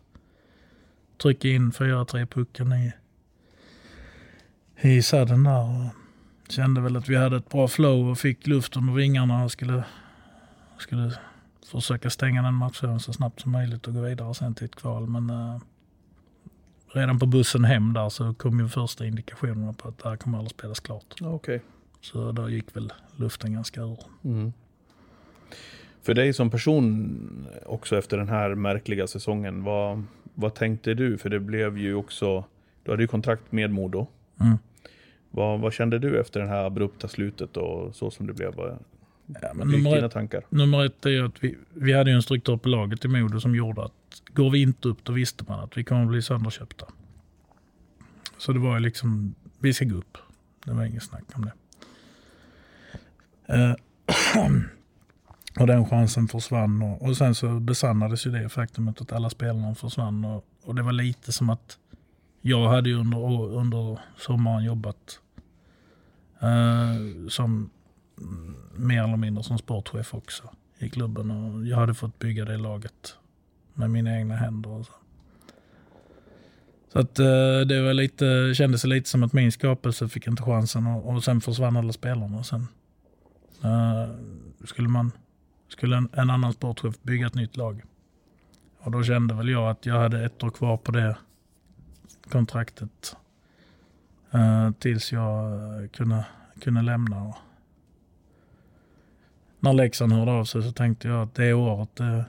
trycka 1.18 1.48
in 1.48 1.72
4-3 1.72 2.26
pucken 2.26 2.74
i, 2.74 2.94
i 4.82 5.02
sadden 5.02 5.44
där. 5.44 5.62
Och 5.62 5.94
kände 6.52 6.82
väl 6.82 6.98
att 6.98 7.10
vi 7.10 7.16
hade 7.16 7.38
ett 7.38 7.50
bra 7.50 7.68
flow 7.68 8.10
och 8.10 8.18
fick 8.18 8.48
luft 8.48 8.78
under 8.78 8.94
vingarna 8.94 9.44
och 9.44 9.52
skulle, 9.52 9.84
skulle 10.78 11.14
försöka 11.72 12.10
stänga 12.10 12.42
den 12.42 12.54
matchen 12.54 13.00
så 13.00 13.14
snabbt 13.14 13.42
som 13.42 13.52
möjligt 13.52 13.88
och 13.88 13.94
gå 13.94 14.02
vidare 14.02 14.34
sen 14.34 14.56
till 14.56 14.66
ett 14.66 14.76
kval. 14.76 15.08
Men 15.08 15.30
eh, 15.30 15.60
redan 16.94 17.20
på 17.20 17.26
bussen 17.26 17.64
hem 17.64 17.94
där 17.94 18.10
så 18.10 18.34
kom 18.34 18.60
ju 18.60 18.70
första 18.70 19.06
indikationerna 19.06 19.74
på 19.74 19.88
att 19.88 19.98
det 19.98 20.10
här 20.10 20.18
kommer 20.18 20.38
aldrig 20.38 20.52
spelas 20.52 20.80
klart. 20.80 21.22
Okay. 21.22 21.60
Så 22.02 22.32
då 22.32 22.50
gick 22.50 22.76
väl 22.76 22.94
luften 23.16 23.54
ganska 23.54 23.82
ur. 23.82 24.00
Mm. 24.24 24.54
För 26.02 26.14
dig 26.14 26.34
som 26.34 26.50
person 26.50 27.48
också 27.66 27.98
efter 27.98 28.18
den 28.18 28.30
här 28.30 28.56
märkliga 28.56 29.08
säsongen, 29.08 29.64
vad, 29.64 30.04
vad 30.34 30.54
tänkte 30.56 30.94
du? 30.94 31.18
För 31.18 31.30
det 31.30 31.40
blev 31.40 31.78
ju 31.78 31.96
också, 31.96 32.44
du 32.84 32.92
hade 32.92 33.04
ju 33.04 33.08
kontrakt 33.08 33.52
med 33.52 33.72
Modo. 33.72 34.08
Mm. 34.40 34.58
Vad, 35.32 35.60
vad 35.60 35.74
kände 35.74 36.00
du 36.00 36.20
efter 36.20 36.40
det 36.40 36.48
här 36.48 36.64
abrupta 36.64 37.08
slutet 37.08 37.58
och 37.58 37.96
så 37.96 38.12
som 38.12 38.28
det 38.28 38.34
blev? 38.34 38.56
Vad, 38.56 38.78
Ja, 39.42 39.54
men 39.54 39.68
nummer, 39.68 39.96
dina 39.96 40.10
tankar? 40.10 40.44
nummer 40.50 40.86
ett 40.86 41.06
är 41.06 41.24
att 41.24 41.44
vi, 41.44 41.58
vi 41.74 41.94
hade 41.94 42.10
ju 42.10 42.16
en 42.16 42.22
struktur 42.22 42.58
på 42.58 42.70
laget 42.70 43.06
i 43.06 43.08
Modo 43.08 43.40
som 43.40 43.56
gjorde 43.56 43.84
att 43.86 44.22
går 44.34 44.50
vi 44.50 44.62
inte 44.62 44.88
upp 44.88 45.04
då 45.04 45.14
visste 45.14 45.44
man 45.48 45.60
att 45.60 45.78
vi 45.78 45.84
kommer 45.84 46.06
bli 46.06 46.22
sönderköpta. 46.22 46.86
Så 48.38 48.54
det 48.54 48.60
var 48.60 48.74
ju 48.74 48.80
liksom, 48.80 49.36
vi 49.60 49.74
ska 49.74 49.86
gå 49.86 49.98
upp. 49.98 50.18
Det 50.66 50.72
var 50.72 50.86
inget 50.86 51.04
snack 51.04 51.24
om 51.34 51.46
det. 51.46 51.52
Eh, 53.48 53.74
och 55.60 55.68
den 55.68 55.86
chansen 55.86 56.28
försvann 56.28 56.82
och, 56.82 57.02
och 57.02 57.18
sen 57.18 57.36
så 57.36 57.60
besannades 57.60 58.28
ju 58.28 58.32
det 58.32 58.50
faktumet 58.50 59.02
att 59.02 59.12
alla 59.12 59.30
spelarna 59.30 59.76
försvann. 59.76 60.26
Och, 60.26 60.46
och 60.64 60.76
det 60.76 60.82
var 60.82 60.92
lite 60.92 61.32
som 61.32 61.50
att 61.50 61.78
jag 62.42 62.70
hade 62.70 62.90
ju 62.90 62.96
under, 63.00 63.44
under 63.56 64.00
sommaren 64.18 64.64
jobbat 64.64 65.20
eh, 66.42 67.28
som 67.30 67.70
mer 68.76 69.04
eller 69.04 69.18
mindre 69.18 69.44
som 69.44 69.58
sportchef 69.58 70.14
också 70.14 70.50
i 70.78 70.90
klubben. 70.90 71.32
Och 71.32 71.66
jag 71.66 71.78
hade 71.78 71.94
fått 71.94 72.20
bygga 72.20 72.46
det 72.46 72.58
laget 72.58 73.16
med 73.74 73.90
mina 73.90 74.18
egna 74.18 74.36
händer. 74.36 74.70
Och 74.70 74.86
så. 74.86 74.92
Så 76.94 77.00
att 77.00 77.20
eh, 77.20 77.60
det 77.68 77.82
var 77.82 77.94
lite, 77.94 78.54
kändes 78.56 78.84
lite 78.84 79.10
som 79.10 79.24
att 79.24 79.34
min 79.34 79.52
skapelse 79.52 80.08
fick 80.08 80.28
inte 80.28 80.44
chansen 80.44 80.88
och, 80.88 81.14
och 81.14 81.24
sen 81.24 81.42
försvann 81.42 81.78
alla 81.78 81.94
spelarna. 81.94 82.38
Och 82.38 82.46
sen 82.46 82.68
Eh, 83.64 84.10
skulle, 84.66 84.90
man, 84.90 85.12
skulle 85.68 85.98
en, 85.98 86.10
en 86.14 86.30
annan 86.30 86.54
sportchef 86.54 87.02
bygga 87.02 87.28
ett 87.28 87.36
nytt 87.36 87.58
lag. 87.58 87.84
Och 88.80 88.92
då 88.92 89.04
kände 89.04 89.34
väl 89.34 89.50
jag 89.50 89.70
att 89.70 89.86
jag 89.86 90.00
hade 90.00 90.26
ett 90.26 90.44
år 90.44 90.50
kvar 90.50 90.78
på 90.78 90.92
det 90.92 91.18
kontraktet. 92.30 93.16
eh, 94.32 94.72
tills 94.72 95.12
jag 95.12 95.54
eh, 95.54 95.88
kunde, 95.88 96.26
kunde 96.62 96.82
lämna. 96.82 97.24
Och 97.24 97.36
när 99.60 99.74
Leksand 99.74 100.14
hörde 100.14 100.32
av 100.32 100.46
sig 100.46 100.64
så 100.64 100.72
tänkte 100.72 101.08
jag 101.08 101.22
att 101.22 101.36
det 101.36 101.54
året, 101.54 102.00
eh, 102.00 102.22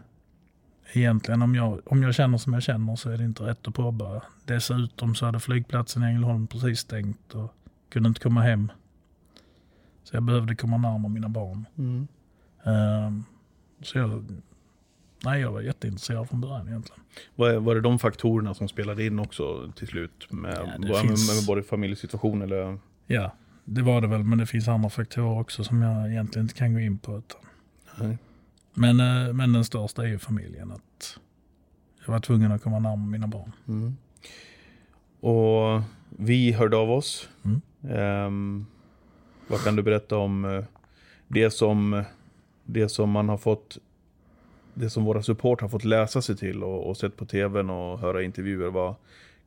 egentligen 0.93 1.43
om 1.43 1.55
jag, 1.55 1.81
om 1.87 2.03
jag 2.03 2.15
känner 2.15 2.39
som 2.39 2.53
jag 2.53 2.63
känner 2.63 2.97
så 2.97 3.11
är 3.11 3.19
det 3.19 3.25
inte 3.25 3.43
rätt 3.43 3.69
att 3.69 3.75
påbörja. 3.75 4.23
Dessutom 4.45 5.15
så 5.15 5.27
hade 5.27 5.41
flygplatsen 5.41 6.03
i 6.03 6.07
Ängelholm 6.07 6.47
precis 6.47 6.81
stängt 6.81 7.35
och 7.35 7.55
kunde 7.91 8.09
inte 8.09 8.21
komma 8.21 8.41
hem. 8.43 8.73
Så 10.09 10.17
jag 10.17 10.23
behövde 10.23 10.55
komma 10.57 10.77
närmare 10.77 11.13
mina 11.13 11.29
barn. 11.29 11.67
Mm. 11.79 12.09
Ehm, 12.65 13.25
så 13.83 13.99
jag, 13.99 14.25
nej, 15.25 15.41
jag 15.41 15.53
var 15.53 15.61
jätteintresserad 15.61 16.29
från 16.29 16.41
början 16.41 16.69
egentligen. 16.69 17.03
Var, 17.37 17.55
var 17.55 17.75
det 17.75 17.81
de 17.81 17.99
faktorerna 17.99 18.55
som 18.55 18.69
spelade 18.69 19.07
in 19.07 19.19
också 19.19 19.73
till 19.77 19.87
slut? 19.89 20.27
Med, 20.31 20.59
Ja, 20.67 20.79
med, 20.79 20.97
finns- 20.97 21.29
med, 21.29 21.37
med 21.37 21.47
både 21.47 21.63
familjesituation 21.63 22.43
eller? 22.43 22.79
Ja, 23.07 23.35
det 23.65 23.83
var 23.83 24.01
det 24.01 24.07
väl, 24.07 24.25
men 24.25 24.39
det 24.39 24.47
finns 24.47 24.69
andra 24.69 24.91
faktorer 24.91 25.41
också 25.41 25.65
som 25.65 25.83
jag 25.83 26.11
egentligen 26.11 26.45
inte 26.45 26.55
kan 26.55 26.75
gå 26.75 26.81
in 26.81 26.99
på. 26.99 27.19
Utan. 27.19 27.41
Nej. 28.01 28.19
Men, 28.75 29.01
eh, 29.01 29.33
men 29.35 29.53
den 29.53 29.65
största 29.65 30.03
är 30.03 30.07
ju 30.09 30.19
familjen. 30.19 30.73
Att 30.73 31.19
jag 32.07 32.13
var 32.13 32.21
tvungen 32.21 32.53
att 32.53 32.63
komma 32.63 32.79
närmare 32.79 33.09
mina 33.11 33.27
barn. 33.27 33.53
Mm. 33.69 33.97
Och 35.21 35.83
vi 36.09 36.53
hörde 36.53 36.77
av 36.77 36.91
oss. 36.91 37.29
Mm. 37.45 37.61
Ehm, 37.97 38.67
vad 39.49 39.65
kan 39.65 39.77
du 39.77 39.83
berätta 39.83 40.17
om 40.17 40.45
eh, 40.45 40.65
det 41.29 41.51
som, 41.51 42.05
det 42.65 42.89
som 42.89 43.11
man 43.11 43.29
har 43.29 43.39
fått 43.39 43.79
det 44.75 44.91
som 44.91 45.05
våra 45.05 45.23
support 45.23 45.61
har 45.61 45.69
fått 45.69 45.85
läsa 45.85 46.23
sig 46.23 46.37
till 46.37 46.63
och, 46.63 46.89
och 46.89 46.97
sett 46.97 47.17
på 47.17 47.27
tvn 47.27 47.71
och 47.71 47.99
höra 47.99 48.23
intervjuer. 48.23 48.71
Vad, 48.71 48.95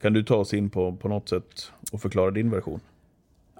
kan 0.02 0.14
du 0.14 0.24
ta 0.24 0.36
oss 0.36 0.54
in 0.54 0.70
på, 0.70 0.95
på 0.95 1.08
något 1.08 1.30
sätt 1.30 1.72
och 1.91 2.02
förklara 2.02 2.32
din 2.32 2.49
version? 2.49 2.80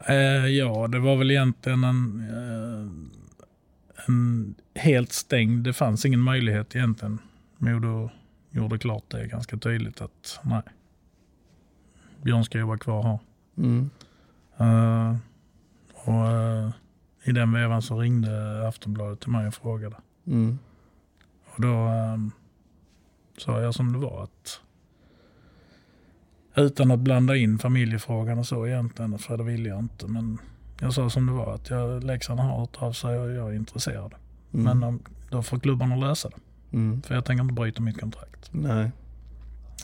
Eh, 0.08 0.48
ja, 0.48 0.88
det 0.88 1.00
var 1.00 1.16
väl 1.16 1.32
egentligen 1.32 1.84
en, 1.84 2.28
eh, 2.30 2.90
en 4.08 4.56
helt 4.76 5.12
stängd. 5.12 5.64
Det 5.64 5.74
fanns 5.74 6.06
ingen 6.06 6.20
möjlighet 6.20 6.76
egentligen. 6.76 7.20
Modo, 7.58 8.10
gjorde 8.52 8.78
klart 8.78 9.04
det 9.08 9.28
ganska 9.28 9.58
tydligt 9.58 10.02
att 10.02 10.40
nej, 10.44 10.62
Björn 12.22 12.46
ska 12.46 12.60
jobba 12.60 12.78
kvar 12.78 13.04
här. 13.04 13.20
Mm. 13.58 13.90
Eh, 14.58 15.16
och 16.04 16.28
eh, 16.28 16.70
i 17.24 17.32
den 17.32 17.54
vevan 17.54 17.82
så 17.82 18.00
ringde 18.00 18.68
Aftonbladet 18.68 19.20
till 19.20 19.32
mig 19.32 19.48
och 19.48 19.54
frågade. 19.54 19.96
Mm. 20.28 20.60
Och 21.46 21.62
då 21.62 21.88
eh, 21.88 22.18
sa 23.38 23.62
jag 23.62 23.76
som 23.76 23.94
det 23.94 24.00
var 24.00 24.24
att 24.24 24.62
utan 26.56 26.92
att 26.92 27.00
blanda 27.00 27.36
in 27.36 27.60
familjefrågan 27.60 28.40
och 28.40 28.48
så 28.48 28.68
egentligen, 28.68 29.20
för 29.20 29.38
det 29.38 29.44
ville 29.44 29.70
jag 29.70 29.80
inte. 29.80 30.08
Men 30.08 30.38
jag 30.80 30.94
sa 30.94 31.10
som 31.10 31.26
det 31.26 31.32
var 31.32 31.54
att 31.54 31.70
jag, 31.70 32.04
Leksand 32.04 32.40
har 32.40 32.60
hört 32.60 32.78
av 32.82 32.94
sig 32.94 33.20
och 33.20 33.32
jag 33.32 33.50
är 33.50 33.56
intresserad. 33.56 34.14
Mm. 34.54 34.64
Men 34.80 34.90
um, 34.90 35.00
då 35.30 35.42
får 35.42 35.60
klubbarna 35.60 35.96
lösa 35.96 36.30
det. 36.30 36.38
Mm. 36.78 37.02
För 37.02 37.16
jag 37.16 37.26
tänker 37.26 37.44
inte 37.44 37.54
bryta 37.54 37.82
mitt 37.82 38.00
kontrakt. 38.00 38.50
Nej. 38.52 38.92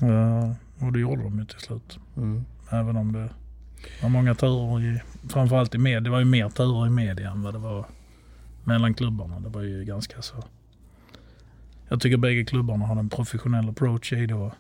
Eh, 0.02 0.52
och 0.80 0.94
det 0.94 1.00
gjorde 1.00 1.24
de 1.24 1.40
ju 1.40 1.46
till 1.46 1.60
slut. 1.60 2.00
Mm. 2.18 2.46
Även 2.70 2.98
om 2.98 3.12
det 3.12 3.30
var 4.02 4.10
många 4.10 4.36
turer, 4.36 4.82
i, 4.82 5.02
framförallt 5.30 5.76
i 5.76 5.78
media. 5.78 6.00
Det 6.00 6.10
var 6.10 6.20
ju 6.20 6.26
mer 6.26 6.50
turer 6.50 6.88
i 6.88 6.90
media 6.90 7.32
än 7.32 7.42
vad 7.42 7.54
det 7.54 7.60
var 7.60 7.86
mellan 8.64 8.94
klubbarna. 8.94 9.40
Det 9.40 9.50
var 9.50 9.62
ju 9.62 9.86
ganska 9.86 10.22
så. 10.22 10.44
Jag 11.90 12.02
tycker 12.02 12.18
bägge 12.18 12.46
klubbarna 12.46 12.86
hade 12.86 13.00
en 13.00 13.10
professionell 13.10 13.70
approach 13.70 14.14
i 14.14 14.26
det. 14.26 14.34
Och, 14.34 14.54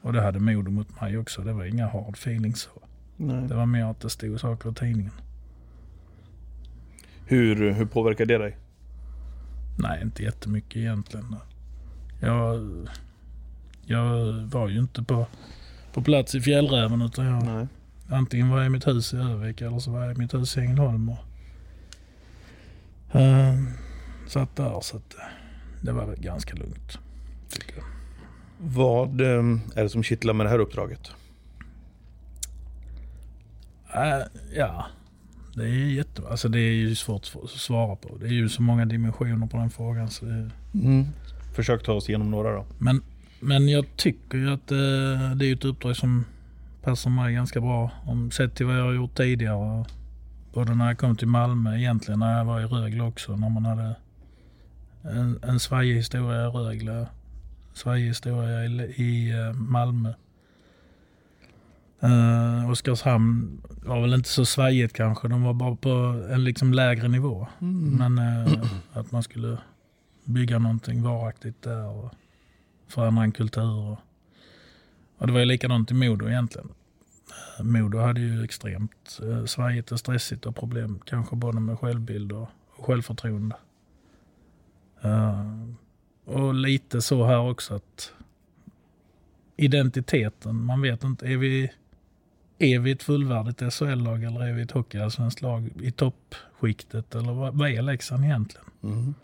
och 0.00 0.12
det 0.12 0.22
hade 0.22 0.40
Modo 0.40 0.70
mot 0.70 1.00
mig 1.00 1.18
också. 1.18 1.42
Det 1.42 1.52
var 1.52 1.64
inga 1.64 1.88
hard 1.88 2.14
feelings. 2.14 2.60
Så. 2.60 2.70
Nej. 3.16 3.48
Det 3.48 3.54
var 3.54 3.66
mer 3.66 3.84
att 3.84 4.00
det 4.00 4.10
stod 4.10 4.40
saker 4.40 4.70
i 4.70 4.74
tidningen. 4.74 5.12
Hur, 7.26 7.72
hur 7.72 7.86
påverkar 7.86 8.26
det 8.26 8.38
dig? 8.38 8.56
Nej, 9.78 10.02
inte 10.02 10.22
jättemycket 10.22 10.76
egentligen. 10.76 11.36
Jag, 12.20 12.68
jag 13.84 14.32
var 14.32 14.68
ju 14.68 14.78
inte 14.78 15.02
på, 15.02 15.26
på 15.92 16.02
plats 16.02 16.34
i 16.34 16.40
Fjällräven 16.40 17.02
utan 17.02 17.26
jag, 17.26 17.44
Nej. 17.44 17.66
Antingen 18.08 18.50
var 18.50 18.58
jag 18.58 18.66
i 18.66 18.70
mitt 18.70 18.86
hus 18.86 19.14
i 19.14 19.16
Övik 19.16 19.60
eller 19.60 19.78
så 19.78 19.90
var 19.90 20.04
jag 20.04 20.16
i 20.16 20.18
mitt 20.18 20.34
hus 20.34 20.56
i 20.56 20.60
Ängelholm. 20.60 21.08
Och, 21.08 21.18
uh, 23.14 23.54
satt 24.26 24.56
där 24.56 24.80
så 24.80 24.96
att 24.96 25.14
eh, 25.14 25.24
det 25.80 25.92
var 25.92 26.06
väl 26.06 26.20
ganska 26.20 26.54
lugnt. 26.54 26.98
Vad 28.58 29.20
eh, 29.20 29.44
är 29.74 29.82
det 29.82 29.88
som 29.88 30.02
kittlar 30.02 30.34
med 30.34 30.46
det 30.46 30.50
här 30.50 30.58
uppdraget? 30.58 31.10
Äh, 33.94 34.26
ja, 34.56 34.86
det 35.54 35.64
är 35.64 35.68
jätte, 35.68 36.22
alltså 36.30 36.48
det 36.48 36.60
är 36.60 36.72
ju 36.72 36.94
svårt 36.94 37.32
att 37.44 37.50
svara 37.50 37.96
på. 37.96 38.16
Det 38.16 38.26
är 38.26 38.32
ju 38.32 38.48
så 38.48 38.62
många 38.62 38.86
dimensioner 38.86 39.46
på 39.46 39.56
den 39.56 39.70
frågan. 39.70 40.10
Så 40.10 40.24
det, 40.24 40.50
Mm. 40.74 41.06
Försök 41.54 41.82
ta 41.82 41.92
oss 41.92 42.08
igenom 42.08 42.30
några 42.30 42.52
då. 42.52 42.64
Men, 42.78 43.02
men 43.40 43.68
jag 43.68 43.96
tycker 43.96 44.38
ju 44.38 44.50
att 44.50 44.70
eh, 44.70 45.36
det 45.36 45.46
är 45.46 45.52
ett 45.52 45.64
uppdrag 45.64 45.96
som 45.96 46.24
passar 46.82 47.10
mig 47.10 47.34
ganska 47.34 47.60
bra. 47.60 47.90
Om 48.06 48.30
sett 48.30 48.54
till 48.54 48.66
vad 48.66 48.78
jag 48.78 48.84
har 48.84 48.92
gjort 48.92 49.16
tidigare. 49.16 49.84
Både 50.52 50.74
när 50.74 50.86
jag 50.86 50.98
kom 50.98 51.16
till 51.16 51.28
Malmö 51.28 51.76
egentligen, 51.76 52.20
när 52.20 52.38
jag 52.38 52.44
var 52.44 52.60
i 52.60 52.64
Rögle 52.64 53.02
också. 53.02 53.36
När 53.36 53.48
man 53.48 53.64
hade 53.64 53.96
en, 55.02 55.38
en 55.42 55.60
svajig 55.60 55.96
historia 55.96 56.46
i 56.46 56.48
Rögle. 56.48 57.06
Svajig 57.74 58.06
historia 58.06 58.64
i, 58.64 58.68
i 59.02 59.30
eh, 59.30 59.52
Malmö. 59.52 60.12
Uh, 62.04 62.70
Oskarshamn 62.70 63.62
var 63.66 64.00
väl 64.00 64.14
inte 64.14 64.28
så 64.28 64.46
svajigt 64.46 64.92
kanske. 64.96 65.28
De 65.28 65.42
var 65.42 65.54
bara 65.54 65.76
på 65.76 65.90
en 66.30 66.44
liksom 66.44 66.74
lägre 66.74 67.08
nivå. 67.08 67.46
Men 67.98 68.18
eh, 68.18 68.52
att 68.92 69.12
man 69.12 69.22
skulle 69.22 69.58
bygga 70.24 70.58
någonting 70.58 71.02
varaktigt 71.02 71.62
där 71.62 71.86
och 71.86 72.12
förändra 72.88 73.24
en 73.24 73.32
kultur. 73.32 73.90
Och, 73.90 73.98
och 75.18 75.26
det 75.26 75.32
var 75.32 75.40
ju 75.40 75.46
likadant 75.46 75.90
i 75.90 75.94
Modo 75.94 76.28
egentligen. 76.28 76.68
Modo 77.60 77.98
hade 77.98 78.20
ju 78.20 78.44
extremt 78.44 79.20
eh, 79.22 79.44
svajigt 79.44 79.92
och 79.92 79.98
stressigt 79.98 80.46
och 80.46 80.56
problem 80.56 81.00
kanske 81.04 81.36
både 81.36 81.60
med 81.60 81.78
självbild 81.78 82.32
och, 82.32 82.48
och 82.70 82.86
självförtroende. 82.86 83.56
Eh, 85.02 85.68
och 86.24 86.54
lite 86.54 87.02
så 87.02 87.24
här 87.24 87.38
också 87.50 87.74
att 87.74 88.12
identiteten, 89.56 90.64
man 90.64 90.80
vet 90.80 91.04
inte, 91.04 91.26
är 91.26 91.36
vi, 91.36 91.72
är 92.58 92.78
vi 92.78 92.90
ett 92.90 93.02
fullvärdigt 93.02 93.72
SHL-lag 93.72 94.24
eller 94.24 94.40
är 94.40 94.52
vi 94.52 94.62
ett 94.62 94.70
hockeyallsvenskt 94.70 95.42
lag 95.42 95.70
i 95.82 95.90
toppskiktet 95.90 97.14
eller 97.14 97.32
vad, 97.32 97.54
vad 97.54 97.70
är 97.70 97.82
Leksand 97.82 98.24
egentligen? 98.24 98.66
Mm. 98.82 99.14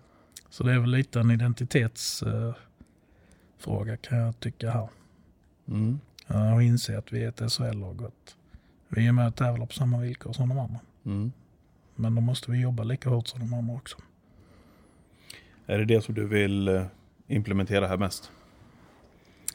Så 0.50 0.64
det 0.64 0.72
är 0.72 0.78
väl 0.78 0.90
lite 0.90 1.20
en 1.20 1.30
identitetsfråga 1.30 2.56
kan 4.00 4.18
jag 4.18 4.40
tycka 4.40 4.70
här. 4.70 4.88
Mm. 5.68 6.00
Och 6.54 6.62
inse 6.62 6.98
att 6.98 7.12
vi 7.12 7.24
är 7.24 7.28
ett 7.28 7.52
SHL-lag 7.52 8.00
och 8.00 8.08
att 8.08 8.36
vi 8.88 9.06
är 9.06 9.12
med 9.12 9.26
och 9.26 9.34
tävlar 9.34 9.66
på 9.66 9.72
samma 9.72 9.98
villkor 9.98 10.32
som 10.32 10.48
de 10.48 10.58
andra. 10.58 10.80
Mm. 11.04 11.32
Men 11.94 12.14
då 12.14 12.20
måste 12.20 12.50
vi 12.50 12.60
jobba 12.60 12.84
lika 12.84 13.10
hårt 13.10 13.28
som 13.28 13.40
de 13.40 13.54
andra 13.54 13.74
också. 13.74 13.96
Är 15.66 15.78
det 15.78 15.84
det 15.84 16.04
som 16.04 16.14
du 16.14 16.26
vill 16.26 16.68
eh, 16.68 16.86
implementera 17.26 17.86
här 17.86 17.96
mest? 17.96 18.30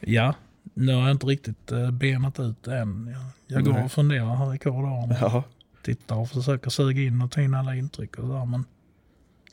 Ja, 0.01 0.36
nu 0.74 0.93
har 0.93 1.01
jag 1.01 1.12
inte 1.12 1.26
riktigt 1.26 1.72
uh, 1.72 1.91
benat 1.91 2.39
ut 2.39 2.64
det 2.64 2.78
än. 2.78 3.07
Jag, 3.14 3.55
jag 3.57 3.66
går 3.66 3.74
Nej. 3.74 3.84
och 3.84 3.91
funderar 3.91 4.36
här 4.36 4.55
i 4.55 4.57
korridoren. 4.57 5.16
Ja. 5.22 5.43
Tittar 5.84 6.16
och 6.16 6.30
försöker 6.30 6.70
suga 6.70 7.01
in 7.01 7.22
och 7.22 7.32
ta 7.32 7.41
in 7.41 7.53
alla 7.53 7.76
intryck 7.76 8.18
och 8.18 8.28
sådär. 8.28 8.45
Men 8.45 8.66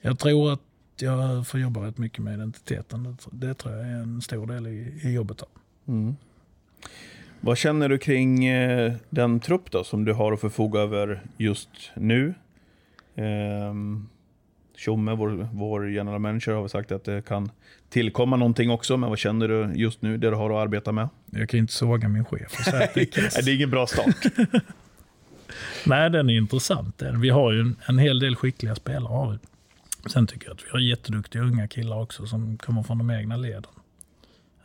jag 0.00 0.18
tror 0.18 0.52
att 0.52 0.60
jag 1.00 1.46
får 1.46 1.60
jobba 1.60 1.86
rätt 1.86 1.98
mycket 1.98 2.18
med 2.18 2.34
identiteten. 2.34 3.02
Det, 3.02 3.46
det 3.46 3.54
tror 3.54 3.74
jag 3.74 3.86
är 3.86 3.94
en 3.94 4.22
stor 4.22 4.46
del 4.46 4.66
i, 4.66 5.00
i 5.02 5.12
jobbet. 5.12 5.40
Här. 5.40 5.48
Mm. 5.94 6.16
Vad 7.40 7.58
känner 7.58 7.88
du 7.88 7.98
kring 7.98 8.44
eh, 8.44 8.92
den 9.10 9.40
trupp 9.40 9.70
då 9.70 9.84
som 9.84 10.04
du 10.04 10.12
har 10.12 10.32
att 10.32 10.40
förfoga 10.40 10.80
över 10.80 11.22
just 11.36 11.70
nu? 11.94 12.34
Ehm, 13.14 14.08
Tjomme, 14.76 15.14
vår, 15.14 15.48
vår 15.52 15.90
general 15.90 16.20
manager, 16.20 16.52
har 16.52 16.68
sagt 16.68 16.92
att 16.92 17.04
det 17.04 17.26
kan 17.26 17.50
tillkomma 17.88 18.36
någonting 18.36 18.70
också. 18.70 18.96
Men 18.96 19.08
vad 19.10 19.18
känner 19.18 19.48
du 19.48 19.72
just 19.74 20.02
nu, 20.02 20.16
det 20.16 20.30
du 20.30 20.36
har 20.36 20.50
att 20.50 20.56
arbeta 20.56 20.92
med? 20.92 21.08
Jag 21.30 21.48
kan 21.48 21.58
inte 21.58 21.72
såga 21.72 22.08
min 22.08 22.24
chef 22.24 22.52
och 22.58 22.64
säga 22.64 22.84
att 22.84 22.94
det 22.94 23.00
är 23.00 23.22
kass. 23.22 23.34
Nej, 23.34 23.44
det 23.44 23.50
är 23.50 23.54
ingen 23.54 23.70
bra 23.70 23.86
start. 23.86 24.16
Nej, 25.86 26.10
den 26.10 26.30
är 26.30 26.36
intressant. 26.36 27.02
Vi 27.20 27.30
har 27.30 27.52
ju 27.52 27.60
en, 27.60 27.76
en 27.88 27.98
hel 27.98 28.18
del 28.18 28.36
skickliga 28.36 28.74
spelare. 28.74 29.12
Har 29.12 29.30
vi. 29.32 29.38
Sen 30.10 30.26
tycker 30.26 30.46
jag 30.46 30.54
att 30.54 30.64
vi 30.64 30.70
har 30.70 30.78
jätteduktiga 30.78 31.42
unga 31.42 31.68
killar 31.68 32.02
också 32.02 32.26
som 32.26 32.58
kommer 32.58 32.82
från 32.82 32.98
de 32.98 33.10
egna 33.10 33.36
leden. 33.36 33.72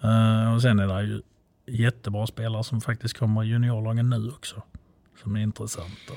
Eh, 0.03 0.53
och 0.53 0.61
sen 0.61 0.79
är 0.79 0.87
det 0.87 1.03
ju 1.03 1.21
jättebra 1.79 2.27
spelare 2.27 2.63
som 2.63 2.81
faktiskt 2.81 3.17
kommer 3.17 3.43
i 3.43 3.47
juniorlagen 3.47 4.09
nu 4.09 4.29
också. 4.29 4.61
Som 5.23 5.35
är 5.35 5.41
intressanta. 5.41 6.13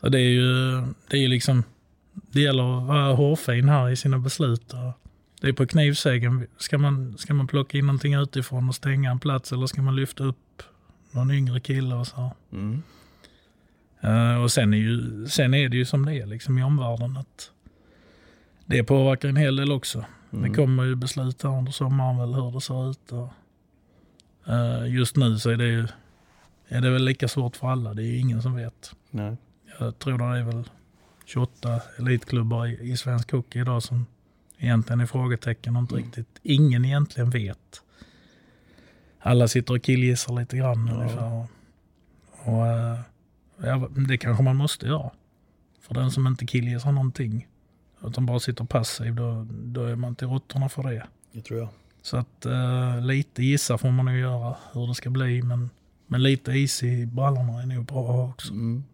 Så 0.00 0.08
det 0.08 0.20
är 0.20 0.30
ju, 0.30 0.80
det 1.10 1.16
är 1.16 1.20
ju 1.20 1.28
liksom, 1.28 1.62
det 2.12 2.40
gäller 2.40 2.78
att 2.78 2.86
vara 2.86 3.14
hårfin 3.14 3.68
här 3.68 3.90
i 3.90 3.96
sina 3.96 4.18
beslut. 4.18 4.74
Det 5.40 5.48
är 5.48 5.52
på 5.52 5.66
knivsäggen. 5.66 6.46
Ska 6.56 6.78
man, 6.78 7.18
ska 7.18 7.34
man 7.34 7.46
plocka 7.46 7.78
in 7.78 7.86
någonting 7.86 8.14
utifrån 8.14 8.68
och 8.68 8.74
stänga 8.74 9.10
en 9.10 9.18
plats 9.18 9.52
eller 9.52 9.66
ska 9.66 9.82
man 9.82 9.96
lyfta 9.96 10.24
upp 10.24 10.62
någon 11.10 11.30
yngre 11.30 11.60
kille 11.60 11.94
och 11.94 12.06
så. 12.06 12.30
Mm. 12.52 12.82
Eh, 14.00 14.42
och 14.42 14.52
sen 14.52 14.74
är, 14.74 14.78
ju, 14.78 15.26
sen 15.26 15.54
är 15.54 15.68
det 15.68 15.76
ju 15.76 15.84
som 15.84 16.06
det 16.06 16.14
är 16.14 16.26
liksom 16.26 16.58
i 16.58 16.62
omvärlden. 16.62 17.16
att 17.16 17.50
Det 18.66 18.84
påverkar 18.84 19.28
en 19.28 19.36
hel 19.36 19.56
del 19.56 19.72
också. 19.72 20.04
Mm. 20.32 20.42
Det 20.42 20.56
kommer 20.56 20.84
ju 20.84 20.94
beslut 20.94 21.42
här 21.42 21.58
under 21.58 21.72
sommaren 21.72 22.18
väl 22.18 22.34
hur 22.34 22.50
det 22.50 22.60
ser 22.60 22.90
ut. 22.90 23.12
Och, 23.12 23.28
just 24.88 25.16
nu 25.16 25.38
så 25.38 25.50
är 25.50 25.56
det 25.56 25.66
ju 25.66 25.86
är 26.68 26.80
det 26.80 26.90
väl 26.90 27.04
lika 27.04 27.28
svårt 27.28 27.56
för 27.56 27.66
alla. 27.68 27.94
Det 27.94 28.02
är 28.02 28.06
ju 28.06 28.18
ingen 28.18 28.42
som 28.42 28.54
vet. 28.54 28.94
Nej. 29.10 29.36
Jag 29.78 29.98
tror 29.98 30.18
det 30.18 30.24
är 30.24 30.42
väl 30.42 30.68
28 31.24 31.80
elitklubbar 31.98 32.66
i, 32.66 32.90
i 32.92 32.96
svensk 32.96 33.32
hockey 33.32 33.60
idag 33.60 33.82
som 33.82 34.06
egentligen 34.58 35.00
är 35.00 35.06
frågetecken 35.06 35.76
och 35.76 35.82
inte 35.82 35.94
riktigt. 35.94 36.28
Ingen 36.42 36.84
egentligen 36.84 37.30
vet. 37.30 37.82
Alla 39.18 39.48
sitter 39.48 39.74
och 39.74 39.82
killgissar 39.82 40.40
lite 40.40 40.56
grann 40.56 40.86
Ja. 40.88 40.94
ungefär. 40.94 41.46
Och, 42.44 42.66
eh, 42.66 42.98
ja, 43.56 43.88
det 44.08 44.18
kanske 44.18 44.42
man 44.42 44.56
måste 44.56 44.86
göra. 44.86 45.10
För 45.80 45.94
den 45.94 46.10
som 46.10 46.26
inte 46.26 46.46
killgissar 46.46 46.92
någonting 46.92 47.48
utan 48.04 48.26
bara 48.26 48.40
sitter 48.40 48.64
passiv 48.64 49.14
då, 49.14 49.46
då 49.50 49.84
är 49.86 49.96
man 49.96 50.14
till 50.14 50.28
råttorna 50.28 50.68
för 50.68 50.82
det. 50.82 51.06
Det 51.32 51.40
tror 51.40 51.58
jag. 51.60 51.68
Så 52.04 52.16
att 52.16 52.46
eh, 52.46 53.00
lite 53.00 53.42
gissa 53.44 53.78
får 53.78 53.90
man 53.90 54.04
nog 54.06 54.16
göra 54.16 54.56
hur 54.72 54.86
det 54.86 54.94
ska 54.94 55.10
bli 55.10 55.42
men, 55.42 55.70
men 56.06 56.22
lite 56.22 56.52
is 56.52 56.82
i 56.82 57.06
brallorna 57.06 57.62
är 57.62 57.66
nog 57.66 57.84
bra 57.84 58.28
också. 58.28 58.52
Mm. 58.52 58.84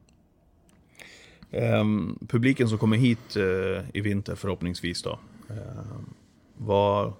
Ehm, 1.51 2.19
publiken 2.29 2.69
som 2.69 2.79
kommer 2.79 2.97
hit 2.97 3.37
eh, 3.37 3.85
i 3.95 4.01
vinter 4.01 4.35
förhoppningsvis 4.35 5.03
då. 5.03 5.19
ehm, 5.49 6.15
vad, 6.57 7.13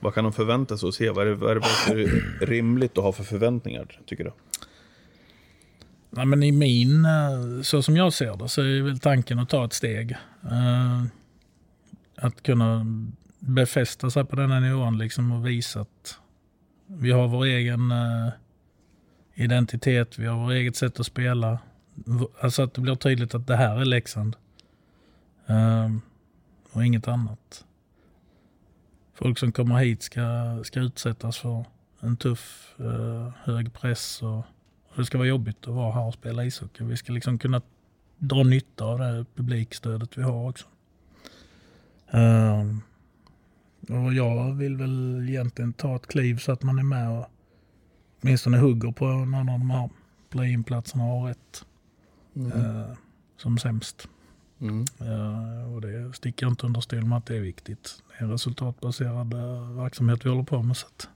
vad 0.00 0.14
kan 0.14 0.24
de 0.24 0.32
förvänta 0.32 0.78
sig 0.78 0.88
att 0.88 0.94
se? 0.94 1.10
Vad 1.10 1.26
är 1.26 1.30
det, 1.30 1.36
vad 1.36 1.50
är 1.50 1.60
det 1.96 2.46
rimligt 2.46 2.98
att 2.98 3.04
ha 3.04 3.12
för 3.12 3.24
förväntningar, 3.24 4.00
tycker 4.06 4.24
du? 4.24 4.32
Nej, 6.10 6.26
men 6.26 6.42
i 6.42 6.52
min, 6.52 7.04
eh, 7.04 7.62
så 7.62 7.82
som 7.82 7.96
jag 7.96 8.12
ser 8.12 8.36
det, 8.36 8.48
så 8.48 8.62
är 8.62 8.82
väl 8.82 8.98
tanken 9.00 9.38
att 9.38 9.48
ta 9.48 9.64
ett 9.64 9.72
steg. 9.72 10.10
Eh, 10.50 11.02
Att 12.16 12.42
kunna 12.42 12.86
befästa 13.46 14.10
sig 14.10 14.24
på 14.24 14.36
denna 14.36 14.60
nivån 14.60 14.98
liksom 14.98 15.32
och 15.32 15.46
visa 15.46 15.80
att 15.80 16.18
vi 16.86 17.10
har 17.10 17.28
vår 17.28 17.44
egen 17.44 17.92
uh, 17.92 18.32
identitet, 19.34 20.18
vi 20.18 20.26
har 20.26 20.44
vårt 20.44 20.52
eget 20.52 20.76
sätt 20.76 21.00
att 21.00 21.06
spela. 21.06 21.58
Alltså 22.40 22.62
att 22.62 22.74
det 22.74 22.80
blir 22.80 22.94
tydligt 22.94 23.34
att 23.34 23.46
det 23.46 23.56
här 23.56 23.80
är 23.80 23.84
Leksand. 23.84 24.36
Uh, 25.50 25.96
och 26.72 26.84
inget 26.84 27.08
annat. 27.08 27.64
Folk 29.14 29.38
som 29.38 29.52
kommer 29.52 29.78
hit 29.78 30.02
ska, 30.02 30.60
ska 30.64 30.80
utsättas 30.80 31.38
för 31.38 31.64
en 32.00 32.16
tuff, 32.16 32.74
uh, 32.80 33.28
hög 33.44 33.72
press 33.72 34.22
och, 34.22 34.38
och 34.88 34.96
det 34.96 35.04
ska 35.04 35.18
vara 35.18 35.28
jobbigt 35.28 35.68
att 35.68 35.74
vara 35.74 35.92
här 35.92 36.06
och 36.06 36.14
spela 36.14 36.44
ishockey. 36.44 36.84
Vi 36.84 36.96
ska 36.96 37.12
liksom 37.12 37.38
kunna 37.38 37.62
dra 38.18 38.42
nytta 38.42 38.84
av 38.84 38.98
det 38.98 39.26
publikstödet 39.34 40.18
vi 40.18 40.22
har 40.22 40.48
också. 40.48 40.66
Ehm, 42.10 42.82
och 43.88 44.14
jag 44.14 44.52
vill 44.52 44.76
väl 44.76 45.26
egentligen 45.28 45.72
ta 45.72 45.96
ett 45.96 46.06
kliv 46.06 46.36
så 46.38 46.52
att 46.52 46.62
man 46.62 46.78
är 46.78 46.82
med 46.82 47.10
och 47.10 47.26
åtminstone 48.22 48.58
hugger 48.58 48.92
på 48.92 49.06
någon 49.06 49.48
av 49.48 49.58
de 49.58 49.70
här 49.70 49.90
play-in-platserna 50.30 51.04
har 51.04 51.28
rätt. 51.28 51.64
Eh, 52.36 52.96
som 53.36 53.58
sämst. 53.58 54.08
Mm. 54.60 54.84
Eh, 55.00 55.74
och 55.74 55.80
det 55.80 56.12
sticker 56.16 56.46
jag 56.46 56.52
inte 56.52 56.66
under 56.66 56.80
stol 56.80 57.04
med 57.04 57.18
att 57.18 57.26
det 57.26 57.36
är 57.36 57.40
viktigt. 57.40 58.02
Det 58.08 58.14
är 58.18 58.24
en 58.24 58.30
resultatbaserad 58.30 59.34
eh, 59.34 59.76
verksamhet 59.76 60.24
vi 60.24 60.30
håller 60.30 60.42
på 60.42 60.62
med. 60.62 60.76
Så 60.76 60.86
att, 60.86 61.08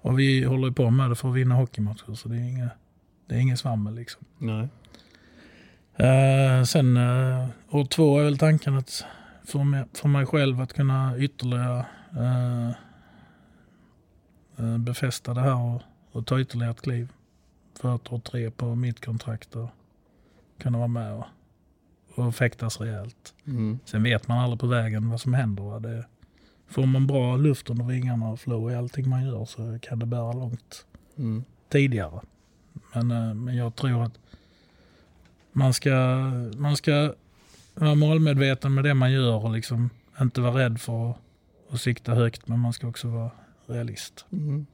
och 0.00 0.18
vi 0.18 0.44
håller 0.44 0.68
ju 0.68 0.74
på 0.74 0.90
med 0.90 1.10
det 1.10 1.16
för 1.16 1.28
att 1.28 1.34
vinna 1.34 1.54
hockeymatcher 1.54 2.14
så 2.14 2.28
det 2.28 2.36
är 2.36 2.48
inget, 2.48 2.72
det 3.26 3.34
är 3.34 3.38
inget 3.38 3.58
svammel 3.58 3.94
liksom. 3.94 4.22
Nej. 4.38 4.68
Eh, 5.96 6.64
sen 6.64 6.96
eh, 6.96 7.48
år 7.70 7.84
två 7.84 8.18
är 8.18 8.24
väl 8.24 8.38
tanken 8.38 8.76
att 8.76 9.04
för 9.50 9.64
mig, 9.64 9.84
för 9.92 10.08
mig 10.08 10.26
själv 10.26 10.60
att 10.60 10.72
kunna 10.72 11.18
ytterligare 11.18 11.86
eh, 12.16 12.68
eh, 14.56 14.78
befästa 14.78 15.34
det 15.34 15.40
här 15.40 15.56
och, 15.56 15.82
och 16.12 16.26
ta 16.26 16.40
ytterligare 16.40 16.70
ett 16.70 16.82
kliv. 16.82 17.12
För 17.80 17.94
att 17.94 18.12
år 18.12 18.18
tre 18.18 18.50
på 18.50 18.74
mitt 18.74 19.04
kontrakt 19.04 19.56
och 19.56 19.68
kunna 20.58 20.78
vara 20.78 20.88
med 20.88 21.12
och, 21.12 21.24
och 22.14 22.34
fäktas 22.34 22.80
rejält. 22.80 23.34
Mm. 23.46 23.78
Sen 23.84 24.02
vet 24.02 24.28
man 24.28 24.38
aldrig 24.38 24.60
på 24.60 24.66
vägen 24.66 25.10
vad 25.10 25.20
som 25.20 25.34
händer. 25.34 25.62
Va? 25.62 25.80
Det, 25.80 26.06
får 26.68 26.86
man 26.86 27.06
bra 27.06 27.36
luft 27.36 27.70
under 27.70 27.84
vingarna 27.84 28.28
och 28.28 28.40
flow 28.40 28.70
i 28.72 28.74
allting 28.74 29.08
man 29.08 29.24
gör 29.26 29.44
så 29.44 29.78
kan 29.82 29.98
det 29.98 30.06
bära 30.06 30.32
långt 30.32 30.86
Mm. 31.16 31.44
tidigare. 31.68 32.20
Men, 32.94 33.10
eh, 33.10 33.34
men 33.34 33.56
jag 33.56 33.76
tror 33.76 34.02
att 34.04 34.18
man 35.52 35.74
ska, 35.74 35.90
man 36.56 36.76
ska 36.76 37.14
vara 37.74 37.94
målmedveten 37.94 38.74
med 38.74 38.84
det 38.84 38.94
man 38.94 39.12
gör 39.12 39.44
och 39.44 39.52
liksom 39.52 39.90
inte 40.20 40.40
vara 40.40 40.58
rädd 40.64 40.80
för 40.80 41.10
att, 41.10 41.16
att 41.70 41.80
sikta 41.80 42.14
högt. 42.14 42.48
Men 42.48 42.58
man 42.58 42.72
ska 42.72 42.88
också 42.88 43.08
vara 43.08 43.30
realist. 43.66 44.26
Mm. 44.32 44.66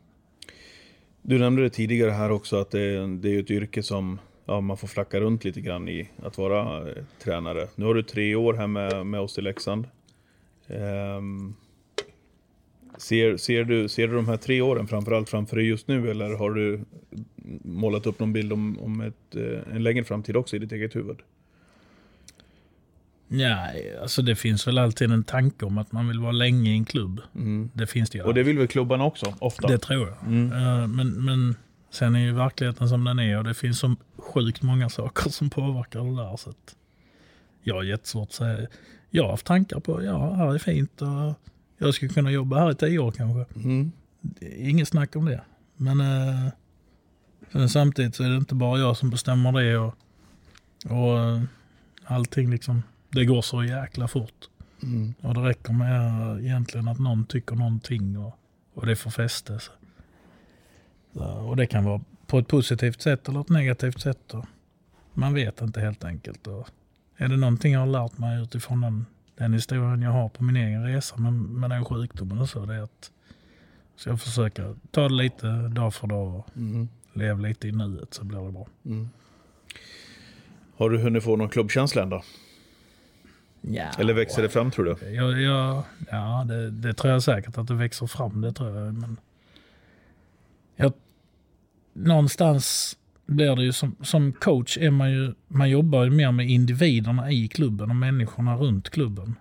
Du 1.23 1.39
nämnde 1.39 1.63
det 1.63 1.71
tidigare 1.71 2.11
här 2.11 2.31
också 2.31 2.57
att 2.57 2.71
det, 2.71 2.81
är- 2.81 3.21
det 3.21 3.29
är 3.29 3.33
ju 3.33 3.41
ett 3.41 3.51
yrke 3.51 3.83
som 3.83 4.19
ja, 4.45 4.61
man 4.61 4.77
får 4.77 4.89
flacka 4.89 5.21
runt 5.21 5.45
lite 5.45 5.61
grann 5.61 5.89
i 5.89 6.11
att 6.23 6.39
vara 6.39 6.89
eh, 6.91 7.05
tränare. 7.23 7.69
Nu 7.75 7.85
har 7.85 7.95
du 7.95 8.03
tre 8.03 8.35
år 8.35 8.55
här 8.55 8.67
med, 8.67 9.07
med 9.07 9.21
oss 9.21 9.39
i 9.39 9.43
Leksand. 9.43 9.89
Ehm, 10.69 11.55
ser, 12.99 13.37
ser, 13.37 13.65
du, 13.65 13.89
ser 13.89 14.09
du 14.09 14.15
de 14.15 14.29
här 14.29 14.37
tre 14.37 14.61
åren 14.61 14.87
framförallt 14.87 15.29
framför 15.29 15.57
dig 15.57 15.67
just 15.67 15.89
nu 15.89 16.11
eller 16.11 16.31
har 16.35 16.51
du 16.51 16.81
målat 17.65 18.07
upp 18.07 18.19
någon 18.19 18.33
bild 18.33 18.53
om, 18.53 18.79
om 18.79 19.01
ett, 19.01 19.37
eh, 19.37 19.75
en 19.75 19.83
längre 19.83 20.05
framtid 20.05 20.37
också 20.37 20.57
i 20.57 20.59
ditt 20.59 20.73
eget 20.73 20.97
huvud? 20.97 21.19
Nej, 23.29 23.97
alltså 24.03 24.23
det 24.23 24.37
finns 24.37 24.67
väl 24.67 24.79
alltid 24.79 25.11
en 25.11 25.25
tanke 25.25 25.65
om 25.65 25.79
att 25.79 25.93
man 25.93 26.09
vill 26.09 26.21
vara 26.21 26.33
länge 26.33 26.71
i 26.71 26.73
en 26.75 26.85
klubb. 26.85 27.21
Mm. 27.35 27.71
Det 27.75 27.87
finns 27.87 28.11
det 28.11 28.19
ju. 28.19 28.25
Och 28.25 28.35
det 28.35 28.43
vill 28.43 28.59
väl 28.59 28.69
klubbarna 28.69 29.05
också, 29.05 29.35
ofta? 29.39 29.69
Det 29.69 29.79
tror 29.79 30.09
jag. 30.09 30.19
Mm. 30.27 30.53
Eh, 30.53 30.87
Men, 30.87 31.25
men 31.25 31.57
sen 31.91 32.15
är 32.15 32.21
ju 32.21 32.33
verkligheten 32.33 32.89
som 32.89 33.05
den 33.05 33.19
är 33.19 33.39
och 33.39 33.45
det 33.45 33.55
finns 33.55 33.79
så 33.79 33.97
sjukt 34.19 34.63
många 34.63 34.89
saker 34.89 35.31
som 35.31 35.51
påverkar 35.51 36.01
det 36.01 36.17
där. 36.23 36.37
Så 36.37 36.51
att 36.51 36.77
jag 37.63 37.75
har 37.75 37.83
jättesvårt 37.83 38.29
att 38.29 38.35
säga. 38.35 38.67
Jag 39.11 39.23
har 39.23 39.31
haft 39.31 39.47
tankar 39.47 39.81
på, 39.81 40.05
ja, 40.05 40.35
här 40.35 40.55
är 40.55 40.59
fint 40.59 41.03
och 41.03 41.35
jag 41.79 41.95
skulle 41.95 42.13
kunna 42.13 42.31
jobba 42.31 42.59
här 42.59 42.71
i 42.71 42.75
tio 42.75 42.99
år 42.99 43.13
kanske. 43.13 43.55
Mm. 43.61 43.93
Inget 44.57 44.89
snack 44.89 45.17
om 45.17 45.25
det. 45.25 45.41
Men 45.77 46.03
sen 47.53 47.69
samtidigt 47.69 48.15
så 48.15 48.23
är 48.25 48.29
det 48.29 48.37
inte 48.37 48.55
bara 48.55 48.79
jag 48.79 48.97
som 48.97 49.11
bestämmer 49.11 49.53
det 49.53 49.79
och, 49.79 49.95
och 50.89 51.19
eh, 51.19 51.43
allting 52.05 52.51
liksom, 52.51 52.83
det 53.09 53.25
går 53.25 53.43
så 53.43 53.65
jäkla 53.65 54.09
fort. 54.09 54.49
Mm. 54.83 55.15
Och 55.21 55.35
det 55.35 55.41
räcker 55.41 55.73
med 55.73 56.39
egentligen 56.45 56.89
att 56.89 56.99
någon 56.99 57.25
tycker 57.25 57.57
någonting 57.57 58.19
och, 58.19 58.39
och 58.75 58.87
det 58.87 58.97
får 58.97 59.11
fäste. 59.11 59.59
Så. 59.61 59.73
Så, 61.13 61.25
och 61.25 61.57
det 61.57 61.67
kan 61.67 61.85
vara 61.85 62.01
på 62.27 62.39
ett 62.39 62.49
positivt 62.49 63.03
sätt 63.03 63.29
eller 63.29 63.41
ett 63.41 63.49
negativt 63.49 64.01
sätt. 64.01 64.35
Och 64.35 64.47
man 65.15 65.35
vet 65.35 65.61
inte 65.63 65.81
helt 65.81 66.05
enkelt. 66.05 66.47
Och 66.47 66.69
är 67.17 67.29
det 67.29 67.37
någonting 67.37 67.73
jag 67.73 67.81
har 67.81 67.87
lärt 67.87 68.19
mig 68.19 68.43
utifrån 68.43 68.81
den, 68.81 69.07
den 69.37 69.53
historien 69.53 70.03
jag 70.03 70.11
har 70.11 70.29
på 70.29 70.45
min 70.45 70.57
egen 70.57 70.85
resa 70.85 71.17
med, 71.17 71.33
med 71.33 71.71
den 71.71 71.85
sjukdomen 71.85 72.39
och 72.39 72.49
så, 72.49 72.67
det 72.67 72.75
är 72.75 72.83
att 72.83 73.11
så 73.97 74.09
jag 74.09 74.21
försöker 74.21 74.75
ta 74.91 75.03
det 75.09 75.15
lite 75.15 75.47
dag 75.69 75.95
för 75.95 76.07
dag 76.07 76.35
och 76.35 76.47
Mm. 76.57 76.89
leva 77.13 77.41
lite 77.41 77.69
i 77.69 77.73
nuet 77.73 78.15
så 78.15 78.25
blir 78.25 78.39
det 78.47 78.53
bra. 78.53 78.67
Mm. 78.85 79.09
Har 80.77 80.91
du 80.91 80.99
hunnit 80.99 81.25
få 81.25 81.37
någon 81.37 81.49
klubbkänsla 81.49 82.03
än 82.03 82.11
då? 82.11 82.23
Ja, 83.69 83.91
Eller 83.99 84.15
växer 84.15 84.43
det 84.43 84.49
fram 84.49 84.71
tror 84.71 84.85
du? 84.85 85.11
Jag, 85.11 85.41
jag, 85.43 85.83
ja, 86.11 86.45
det, 86.49 86.71
det 86.71 86.95
tror 86.95 87.13
jag 87.13 87.23
säkert 87.23 87.59
att 87.59 87.67
det 87.67 87.75
växer 87.75 88.07
fram. 88.07 88.41
Det 88.41 88.53
tror 88.53 88.77
jag. 88.77 88.95
Men 88.95 89.17
jag, 90.77 90.93
någonstans 91.93 92.97
blir 93.27 93.57
det 93.57 93.63
ju 93.63 93.73
som, 93.73 93.97
som 94.03 94.33
coach 94.33 94.79
är 94.79 94.91
man 94.91 95.11
ju, 95.13 95.35
man 95.49 95.71
jobbar 95.71 96.05
ju 96.05 96.11
mer 96.11 96.33
med 96.33 96.51
individerna 96.51 97.31
i 97.31 97.49
klubben 97.49 97.91
och 97.91 97.97
människorna 97.97 98.57
runt 98.57 98.91
klubben. 98.91 99.35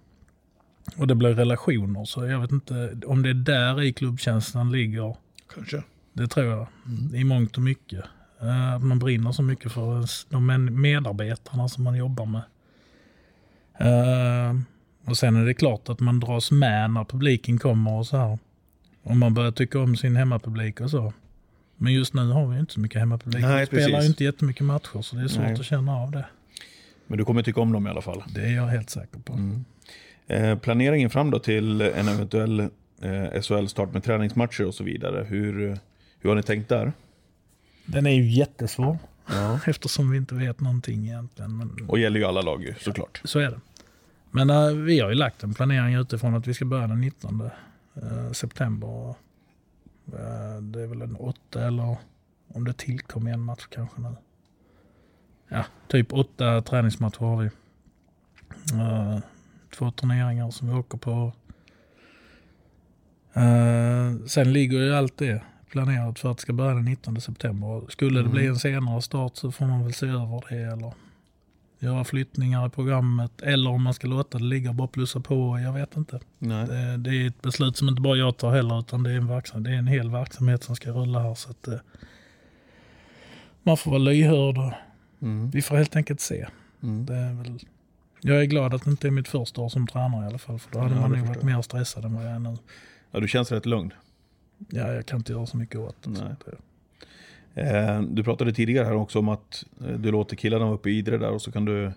Och 0.98 1.08
det 1.08 1.16
blir 1.16 1.34
relationer. 1.34 2.06
Så 2.06 2.26
jag 2.26 2.40
vet 2.40 2.52
inte 2.52 2.98
om 3.06 3.22
det 3.22 3.30
är 3.30 3.34
där 3.34 3.82
i 3.82 3.94
klubbkänslan 3.94 4.72
ligger. 4.72 5.16
Kanske. 5.54 5.84
Det 6.14 6.28
tror 6.28 6.46
jag. 6.46 6.68
I 7.14 7.24
mångt 7.24 7.58
och 7.58 7.64
mycket. 7.64 8.06
Eh, 8.42 8.74
Att 8.74 8.84
man 8.84 9.00
brinner 9.00 9.32
så 9.32 9.42
mycket 9.44 9.72
för 9.72 10.06
de 10.30 10.66
medarbetarna 10.82 11.70
som 11.70 11.84
man 11.84 11.96
jobbar 11.98 12.26
med. 12.26 12.42
Eh, 13.78 14.56
och 15.06 15.18
sen 15.18 15.36
är 15.36 15.46
det 15.46 15.54
klart 15.54 15.90
att 15.90 16.00
man 16.00 16.20
dras 16.20 16.52
med 16.52 16.92
när 16.92 17.04
publiken 17.04 17.60
kommer 17.60 17.92
och 17.92 18.08
så 18.08 18.18
här. 18.18 18.40
Om 19.04 19.20
man 19.20 19.34
börjar 19.34 19.52
tycka 19.52 19.80
om 19.80 19.96
sin 19.96 20.16
hemmapublik 20.16 20.82
och 20.82 20.90
så. 20.90 21.14
Men 21.78 21.94
just 21.94 22.14
nu 22.14 22.32
har 22.32 22.48
vi 22.48 22.60
inte 22.60 22.74
så 22.74 22.80
mycket 22.80 23.00
hemmapublik. 23.00 23.42
Nej, 23.42 23.60
vi 23.60 23.66
spelar 23.66 23.88
ju 23.88 23.94
precis. 23.94 24.10
inte 24.10 24.24
jättemycket 24.24 24.66
matcher 24.66 25.02
så 25.02 25.16
det 25.16 25.22
är 25.22 25.28
svårt 25.28 25.44
Nej. 25.44 25.54
att 25.54 25.66
känna 25.66 25.98
av 25.98 26.12
det. 26.12 26.26
Men 27.08 27.18
du 27.18 27.26
kommer 27.26 27.44
tycka 27.44 27.62
om 27.62 27.72
dem 27.72 27.88
i 27.88 27.90
alla 27.90 28.02
fall? 28.02 28.24
Det 28.28 28.42
är 28.42 28.56
jag 28.56 28.68
helt 28.68 28.90
säker 28.90 29.20
på. 29.20 29.34
Mm. 29.34 29.66
Eh, 30.28 30.58
planeringen 30.58 31.10
fram 31.10 31.32
då 31.32 31.40
till 31.40 31.82
en 31.82 32.08
eventuell 32.08 32.60
eh, 33.02 33.42
SHL-start 33.42 33.94
med 33.94 34.04
träningsmatcher 34.04 34.66
och 34.66 34.74
så 34.74 34.84
vidare. 34.84 35.26
Hur, 35.30 35.78
hur 36.20 36.30
har 36.30 36.36
ni 36.36 36.44
tänkt 36.44 36.70
där? 36.70 36.94
Den 37.86 38.06
är 38.06 38.12
ju 38.12 38.32
jättesvår. 38.32 38.98
Ja. 39.28 39.60
Eftersom 39.68 40.12
vi 40.12 40.18
inte 40.18 40.36
vet 40.36 40.60
någonting 40.60 41.06
egentligen. 41.06 41.58
Men 41.58 41.90
Och 41.90 42.00
gäller 42.00 42.20
ju 42.20 42.26
alla 42.26 42.42
lag 42.42 42.64
ju, 42.64 42.74
såklart. 42.80 43.22
Så 43.24 43.40
är 43.40 43.52
det. 43.52 43.60
Men 44.32 44.50
eh, 44.50 44.68
vi 44.68 45.00
har 45.00 45.10
ju 45.10 45.16
lagt 45.16 45.44
en 45.44 45.54
planering 45.54 45.96
utifrån 45.96 46.36
att 46.36 46.48
vi 46.48 46.54
ska 46.54 46.66
börja 46.66 46.88
den 46.88 47.02
19 47.02 47.42
eh, 47.96 48.32
september. 48.32 49.10
Eh, 50.08 50.62
det 50.62 50.82
är 50.82 50.88
väl 50.88 51.02
en 51.02 51.16
åtta 51.16 51.68
eller 51.68 51.98
om 52.48 52.66
det 52.66 52.74
tillkommer 52.74 53.32
en 53.34 53.40
match 53.40 53.68
kanske 53.70 54.02
nu. 54.02 54.16
Ja, 55.48 55.66
typ 55.88 56.14
åtta 56.14 56.62
träningsmatcher 56.62 57.20
har 57.20 57.38
vi. 57.38 57.50
Två 59.78 59.92
turneringar 59.92 60.52
som 60.52 60.68
vi 60.68 60.74
åker 60.74 60.98
på. 60.98 61.34
Sen 64.28 64.54
ligger 64.54 64.80
ju 64.80 64.96
allt 64.96 65.18
det 65.18 65.42
planerat 65.72 66.20
för 66.20 66.32
att 66.32 66.38
det 66.38 66.42
ska 66.42 66.54
börja 66.54 66.74
den 66.74 66.86
19 66.86 67.22
september. 67.22 67.82
Skulle 67.90 68.22
det 68.22 68.30
bli 68.30 68.48
en 68.48 68.56
senare 68.56 69.02
start 69.02 69.36
så 69.36 69.52
får 69.52 69.66
man 69.66 69.84
väl 69.84 69.94
se 69.94 70.06
över 70.08 70.44
det 70.50 70.56
eller 70.74 70.94
göra 71.80 72.04
flyttningar 72.04 72.68
i 72.68 72.70
programmet 72.70 73.42
eller 73.42 73.70
om 73.70 73.84
man 73.84 73.94
ska 73.94 74.08
låta 74.08 74.38
det 74.38 74.44
ligga 74.44 74.70
och 74.70 74.76
bara 74.76 74.88
plussa 74.88 75.20
på. 75.20 75.60
Jag 75.60 75.74
vet 75.74 75.98
inte. 75.98 76.20
Det, 76.40 76.98
det 76.98 77.10
är 77.16 77.28
ett 77.28 77.42
beslut 77.42 77.78
som 77.78 77.90
inte 77.90 78.02
bara 78.02 78.18
jag 78.18 78.38
tar 78.38 78.52
heller 78.52 78.80
utan 78.80 79.04
det 79.04 79.12
är 79.12 79.16
en, 79.18 79.28
verksam, 79.28 79.64
det 79.64 79.70
är 79.70 79.76
en 79.78 79.88
hel 79.88 80.12
verksamhet 80.12 80.64
som 80.64 80.76
ska 80.76 80.92
rulla 80.92 81.20
här. 81.20 81.36
Så 81.36 81.50
att, 81.52 81.68
eh, 81.68 81.78
man 83.64 83.78
får 83.78 83.92
vara 83.92 84.00
lyhörd 84.02 84.58
och 84.58 84.72
Mm. 85.22 85.50
vi 85.50 85.62
får 85.62 85.76
helt 85.78 85.96
enkelt 85.96 86.20
se. 86.22 86.46
Mm. 86.84 87.06
Det 87.06 87.16
är 87.16 87.34
väl, 87.34 87.60
jag 88.22 88.42
är 88.42 88.46
glad 88.46 88.74
att 88.74 88.84
det 88.84 88.90
inte 88.90 89.08
är 89.08 89.12
mitt 89.12 89.28
första 89.28 89.62
år 89.62 89.70
som 89.70 89.88
tränare 89.88 90.24
i 90.26 90.28
alla 90.28 90.38
fall. 90.38 90.60
För 90.60 90.72
då 90.72 90.80
hade 90.80 90.96
Ja, 90.96 91.02
man 91.02 91.12
nog 91.12 91.28
varit 91.28 91.44
mer 91.44 91.62
stressad 91.62 92.06
än 92.06 92.14
vad 92.14 92.26
jag 92.26 92.32
är 92.32 92.40
nu. 92.40 92.58
Ja, 93.12 93.20
du 93.20 93.28
känns 93.28 93.52
rätt 93.52 93.66
lugn. 93.66 93.94
Ja, 94.70 94.94
jag 94.94 95.06
kan 95.06 95.20
inte 95.20 95.32
göra 95.32 95.46
så 95.46 95.58
mycket 95.58 95.80
åt 95.80 95.96
det. 96.04 96.36
Det. 96.46 97.62
Eh, 97.62 98.02
du 98.02 98.24
pratade 98.24 98.54
tidigare 98.54 98.86
här 98.86 98.96
också 98.96 99.20
om 99.20 99.30
att 99.30 99.66
eh, 99.82 99.88
du 99.88 100.12
låter 100.12 100.36
killarna 100.36 100.66
vara 100.66 100.76
uppe 100.76 100.90
i 100.90 100.98
Idre 100.98 101.18
där 101.18 101.32
och 101.32 101.42
så 101.42 101.52
kan 101.52 101.66
du 101.66 101.92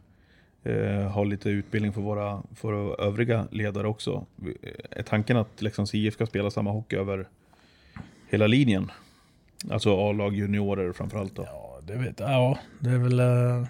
eh, 0.65 1.03
ha 1.11 1.25
lite 1.25 1.51
utbildning 1.51 1.93
för 1.93 2.01
våra, 2.01 2.43
för 2.55 3.01
övriga 3.01 3.47
ledare 3.51 3.87
också. 3.89 4.27
Vi- 4.37 4.57
Är 4.91 5.03
tanken 5.03 5.37
att 5.37 5.63
Leksands 5.63 5.95
IF 5.95 6.15
ska 6.15 6.27
spela 6.27 6.51
samma 6.51 6.71
hockey 6.71 6.97
över 6.97 7.29
hela 8.29 8.47
linjen? 8.47 8.91
Alltså 9.71 10.09
A-lag, 10.11 10.35
juniorer 10.35 10.93
framförallt 10.93 11.35
då. 11.37 11.43
Ja, 11.47 11.81
det 11.87 11.97
vet 11.97 12.21
jag. 12.21 12.31
Ja, 12.31 12.59
det 12.79 12.91
är 12.91 12.99
väl, 12.99 13.21
eh, 13.21 13.69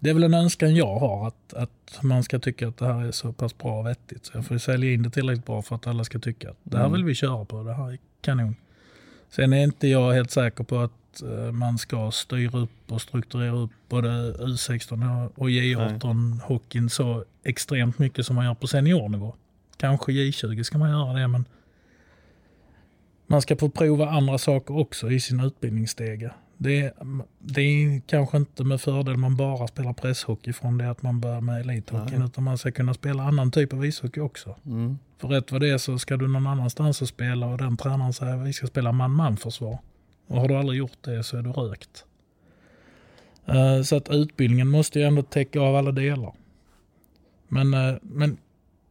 det 0.00 0.10
är 0.10 0.14
väl 0.14 0.22
en 0.22 0.34
önskan 0.34 0.74
jag 0.74 0.98
har 0.98 1.26
att, 1.26 1.54
att 1.54 1.98
man 2.02 2.22
ska 2.22 2.38
tycka 2.38 2.68
att 2.68 2.76
det 2.76 2.86
här 2.86 3.04
är 3.04 3.12
så 3.12 3.32
pass 3.32 3.58
bra 3.58 3.78
och 3.78 3.86
vettigt. 3.86 4.26
Så 4.26 4.32
jag 4.34 4.46
får 4.46 4.58
sälja 4.58 4.92
in 4.92 5.02
det 5.02 5.10
tillräckligt 5.10 5.46
bra 5.46 5.62
för 5.62 5.76
att 5.76 5.86
alla 5.86 6.04
ska 6.04 6.18
tycka 6.18 6.50
att 6.50 6.56
det 6.62 6.76
här 6.76 6.84
Mm. 6.84 6.92
vill 6.92 7.04
vi 7.04 7.14
köra 7.14 7.44
på. 7.44 7.62
Det 7.62 7.74
här 7.74 7.92
är 7.92 7.98
kanon. 8.20 8.56
Sen 9.30 9.52
är 9.52 9.64
inte 9.64 9.88
jag 9.88 10.12
helt 10.12 10.30
säker 10.30 10.64
på 10.64 10.78
att 10.78 11.22
eh, 11.22 11.52
man 11.52 11.78
ska 11.78 12.10
styra 12.10 12.58
upp 12.58 12.70
och 12.92 13.02
strukturera 13.02 13.56
upp 13.56 13.70
både 13.88 14.08
U16 14.32 15.28
och 15.34 15.48
J18 15.50 16.40
hockeyn 16.40 16.90
så 16.90 17.24
extremt 17.44 17.98
mycket 17.98 18.26
som 18.26 18.36
man 18.36 18.44
gör 18.44 18.54
på 18.54 18.66
seniornivå. 18.66 19.34
Kanske 19.76 20.12
J20 20.12 20.62
ska 20.62 20.78
man 20.78 20.90
göra 20.90 21.12
det 21.12 21.28
men 21.28 21.44
man 23.26 23.42
ska 23.42 23.56
få 23.56 23.68
prova 23.70 24.10
andra 24.10 24.38
saker 24.38 24.76
också 24.76 25.10
i 25.10 25.20
sin 25.20 25.40
utbildningsstege. 25.40 26.30
Det 26.62 26.80
är, 26.80 26.92
det 27.38 27.60
är 27.60 28.00
kanske 28.06 28.36
inte 28.36 28.64
med 28.64 28.80
fördel 28.80 29.16
man 29.16 29.36
bara 29.36 29.66
spelar 29.66 29.92
presshockey 29.92 30.52
från 30.52 30.78
det 30.78 30.90
att 30.90 31.02
man 31.02 31.20
börjar 31.20 31.40
med 31.40 31.60
elithockeyn 31.60 32.22
utan 32.22 32.44
man 32.44 32.58
ska 32.58 32.70
kunna 32.70 32.94
spela 32.94 33.22
annan 33.22 33.50
typ 33.50 33.72
av 33.72 33.86
ishockey 33.86 34.20
också. 34.20 34.56
Mm. 34.66 34.98
För 35.18 35.28
rätt 35.28 35.52
vad 35.52 35.60
det 35.60 35.68
är 35.70 35.78
så 35.78 35.98
ska 35.98 36.16
du 36.16 36.28
någon 36.28 36.46
annanstans 36.46 37.02
och 37.02 37.08
spela 37.08 37.46
och 37.46 37.58
den 37.58 37.76
tränaren 37.76 38.12
säger 38.12 38.36
att 38.36 38.46
vi 38.46 38.52
ska 38.52 38.66
spela 38.66 38.92
man-man 38.92 39.36
försvar. 39.36 39.78
Och 40.26 40.40
har 40.40 40.48
du 40.48 40.56
aldrig 40.56 40.78
gjort 40.78 40.98
det 41.00 41.24
så 41.24 41.36
är 41.36 41.42
du 41.42 41.50
rökt. 41.52 42.04
Eh, 43.46 43.82
Så 43.82 43.96
att 43.96 44.08
utbildningen 44.10 44.68
måste 44.68 44.98
ju 44.98 45.04
ändå 45.04 45.22
täcka 45.22 45.60
av 45.60 45.76
alla 45.76 45.92
delar. 45.92 46.32
Men, 47.48 47.74
eh, 47.74 47.94
men 48.02 48.36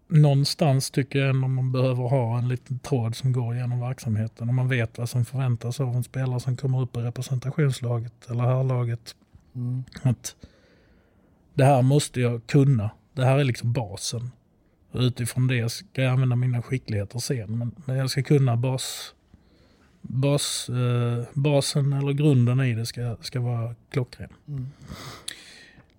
någonstans 0.09 0.91
tycker 0.91 1.19
jag 1.19 1.29
ändå 1.29 1.47
man 1.47 1.71
behöver 1.71 2.03
ha 2.03 2.37
en 2.37 2.47
liten 2.47 2.79
tråd 2.79 3.15
som 3.15 3.31
går 3.31 3.55
genom 3.55 3.79
verksamheten. 3.79 4.49
Och 4.49 4.55
man 4.55 4.69
vet 4.69 4.97
vad 4.97 5.09
som 5.09 5.25
förväntas 5.25 5.79
av 5.79 5.95
en 5.95 6.03
spelare 6.03 6.39
som 6.39 6.57
kommer 6.57 6.81
upp 6.81 6.97
i 6.97 6.99
representationslaget 6.99 8.29
eller 8.29 8.43
herrlaget. 8.43 9.15
Mm. 9.55 9.83
Att 10.01 10.35
det 11.53 11.65
här 11.65 11.81
måste 11.81 12.21
jag 12.21 12.47
kunna. 12.47 12.89
Det 13.13 13.25
här 13.25 13.39
är 13.39 13.43
liksom 13.43 13.73
basen. 13.73 14.31
Och 14.91 14.99
utifrån 14.99 15.47
det 15.47 15.69
ska 15.69 16.01
jag 16.01 16.13
använda 16.13 16.35
mina 16.35 16.61
skickligheter 16.61 17.19
sen. 17.19 17.57
Men, 17.57 17.71
men 17.85 17.97
jag 17.97 18.09
ska 18.09 18.23
kunna 18.23 18.57
bas, 18.57 19.15
bas, 20.01 20.69
eh, 20.69 21.23
basen 21.33 21.93
eller 21.93 22.13
grunden 22.13 22.59
i 22.59 22.73
det 22.73 22.85
ska, 22.85 23.17
ska 23.21 23.39
vara 23.39 23.75
klockren. 23.89 24.29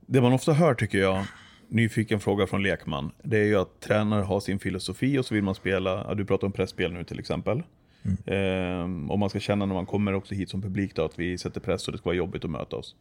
Det 0.07 0.21
man 0.21 0.33
ofta 0.33 0.53
hör 0.53 0.75
tycker 0.75 0.99
jag, 0.99 1.25
nyfiken 1.71 2.21
fråga 2.21 2.47
från 2.47 2.62
lekman, 2.62 3.11
det 3.23 3.39
är 3.39 3.45
ju 3.45 3.57
att 3.57 3.81
tränare 3.81 4.23
har 4.23 4.41
sin 4.41 4.59
filosofi 4.59 5.18
och 5.18 5.27
så 5.27 5.35
vill 5.35 5.45
man 5.45 5.55
spela, 5.55 6.14
du 6.14 6.25
pratar 6.25 6.47
om 6.47 6.53
pressspel 6.53 6.93
nu 6.93 7.05
till 7.05 7.18
exempel. 7.18 7.62
Ehm, 8.27 9.11
och 9.11 9.18
man 9.18 9.31
ska 9.31 9.41
känna 9.41 9.66
när 9.66 9.75
man 9.75 9.87
kommer 9.87 10.12
också 10.12 10.35
hit 10.35 10.51
som 10.51 10.62
publik 10.62 10.95
då, 10.95 11.05
att 11.05 11.18
vi 11.18 11.39
sätter 11.39 11.61
press 11.61 11.89
och 11.89 11.93
det 11.93 11.99
ska 11.99 12.09
vara 12.09 12.16
jobbigt 12.16 12.45
att 12.45 12.51
möta 12.51 12.77
oss. 12.77 12.97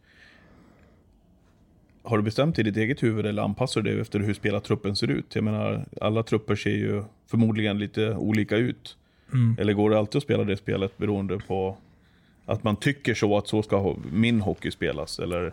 Har 2.02 2.16
du 2.16 2.22
bestämt 2.22 2.58
i 2.58 2.62
ditt 2.62 2.76
eget 2.76 3.02
huvud 3.02 3.26
eller 3.26 3.42
anpassar 3.42 3.80
du 3.80 3.90
dig 3.90 4.00
efter 4.00 4.20
hur 4.20 4.34
spelartruppen 4.34 4.96
ser 4.96 5.10
ut? 5.10 5.34
Jag 5.34 5.44
menar, 5.44 5.84
alla 6.00 6.22
trupper 6.22 6.56
ser 6.56 6.70
ju 6.70 7.04
förmodligen 7.26 7.78
lite 7.78 8.14
olika 8.14 8.56
ut. 8.56 8.96
Mm. 9.32 9.56
Eller 9.60 9.72
går 9.72 9.90
det 9.90 9.98
alltid 9.98 10.16
att 10.16 10.22
spela 10.22 10.44
det 10.44 10.56
spelet 10.56 10.98
beroende 10.98 11.38
på 11.38 11.76
att 12.46 12.64
man 12.64 12.76
tycker 12.76 13.14
så 13.14 13.36
att 13.36 13.48
så 13.48 13.62
ska 13.62 13.96
min 14.12 14.40
hockey 14.40 14.70
spelas? 14.70 15.18
Eller... 15.18 15.52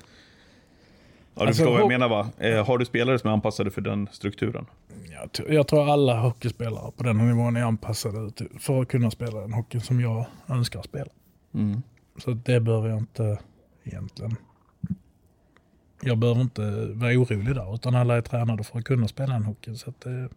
Ja, 1.38 1.44
du 1.44 1.48
Alltså, 1.48 1.64
förstår 1.64 1.74
vad 1.74 1.82
jag 1.82 1.88
menar 1.88 2.10
va? 2.10 2.30
Eh, 2.38 2.66
har 2.66 2.78
du 2.78 2.86
spelare 2.86 3.20
som 3.20 3.30
är 3.30 3.34
anpassade 3.34 3.72
för 3.72 3.82
den 3.82 4.10
strukturen? 4.12 4.66
Jag, 5.12 5.56
jag 5.56 5.68
tror 5.68 5.92
alla 5.94 6.20
hockeyspelare 6.20 6.92
på 6.98 7.04
den 7.04 7.18
nivån 7.18 7.56
är 7.56 7.64
anpassade 7.64 8.32
för 8.60 8.82
att 8.82 8.88
kunna 8.88 9.12
spela 9.12 9.40
den 9.42 9.54
hockeyn 9.54 9.82
som 9.82 10.02
jag 10.02 10.26
önskar 10.48 10.82
spela. 10.82 11.12
Mm. 11.54 11.82
Så 12.18 12.32
det 12.32 12.60
behöver 12.60 12.90
jag 12.90 12.98
inte 12.98 13.40
egentligen. 13.84 14.36
Jag 16.02 16.18
behöver 16.18 16.42
inte 16.42 16.86
vara 16.94 17.12
orolig 17.12 17.56
där, 17.56 17.76
utan 17.76 17.96
alla 17.96 18.18
är 18.18 18.22
tränade 18.22 18.64
för 18.64 18.80
att 18.80 18.86
kunna 18.86 19.08
spela 19.08 19.36
en 19.36 19.44
hockey. 19.44 19.76
Så 19.76 19.90
att 19.90 20.02
det, 20.02 20.30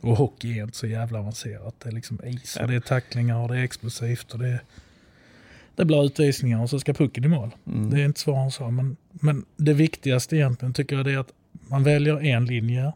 och 0.00 0.16
hockey 0.16 0.58
är 0.58 0.62
inte 0.62 0.76
så 0.76 0.86
jävla 0.86 1.18
avancerat. 1.18 1.74
Det 1.82 1.88
är 1.88 1.92
liksom 1.92 2.20
is 2.24 2.56
och 2.56 2.68
det 2.68 2.74
är 2.74 2.80
tacklingar 2.80 3.42
och 3.42 3.48
det 3.48 3.58
är 3.58 3.62
explosivt 3.62 4.32
och 4.32 4.38
det, 4.38 4.48
är, 4.48 4.60
det 5.76 5.84
blir 5.84 6.04
utvisningar 6.04 6.62
och 6.62 6.70
så 6.70 6.80
ska 6.80 6.92
pucken 6.92 7.24
i 7.24 7.28
mål. 7.28 7.50
Mm. 7.66 7.90
Det 7.90 8.00
är 8.00 8.04
inte 8.04 8.20
svårare 8.20 8.44
än 8.44 8.50
så. 8.50 8.70
Men, 8.70 8.96
men 9.10 9.44
det 9.56 9.74
viktigaste 9.74 10.36
egentligen 10.36 10.74
tycker 10.74 10.96
jag 10.96 11.06
är 11.06 11.18
att 11.18 11.32
man 11.68 11.82
väljer 11.82 12.24
en 12.24 12.44
linje. 12.44 12.92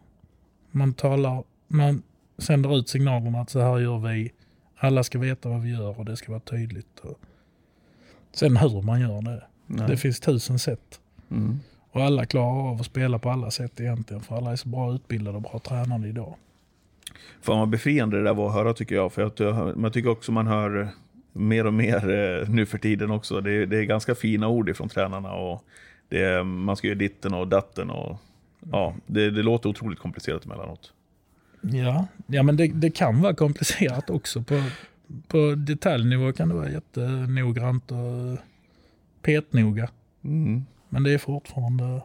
Man 0.71 0.95
talar, 0.95 1.45
man 1.69 2.03
sänder 2.39 2.79
ut 2.79 2.89
signalerna 2.89 3.41
att 3.41 3.51
så 3.51 3.61
här 3.61 3.79
gör 3.79 3.99
vi. 3.99 4.33
Alla 4.77 5.05
ska 5.05 5.19
veta 5.19 5.49
vad 5.49 5.63
vi 5.63 5.71
gör 5.71 5.99
och 5.99 6.05
det 6.05 6.17
ska 6.17 6.33
vara 6.33 6.41
tydligt. 6.41 6.99
Och 7.03 7.19
sen 8.33 8.57
hur 8.57 8.83
man 8.83 9.01
gör 9.01 9.23
det. 9.23 9.43
Nej. 9.67 9.89
Det 9.89 9.97
finns 9.97 10.21
tusen 10.21 10.59
sätt. 10.59 11.01
Mm. 11.31 11.61
Och 11.91 12.03
alla 12.03 12.27
klarar 12.27 12.71
av 12.71 12.81
att 12.81 12.87
spela 12.87 13.19
på 13.19 13.31
alla 13.31 13.51
sätt 13.51 13.81
egentligen. 13.81 14.23
För 14.23 14.37
alla 14.37 14.53
är 14.53 14.57
så 14.57 14.69
bra 14.69 14.95
utbildade 14.95 15.37
och 15.37 15.43
bra 15.43 15.59
tränade 15.59 16.09
idag. 16.09 16.35
Fan 17.43 17.59
vad 17.59 17.69
befriande 17.69 18.17
det 18.17 18.25
där 18.25 18.35
var 18.35 18.49
att 18.49 18.55
höra 18.55 18.75
tycker 18.75 18.95
jag. 18.95 19.13
För 19.13 19.23
att 19.23 19.41
jag, 19.41 19.77
man 19.77 19.93
tycker 19.93 20.11
också 20.11 20.33
man 20.33 20.47
hör 20.47 20.89
mer 21.33 21.67
och 21.67 21.75
mer 21.75 22.11
eh, 22.11 22.49
nu 22.49 22.67
för 22.67 22.79
tiden 22.79 23.11
också. 23.11 23.41
Det, 23.41 23.53
är- 23.53 23.67
det 23.67 23.79
är 23.79 23.83
ganska 23.85 24.15
fina 24.15 24.49
ord 24.49 24.69
ifrån 24.69 24.89
tränarna. 24.89 25.33
Och 25.33 25.65
det 26.09 26.45
man 26.45 26.77
ska 26.77 26.87
göra 26.87 26.99
ditten 26.99 27.35
och 27.35 27.49
datten. 27.49 27.91
Och, 27.91 28.19
ja, 28.73 28.95
det, 29.07 29.31
det 29.31 29.43
låter 29.43 29.69
otroligt 29.69 29.99
komplicerat 29.99 30.45
emellanåt. 30.45 30.93
Ja, 31.61 32.07
ja 32.27 32.43
men 32.43 32.57
det, 32.57 32.67
det 32.69 32.91
kan 32.91 33.21
vara 33.23 33.35
komplicerat 33.35 34.11
också. 34.11 34.43
På, 34.43 34.63
på 35.29 35.55
detaljnivå 35.57 36.33
kan 36.33 36.49
det 36.49 36.55
vara 36.55 36.71
jättenoggrant 36.71 37.91
och 37.93 38.39
petnoga. 39.23 39.89
Mm. 40.25 40.65
Men 40.89 41.03
det 41.03 41.13
är 41.13 41.19
fortfarande, 41.19 42.01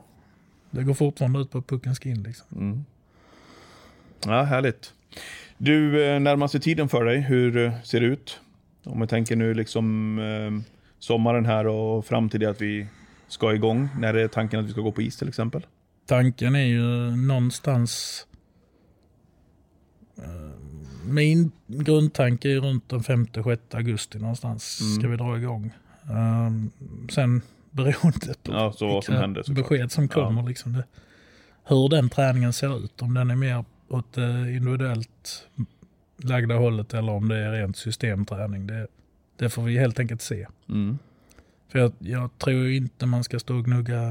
det 0.72 0.84
går 0.84 0.94
fortfarande 0.94 1.40
ut 1.40 1.52
på 1.52 1.58
att 1.58 1.68
pucken 1.68 1.96
ska 1.96 2.10
in 2.10 2.24
liksom. 2.24 2.48
Mm. 2.58 2.86
Ja, 4.26 4.44
härligt. 4.44 4.94
Du, 5.58 6.06
eh, 6.06 6.20
närmaste 6.20 6.60
tiden 6.60 6.90
för 6.90 7.06
dig, 7.06 7.20
hur 7.22 7.58
eh, 7.58 7.82
ser 7.84 8.00
det 8.00 8.06
ut? 8.06 8.40
Om 8.86 9.00
jag 9.00 9.10
tänker 9.10 9.36
nu 9.36 9.54
liksom 9.54 10.20
eh, 10.20 10.72
sommaren 11.00 11.46
här 11.46 11.68
och 11.68 12.06
fram 12.06 12.30
till 12.30 12.40
det 12.40 12.50
att 12.50 12.62
vi 12.62 12.88
ska 13.28 13.54
igång. 13.54 13.90
När 14.00 14.14
är 14.14 14.28
tanken 14.28 14.60
att 14.60 14.66
vi 14.66 14.72
ska 14.72 14.82
gå 14.82 14.92
på 14.92 15.02
is 15.02 15.18
till 15.18 15.28
exempel? 15.28 15.66
Tanken 16.08 16.56
är 16.56 16.66
ju 16.66 17.16
någonstans, 17.16 18.26
eh, 20.18 20.60
min 21.06 21.52
grundtanke 21.68 22.50
är 22.50 22.60
runt 22.60 22.90
den 22.90 23.00
5-6 23.04 23.76
augusti 23.76 24.20
någonstans 24.20 24.82
Mm. 24.82 25.00
ska 25.00 25.08
vi 25.08 25.18
dra 25.18 25.38
igång. 25.38 25.74
Um, 26.10 26.72
sen 27.10 27.42
beroende 27.72 28.34
på 28.44 28.52
Ja, 28.52 28.72
så 28.72 28.88
vad 28.88 29.04
som 29.04 29.12
vilka 29.14 29.22
händer 29.22 29.54
besked 29.54 29.92
som 29.92 30.08
kommer. 30.08 30.44
Liksom 30.44 30.74
det, 30.74 30.84
hur 31.64 31.90
den 31.90 32.10
träningen 32.10 32.54
ser 32.54 32.86
ut. 32.86 33.02
Om 33.02 33.14
den 33.14 33.32
är 33.32 33.36
mer 33.36 33.66
åt 33.90 34.14
det 34.14 34.56
individuellt 34.56 35.48
lagda 36.18 36.56
hållet 36.56 36.94
eller 36.94 37.12
om 37.12 37.28
det 37.28 37.38
är 37.38 37.52
rent 37.52 37.78
systemträning. 37.78 38.68
Det, 38.68 38.88
det 39.38 39.50
får 39.50 39.64
vi 39.64 39.78
helt 39.78 40.00
enkelt 40.00 40.22
se. 40.22 40.48
Mm. 40.70 40.98
För 41.72 41.80
jag, 41.80 41.92
jag 42.00 42.38
tror 42.38 42.66
ju 42.66 42.76
inte 42.76 43.06
man 43.06 43.24
ska 43.24 43.40
stå 43.40 43.58
och 43.58 43.66
gnugga 43.66 44.02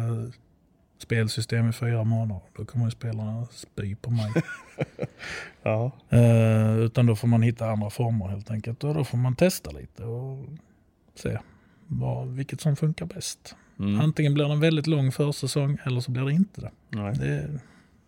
spelsystem 0.98 1.68
i 1.68 1.72
fyra 1.72 2.04
månader. 2.04 2.42
Då 2.56 2.64
kommer 2.64 2.84
ju 2.84 2.90
spelarna 2.90 3.46
spy 3.46 3.94
på 3.94 4.10
mig. 4.10 4.32
Ja. 5.62 5.90
Eh, 6.08 6.78
utan 6.78 7.06
då 7.06 7.16
får 7.16 7.28
man 7.28 7.42
hitta 7.42 7.70
andra 7.70 7.90
former 7.90 8.28
helt 8.28 8.50
enkelt. 8.50 8.84
Och 8.84 8.94
då 8.94 9.04
får 9.04 9.18
man 9.18 9.36
testa 9.36 9.70
lite 9.70 10.04
och 10.04 10.46
se 11.14 11.38
vad, 11.86 12.28
vilket 12.28 12.60
som 12.60 12.76
funkar 12.76 13.06
bäst. 13.06 13.56
Mm. 13.78 14.00
Antingen 14.00 14.34
blir 14.34 14.44
det 14.44 14.52
en 14.52 14.60
väldigt 14.60 14.86
lång 14.86 15.12
försäsong 15.12 15.78
eller 15.84 16.00
så 16.00 16.10
blir 16.10 16.24
det 16.24 16.32
inte 16.32 16.60
det. 16.60 16.70
Nej. 16.88 17.14
det, 17.14 17.60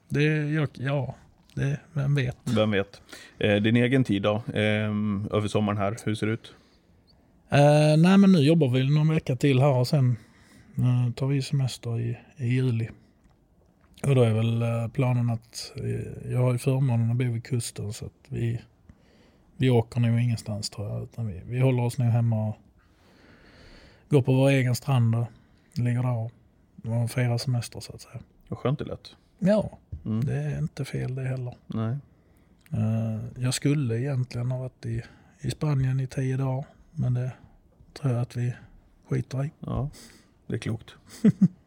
det 0.09 0.23
jag, 0.53 0.69
ja, 0.73 1.15
det, 1.57 1.81
vem 1.93 2.15
vet. 2.15 2.37
Vem 2.45 2.71
vet. 2.71 3.03
Eh, 3.39 3.57
din 3.57 3.77
egen 3.77 4.05
tid 4.05 4.23
då? 4.23 4.35
Eh, 4.35 4.91
över 5.31 5.49
sommaren 5.49 5.79
här, 5.79 5.97
hur 6.05 6.15
ser 6.15 6.27
det 6.27 6.33
ut? 6.33 6.55
Eh, 7.51 7.97
nej 7.99 8.19
men 8.19 8.33
nu 8.33 8.39
jobbar 8.39 8.69
vi 8.69 8.91
någon 8.91 9.09
vecka 9.09 9.37
till 9.37 9.61
här 9.61 9.73
och 9.73 9.89
sen 9.89 10.17
eh, 10.77 11.13
tar 11.13 11.27
vi 11.27 11.43
semester 11.43 12.01
i, 12.01 12.19
i 12.37 12.47
juli. 12.47 12.89
Och 14.03 14.15
då 14.15 14.23
är 14.23 14.35
väl 14.35 14.63
eh, 14.63 14.89
planen 14.89 15.31
att 15.31 15.73
eh, 15.77 16.33
jag 16.33 16.39
har 16.39 16.53
ju 16.53 16.59
förmånen 16.59 17.11
att 17.11 17.17
bo 17.17 17.33
vid 17.33 17.45
kusten 17.45 17.93
så 17.93 18.07
att 18.07 18.13
vi, 18.29 18.61
vi 19.57 19.71
åker 19.71 20.01
nog 20.01 20.21
ingenstans 20.21 20.71
tror 20.71 20.89
jag. 20.89 21.03
Utan 21.03 21.27
vi, 21.27 21.43
vi 21.47 21.61
håller 21.61 21.83
oss 21.83 21.99
nog 21.99 22.09
hemma 22.09 22.49
och 22.49 22.57
går 24.09 24.23
på 24.23 24.33
vår 24.33 24.49
egen 24.49 24.75
strand 24.75 25.15
och 25.15 25.27
ligger 25.75 26.03
där 26.03 26.17
och, 26.17 26.33
och 27.03 27.11
firar 27.11 27.39
semester 27.39 27.81
så 27.81 27.93
att 27.93 28.01
säga. 28.01 28.21
Vad 28.49 28.59
skönt 28.59 28.79
det 28.79 28.85
lät. 28.85 29.17
Ja, 29.39 29.79
Mm. 30.07 30.25
det 30.25 30.35
är 30.35 30.59
inte 30.59 30.85
fel 30.85 31.15
det 31.15 31.23
heller. 31.23 31.55
Nej. 31.67 31.97
Eh, 32.73 33.43
jag 33.43 33.55
skulle 33.55 33.99
egentligen 33.99 34.51
ha 34.51 34.59
varit 34.59 34.87
i, 34.87 35.03
i 35.41 35.51
Spanien 35.51 36.01
i 36.01 36.07
tio 36.07 36.37
dagar 36.37 36.65
men 36.91 37.15
det 37.15 37.33
tror 37.93 38.13
jag 38.13 38.23
att 38.23 38.37
vi 38.37 38.55
skiter 39.09 39.45
i. 39.45 39.51
Ja, 39.61 39.91
det 40.47 40.55
är 40.55 40.59
klokt. 40.59 40.95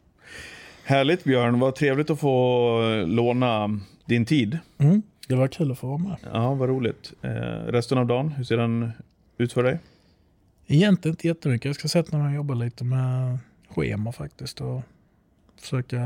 Härligt 0.84 1.24
Björn, 1.24 1.60
vad 1.60 1.76
trevligt 1.76 2.10
att 2.10 2.20
få 2.20 2.80
låna 3.08 3.80
din 4.06 4.26
tid. 4.26 4.60
Mm. 4.78 5.02
Det 5.28 5.36
var 5.36 5.48
kul 5.48 5.72
att 5.72 5.80
få 5.80 5.88
vara 5.88 5.98
med. 5.98 6.18
Ja, 6.34 6.54
vad 6.54 6.70
roligt. 6.70 7.14
Eh, 7.22 7.32
resten 7.68 7.98
av 7.98 8.08
dagen, 8.08 8.30
hur 8.32 8.44
ser 8.44 8.58
den 8.58 8.92
ut 9.38 9.54
för 9.54 9.64
dig? 9.64 9.80
Egentligen 10.68 11.14
inte 11.14 11.28
jättemycket. 11.28 11.66
Jag 11.66 11.76
ska 11.76 11.88
sätta 11.88 12.18
mig 12.18 12.28
och 12.28 12.36
jobba 12.36 12.54
lite 12.54 12.84
med 12.84 13.38
schema 13.70 14.12
faktiskt 14.12 14.62
och 14.62 14.82
försöka 15.62 16.00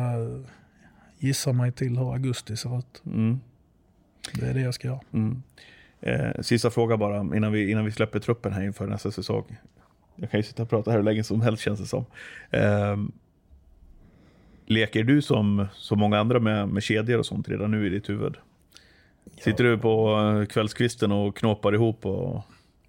gissa 1.24 1.54
mig 1.54 1.72
till 1.72 1.98
hur 1.98 2.14
augusti 2.14 2.58
ser 2.58 2.80
ut. 2.80 3.02
Mm. 3.06 3.40
Det 4.34 4.46
är 4.46 4.54
det 4.54 4.62
jag 4.62 4.74
ska 4.74 4.88
göra. 4.88 5.00
Mm. 5.14 5.44
Eh, 6.02 6.42
sista 6.42 6.72
fråga 6.72 6.98
bara 6.98 7.20
innan 7.20 7.52
vi, 7.52 7.72
innan 7.72 7.86
vi 7.86 7.92
släpper 7.92 8.20
truppen 8.20 8.54
här 8.54 8.64
inför 8.64 8.88
nästa 8.88 9.12
säsong. 9.12 9.58
Jag 10.16 10.32
kan 10.32 10.40
ju 10.40 10.44
sitta 10.44 10.64
och 10.64 10.70
prata 10.70 10.92
här 10.92 10.98
hur 10.98 11.04
länge 11.04 11.24
som 11.24 11.42
helst 11.42 11.64
känns 11.64 11.80
det 11.80 11.86
som. 11.86 12.06
Eh, 12.50 12.98
leker 14.66 15.04
du 15.04 15.22
som 15.22 15.68
så 15.74 15.96
många 15.96 16.20
andra 16.20 16.40
med, 16.40 16.68
med 16.68 16.84
kedjor 16.84 17.20
och 17.20 17.26
sånt 17.26 17.50
redan 17.50 17.72
nu 17.72 17.88
i 17.88 17.90
ditt 17.90 18.10
huvud? 18.10 18.36
Sitter 19.44 19.64
du 19.64 19.78
på 19.78 20.20
eh, 20.20 20.46
kvällskvisten 20.46 21.12
och 21.12 21.38
knåpar 21.38 21.74
ihop 21.74 22.06
och 22.06 22.42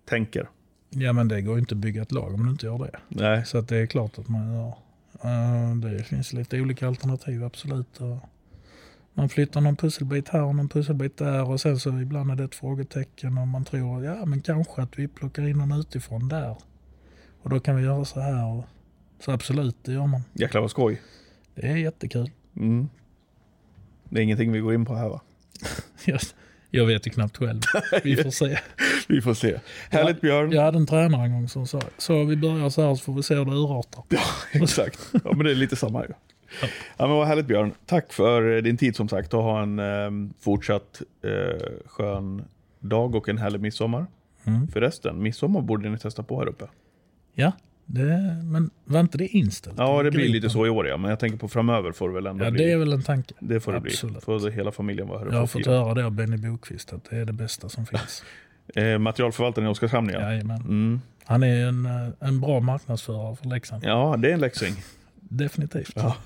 tänker? 0.05 0.49
Ja 0.91 1.13
men 1.13 1.29
det 1.29 1.43
går 1.43 1.55
ju 1.55 1.61
inte 1.61 1.75
att 1.75 1.79
bygga 1.79 2.03
ett 2.03 2.13
lag 2.13 2.35
om 2.35 2.45
du 2.45 2.51
inte 2.51 2.67
gör 2.67 2.79
det. 2.79 2.99
Nej. 3.09 3.47
Så 3.47 3.59
att 3.59 3.69
det 3.69 3.77
är 3.77 3.87
klart 3.87 4.19
att 4.19 4.29
man 4.29 4.55
gör. 4.55 4.84
Eh, 5.25 5.75
Det 5.77 6.03
finns 6.03 6.33
lite 6.33 6.61
olika 6.61 6.87
alternativ 6.89 7.45
absolut. 7.45 8.01
Man 9.15 9.29
flyttar 9.29 9.61
någon 9.61 9.77
pusselbit 9.77 10.29
här 10.29 10.43
och 10.43 10.55
någon 10.55 10.69
pusselbit 10.69 11.17
där 11.17 11.51
och 11.51 11.61
sen 11.61 11.79
så 11.81 12.01
ibland 12.01 12.31
är 12.31 12.37
det 12.37 12.45
ett 12.45 12.55
frågetecken 12.55 13.39
och 13.39 13.49
man 13.49 13.65
tror 13.65 14.05
ja 14.05 14.25
men 14.27 14.41
kanske 14.41 14.83
att 14.83 14.99
vi 14.99 15.09
plockar 15.09 15.49
in 15.49 15.59
någon 15.59 15.73
utifrån 15.81 16.29
där. 16.29 16.57
Och 17.43 17.51
då 17.51 17.61
kan 17.61 17.77
vi 17.77 17.83
göra 17.83 18.05
så 18.05 18.21
här. 18.21 18.63
Så 19.21 19.33
absolut, 19.33 19.77
det 19.85 19.93
gör 19.93 20.07
man. 20.07 20.25
Jäklar 20.33 20.61
vad 20.61 20.71
skoj. 20.71 21.03
Det 21.55 21.67
är 21.67 21.77
jättekul. 21.77 22.31
Mm. 22.57 22.89
Det 24.09 24.21
är 24.21 24.23
ingenting 24.23 24.53
vi 24.53 24.59
går 24.61 24.75
in 24.75 24.85
på 24.85 24.95
här 24.95 25.09
va? 25.09 25.21
Jag, 26.05 26.21
jag 26.71 26.87
vet 26.87 27.07
ju 27.07 27.11
knappt 27.11 27.37
själv. 27.37 27.61
Vi 28.05 28.17
får 28.17 28.31
se. 28.31 28.59
Vi 29.09 29.21
får 29.21 29.35
se. 29.35 29.61
Härligt 29.91 30.21
Björn. 30.21 30.53
Jag 30.53 30.63
hade 30.63 30.79
en 30.79 30.87
tränare 30.87 31.25
en 31.25 31.33
gång 31.33 31.49
som 31.49 31.67
sa 31.67 31.81
så 31.99 32.25
vi 32.25 32.37
börjar 32.37 32.71
så 32.71 32.83
här 32.83 32.95
så 32.95 33.05
får 33.05 33.13
vi 33.15 33.23
se 33.23 33.35
hur 33.35 33.45
det 33.45 33.51
urartar. 33.51 34.05
Exakt. 34.53 35.11
Ja, 35.13 35.33
men 35.33 35.45
det 35.45 35.51
är 35.51 35.55
lite 35.55 35.77
samma 35.77 36.03
ju. 36.03 36.09
Ja. 36.63 36.69
men 37.07 37.11
vad 37.11 37.27
härligt 37.27 37.47
Björn. 37.47 37.73
Tack 37.87 38.13
för 38.13 38.61
din 38.61 38.77
tid 38.77 38.97
som 38.97 39.09
sagt 39.09 39.35
och 39.35 39.43
ha 39.43 39.63
en 39.63 39.79
eh, 39.79 40.35
fortsatt 40.41 41.03
eh, 41.25 41.67
skön 41.87 42.45
dag 42.81 43.15
och 43.15 43.29
en 43.29 43.39
härlig 43.39 43.61
midsommar. 43.61 44.07
Mm. 44.45 44.69
Förresten, 44.69 45.23
midsommar 45.23 45.61
borde 45.61 45.89
ni 45.89 45.99
testa 45.99 46.23
på 46.23 46.39
här 46.39 46.49
uppe. 46.49 46.65
Ja, 47.35 47.53
det, 47.87 48.43
men 48.45 48.71
var 48.85 49.01
inte 49.01 49.19
det 49.19 49.27
inställt? 49.27 49.79
Ja, 49.79 50.03
det 50.03 50.11
blir 50.11 50.29
lite 50.29 50.51
så 50.51 50.67
i 50.67 50.71
år 50.71 50.87
ja, 50.89 50.97
men 50.97 51.11
jag 51.11 51.21
tänker 51.21 51.39
på 51.39 51.49
framöver 51.49 51.93
får 51.93 52.09
det 52.09 52.15
väl 52.15 52.27
ändå 52.27 52.45
Ja, 52.45 52.51
bli. 52.51 52.65
det 52.65 52.73
är 52.73 52.77
väl 52.77 52.93
en 52.93 53.03
tanke. 53.03 53.35
det 53.41 53.61
får 53.61 53.73
det 53.73 53.79
Absolut. 53.79 54.15
bli. 54.15 54.21
Får 54.21 54.51
hela 54.51 54.73
familjen 54.73 55.09
vara 55.09 55.19
här 55.19 55.27
uppe 55.27 55.35
Jag 55.35 55.41
har 55.41 55.47
fått 55.47 55.67
höra 55.67 55.95
det 55.95 56.05
av 56.05 56.13
Benny 56.13 56.37
Bokvist 56.37 56.93
att 56.93 57.11
det 57.11 57.17
är 57.17 57.25
det 57.25 57.33
bästa 57.33 57.69
som 57.69 57.87
finns. 57.87 58.25
Eh, 58.75 58.99
materialförvaltaren 58.99 59.69
i 59.69 59.71
Oskarshamn 59.71 60.11
ja. 60.13 60.21
Mm. 60.21 61.01
Han 61.25 61.43
är 61.43 61.67
en, 61.67 61.87
eh, 61.87 62.29
en 62.29 62.41
bra 62.41 62.61
marknadsförare 62.61 63.37
för 63.37 63.49
Leksand. 63.49 63.85
Ja, 63.85 64.17
det 64.19 64.29
är 64.29 64.35
en 64.35 64.41
läxing. 64.41 64.75
Definitivt. 65.21 65.93
Ja. 65.97 66.17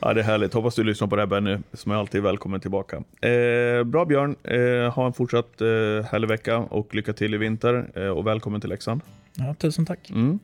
Ja, 0.00 0.14
det 0.14 0.20
är 0.20 0.24
härligt. 0.24 0.54
Hoppas 0.54 0.74
du 0.74 0.84
lyssnar 0.84 1.08
på 1.08 1.16
det 1.16 1.22
här 1.22 1.26
Benny, 1.26 1.58
som 1.72 1.92
är 1.92 1.96
alltid 1.96 2.22
välkommen 2.22 2.60
tillbaka. 2.60 2.96
Eh, 2.96 3.84
bra 3.84 4.04
Björn, 4.04 4.36
eh, 4.42 4.94
ha 4.94 5.06
en 5.06 5.12
fortsatt 5.12 5.60
eh, 5.60 5.66
härlig 6.10 6.28
vecka 6.28 6.58
och 6.58 6.94
lycka 6.94 7.12
till 7.12 7.34
i 7.34 7.36
vinter 7.36 7.86
eh, 7.94 8.06
och 8.06 8.26
välkommen 8.26 8.60
till 8.60 8.70
Leksand. 8.70 9.00
Ja, 9.34 9.54
tusen 9.54 9.86
tack. 9.86 10.10
Mm. 10.10 10.38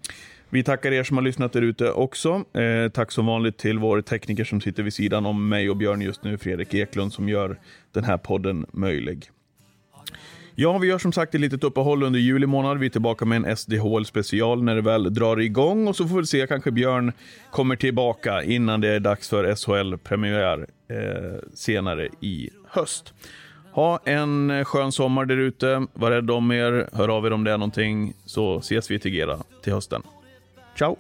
Vi 0.51 0.63
tackar 0.63 0.93
er 0.93 1.05
som 1.05 1.17
har 1.17 1.25
lyssnat 1.25 1.53
där 1.53 1.63
ute 1.63 1.91
också. 1.91 2.45
Eh, 2.59 2.89
tack 2.89 3.13
som 3.13 3.27
vanligt 3.27 3.59
till 3.59 3.79
vår 3.79 4.01
tekniker 4.01 4.45
som 4.45 4.61
sitter 4.61 4.83
vid 4.83 4.95
sidan 4.95 5.27
om 5.27 5.49
mig 5.49 5.71
och 5.71 5.77
Björn 5.77 6.01
just 6.01 6.25
nu, 6.25 6.39
Fredrik 6.39 6.75
Eklund, 6.75 7.13
som 7.13 7.29
gör 7.29 7.59
den 7.93 8.05
här 8.05 8.17
podden 8.17 8.67
möjlig. 8.73 9.31
Ja, 10.61 10.79
vi 10.79 10.87
gör 10.87 10.99
som 10.99 11.13
sagt 11.13 11.35
ett 11.35 11.41
litet 11.41 11.65
uppehåll 11.65 12.03
under 12.03 12.21
juli 12.21 12.47
månad. 12.47 12.79
Vi 12.79 12.87
är 12.87 12.91
tillbaka 12.91 13.25
med 13.25 13.37
en 13.45 13.57
SDHL 13.57 14.05
special 14.05 14.63
när 14.63 14.75
det 14.75 14.81
väl 14.81 15.15
drar 15.15 15.41
igång 15.41 15.89
och 15.89 15.97
så 15.97 16.09
får 16.09 16.21
vi 16.21 16.27
se, 16.27 16.47
kanske 16.47 16.71
Björn 16.71 17.13
kommer 17.51 17.77
tillbaka 17.77 18.43
innan 18.43 18.81
det 18.81 18.89
är 18.89 19.01
dags 19.01 19.29
för 19.29 19.55
SHL-premiär 19.55 20.67
eh, 20.89 21.49
senare 21.55 22.09
i 22.21 22.51
höst. 22.69 23.15
Ha 23.73 24.01
en 24.05 24.51
eh, 24.51 24.65
skön 24.65 24.93
sommar 24.93 25.25
där 25.25 25.37
ute. 25.37 25.87
Var 25.93 26.11
rädd 26.11 26.31
om 26.31 26.53
er. 26.53 26.89
Hör 26.93 27.09
av 27.09 27.27
er 27.27 27.33
om 27.33 27.45
det 27.45 27.53
är 27.53 27.59
någonting 27.59 28.15
så 28.25 28.59
ses 28.59 28.91
vi 28.91 28.95
i 28.95 28.99
Tegera 28.99 29.39
till 29.63 29.73
hösten. 29.73 30.03
Ciao! 30.79 30.97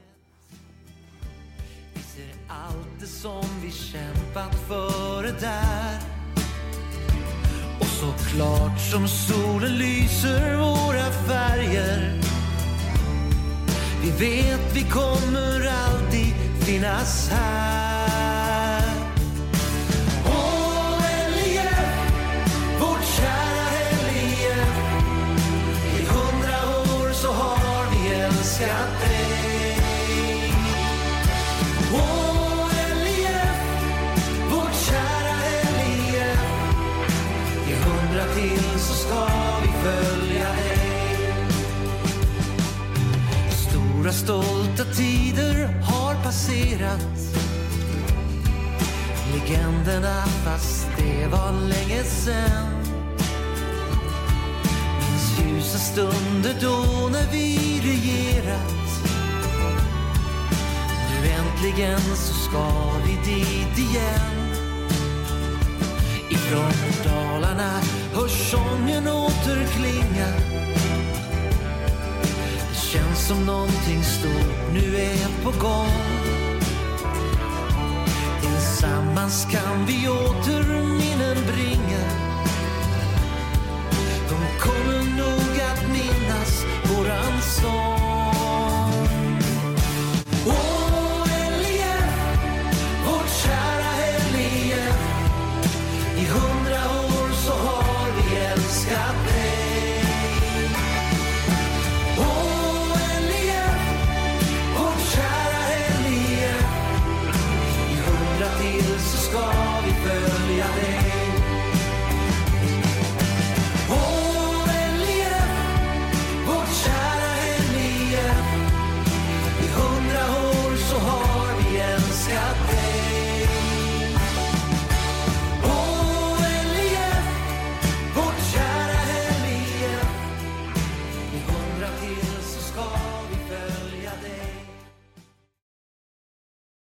Vi 1.94 2.00
ser 2.00 2.34
allt 2.48 3.00
det 3.00 3.06
som 3.06 3.44
vi 3.62 3.70
kämpat 3.70 4.54
för 4.68 4.87
klart 8.28 8.80
som 8.80 9.08
solen 9.08 9.78
lyser 9.78 10.56
våra 10.56 11.10
färger. 11.28 12.12
Vi 14.02 14.10
vet 14.10 14.76
vi 14.76 14.82
kommer 14.82 15.68
alltid 15.86 16.34
finnas 16.60 17.28
här. 17.28 18.82
Åh, 20.26 21.02
LIF, 21.36 21.78
vårt 22.80 23.04
kära 23.16 23.90
LIF 24.08 24.78
I 25.98 26.04
hundra 26.04 26.58
år 26.68 27.12
så 27.12 27.28
har 27.32 27.90
vi 27.90 28.14
älskat 28.14 29.00
dig. 29.00 29.37
Stora 44.08 44.42
stolta 44.42 44.84
tider 44.84 45.68
har 45.82 46.14
passerat. 46.24 47.18
Legenderna 49.32 50.24
fast 50.44 50.86
det 50.96 51.26
var 51.26 51.52
länge 51.52 52.02
sen 52.04 52.84
Minns 55.00 55.38
ljusa 55.38 55.78
stunder 55.78 56.56
då 56.60 57.08
när 57.08 57.32
vi 57.32 57.80
regerat. 57.84 58.88
Nu 61.10 61.28
äntligen 61.28 62.00
så 62.00 62.34
ska 62.34 62.68
vi 63.06 63.32
dit 63.32 63.78
igen. 63.78 64.54
Ifrån 66.30 67.04
Dalarna 67.04 67.80
hörs 68.14 68.50
sången 68.50 69.08
återklinga 69.08 70.77
som 73.28 73.46
någonting 73.46 74.02
stort. 74.02 74.72
Nu 74.72 74.96
är 74.96 75.42
på 75.44 75.50
gång. 75.60 75.92
Tillsammans 78.40 79.46
kan 79.50 79.86
vi 79.86 80.08
åter 80.08 80.82
minnen 80.82 81.36
bringa. 81.46 82.04
De 84.28 84.60
kommer 84.60 85.16
nog 85.16 85.60
att 85.72 85.88
minnas 85.88 86.64
våran 86.84 87.42
sång 87.42 87.87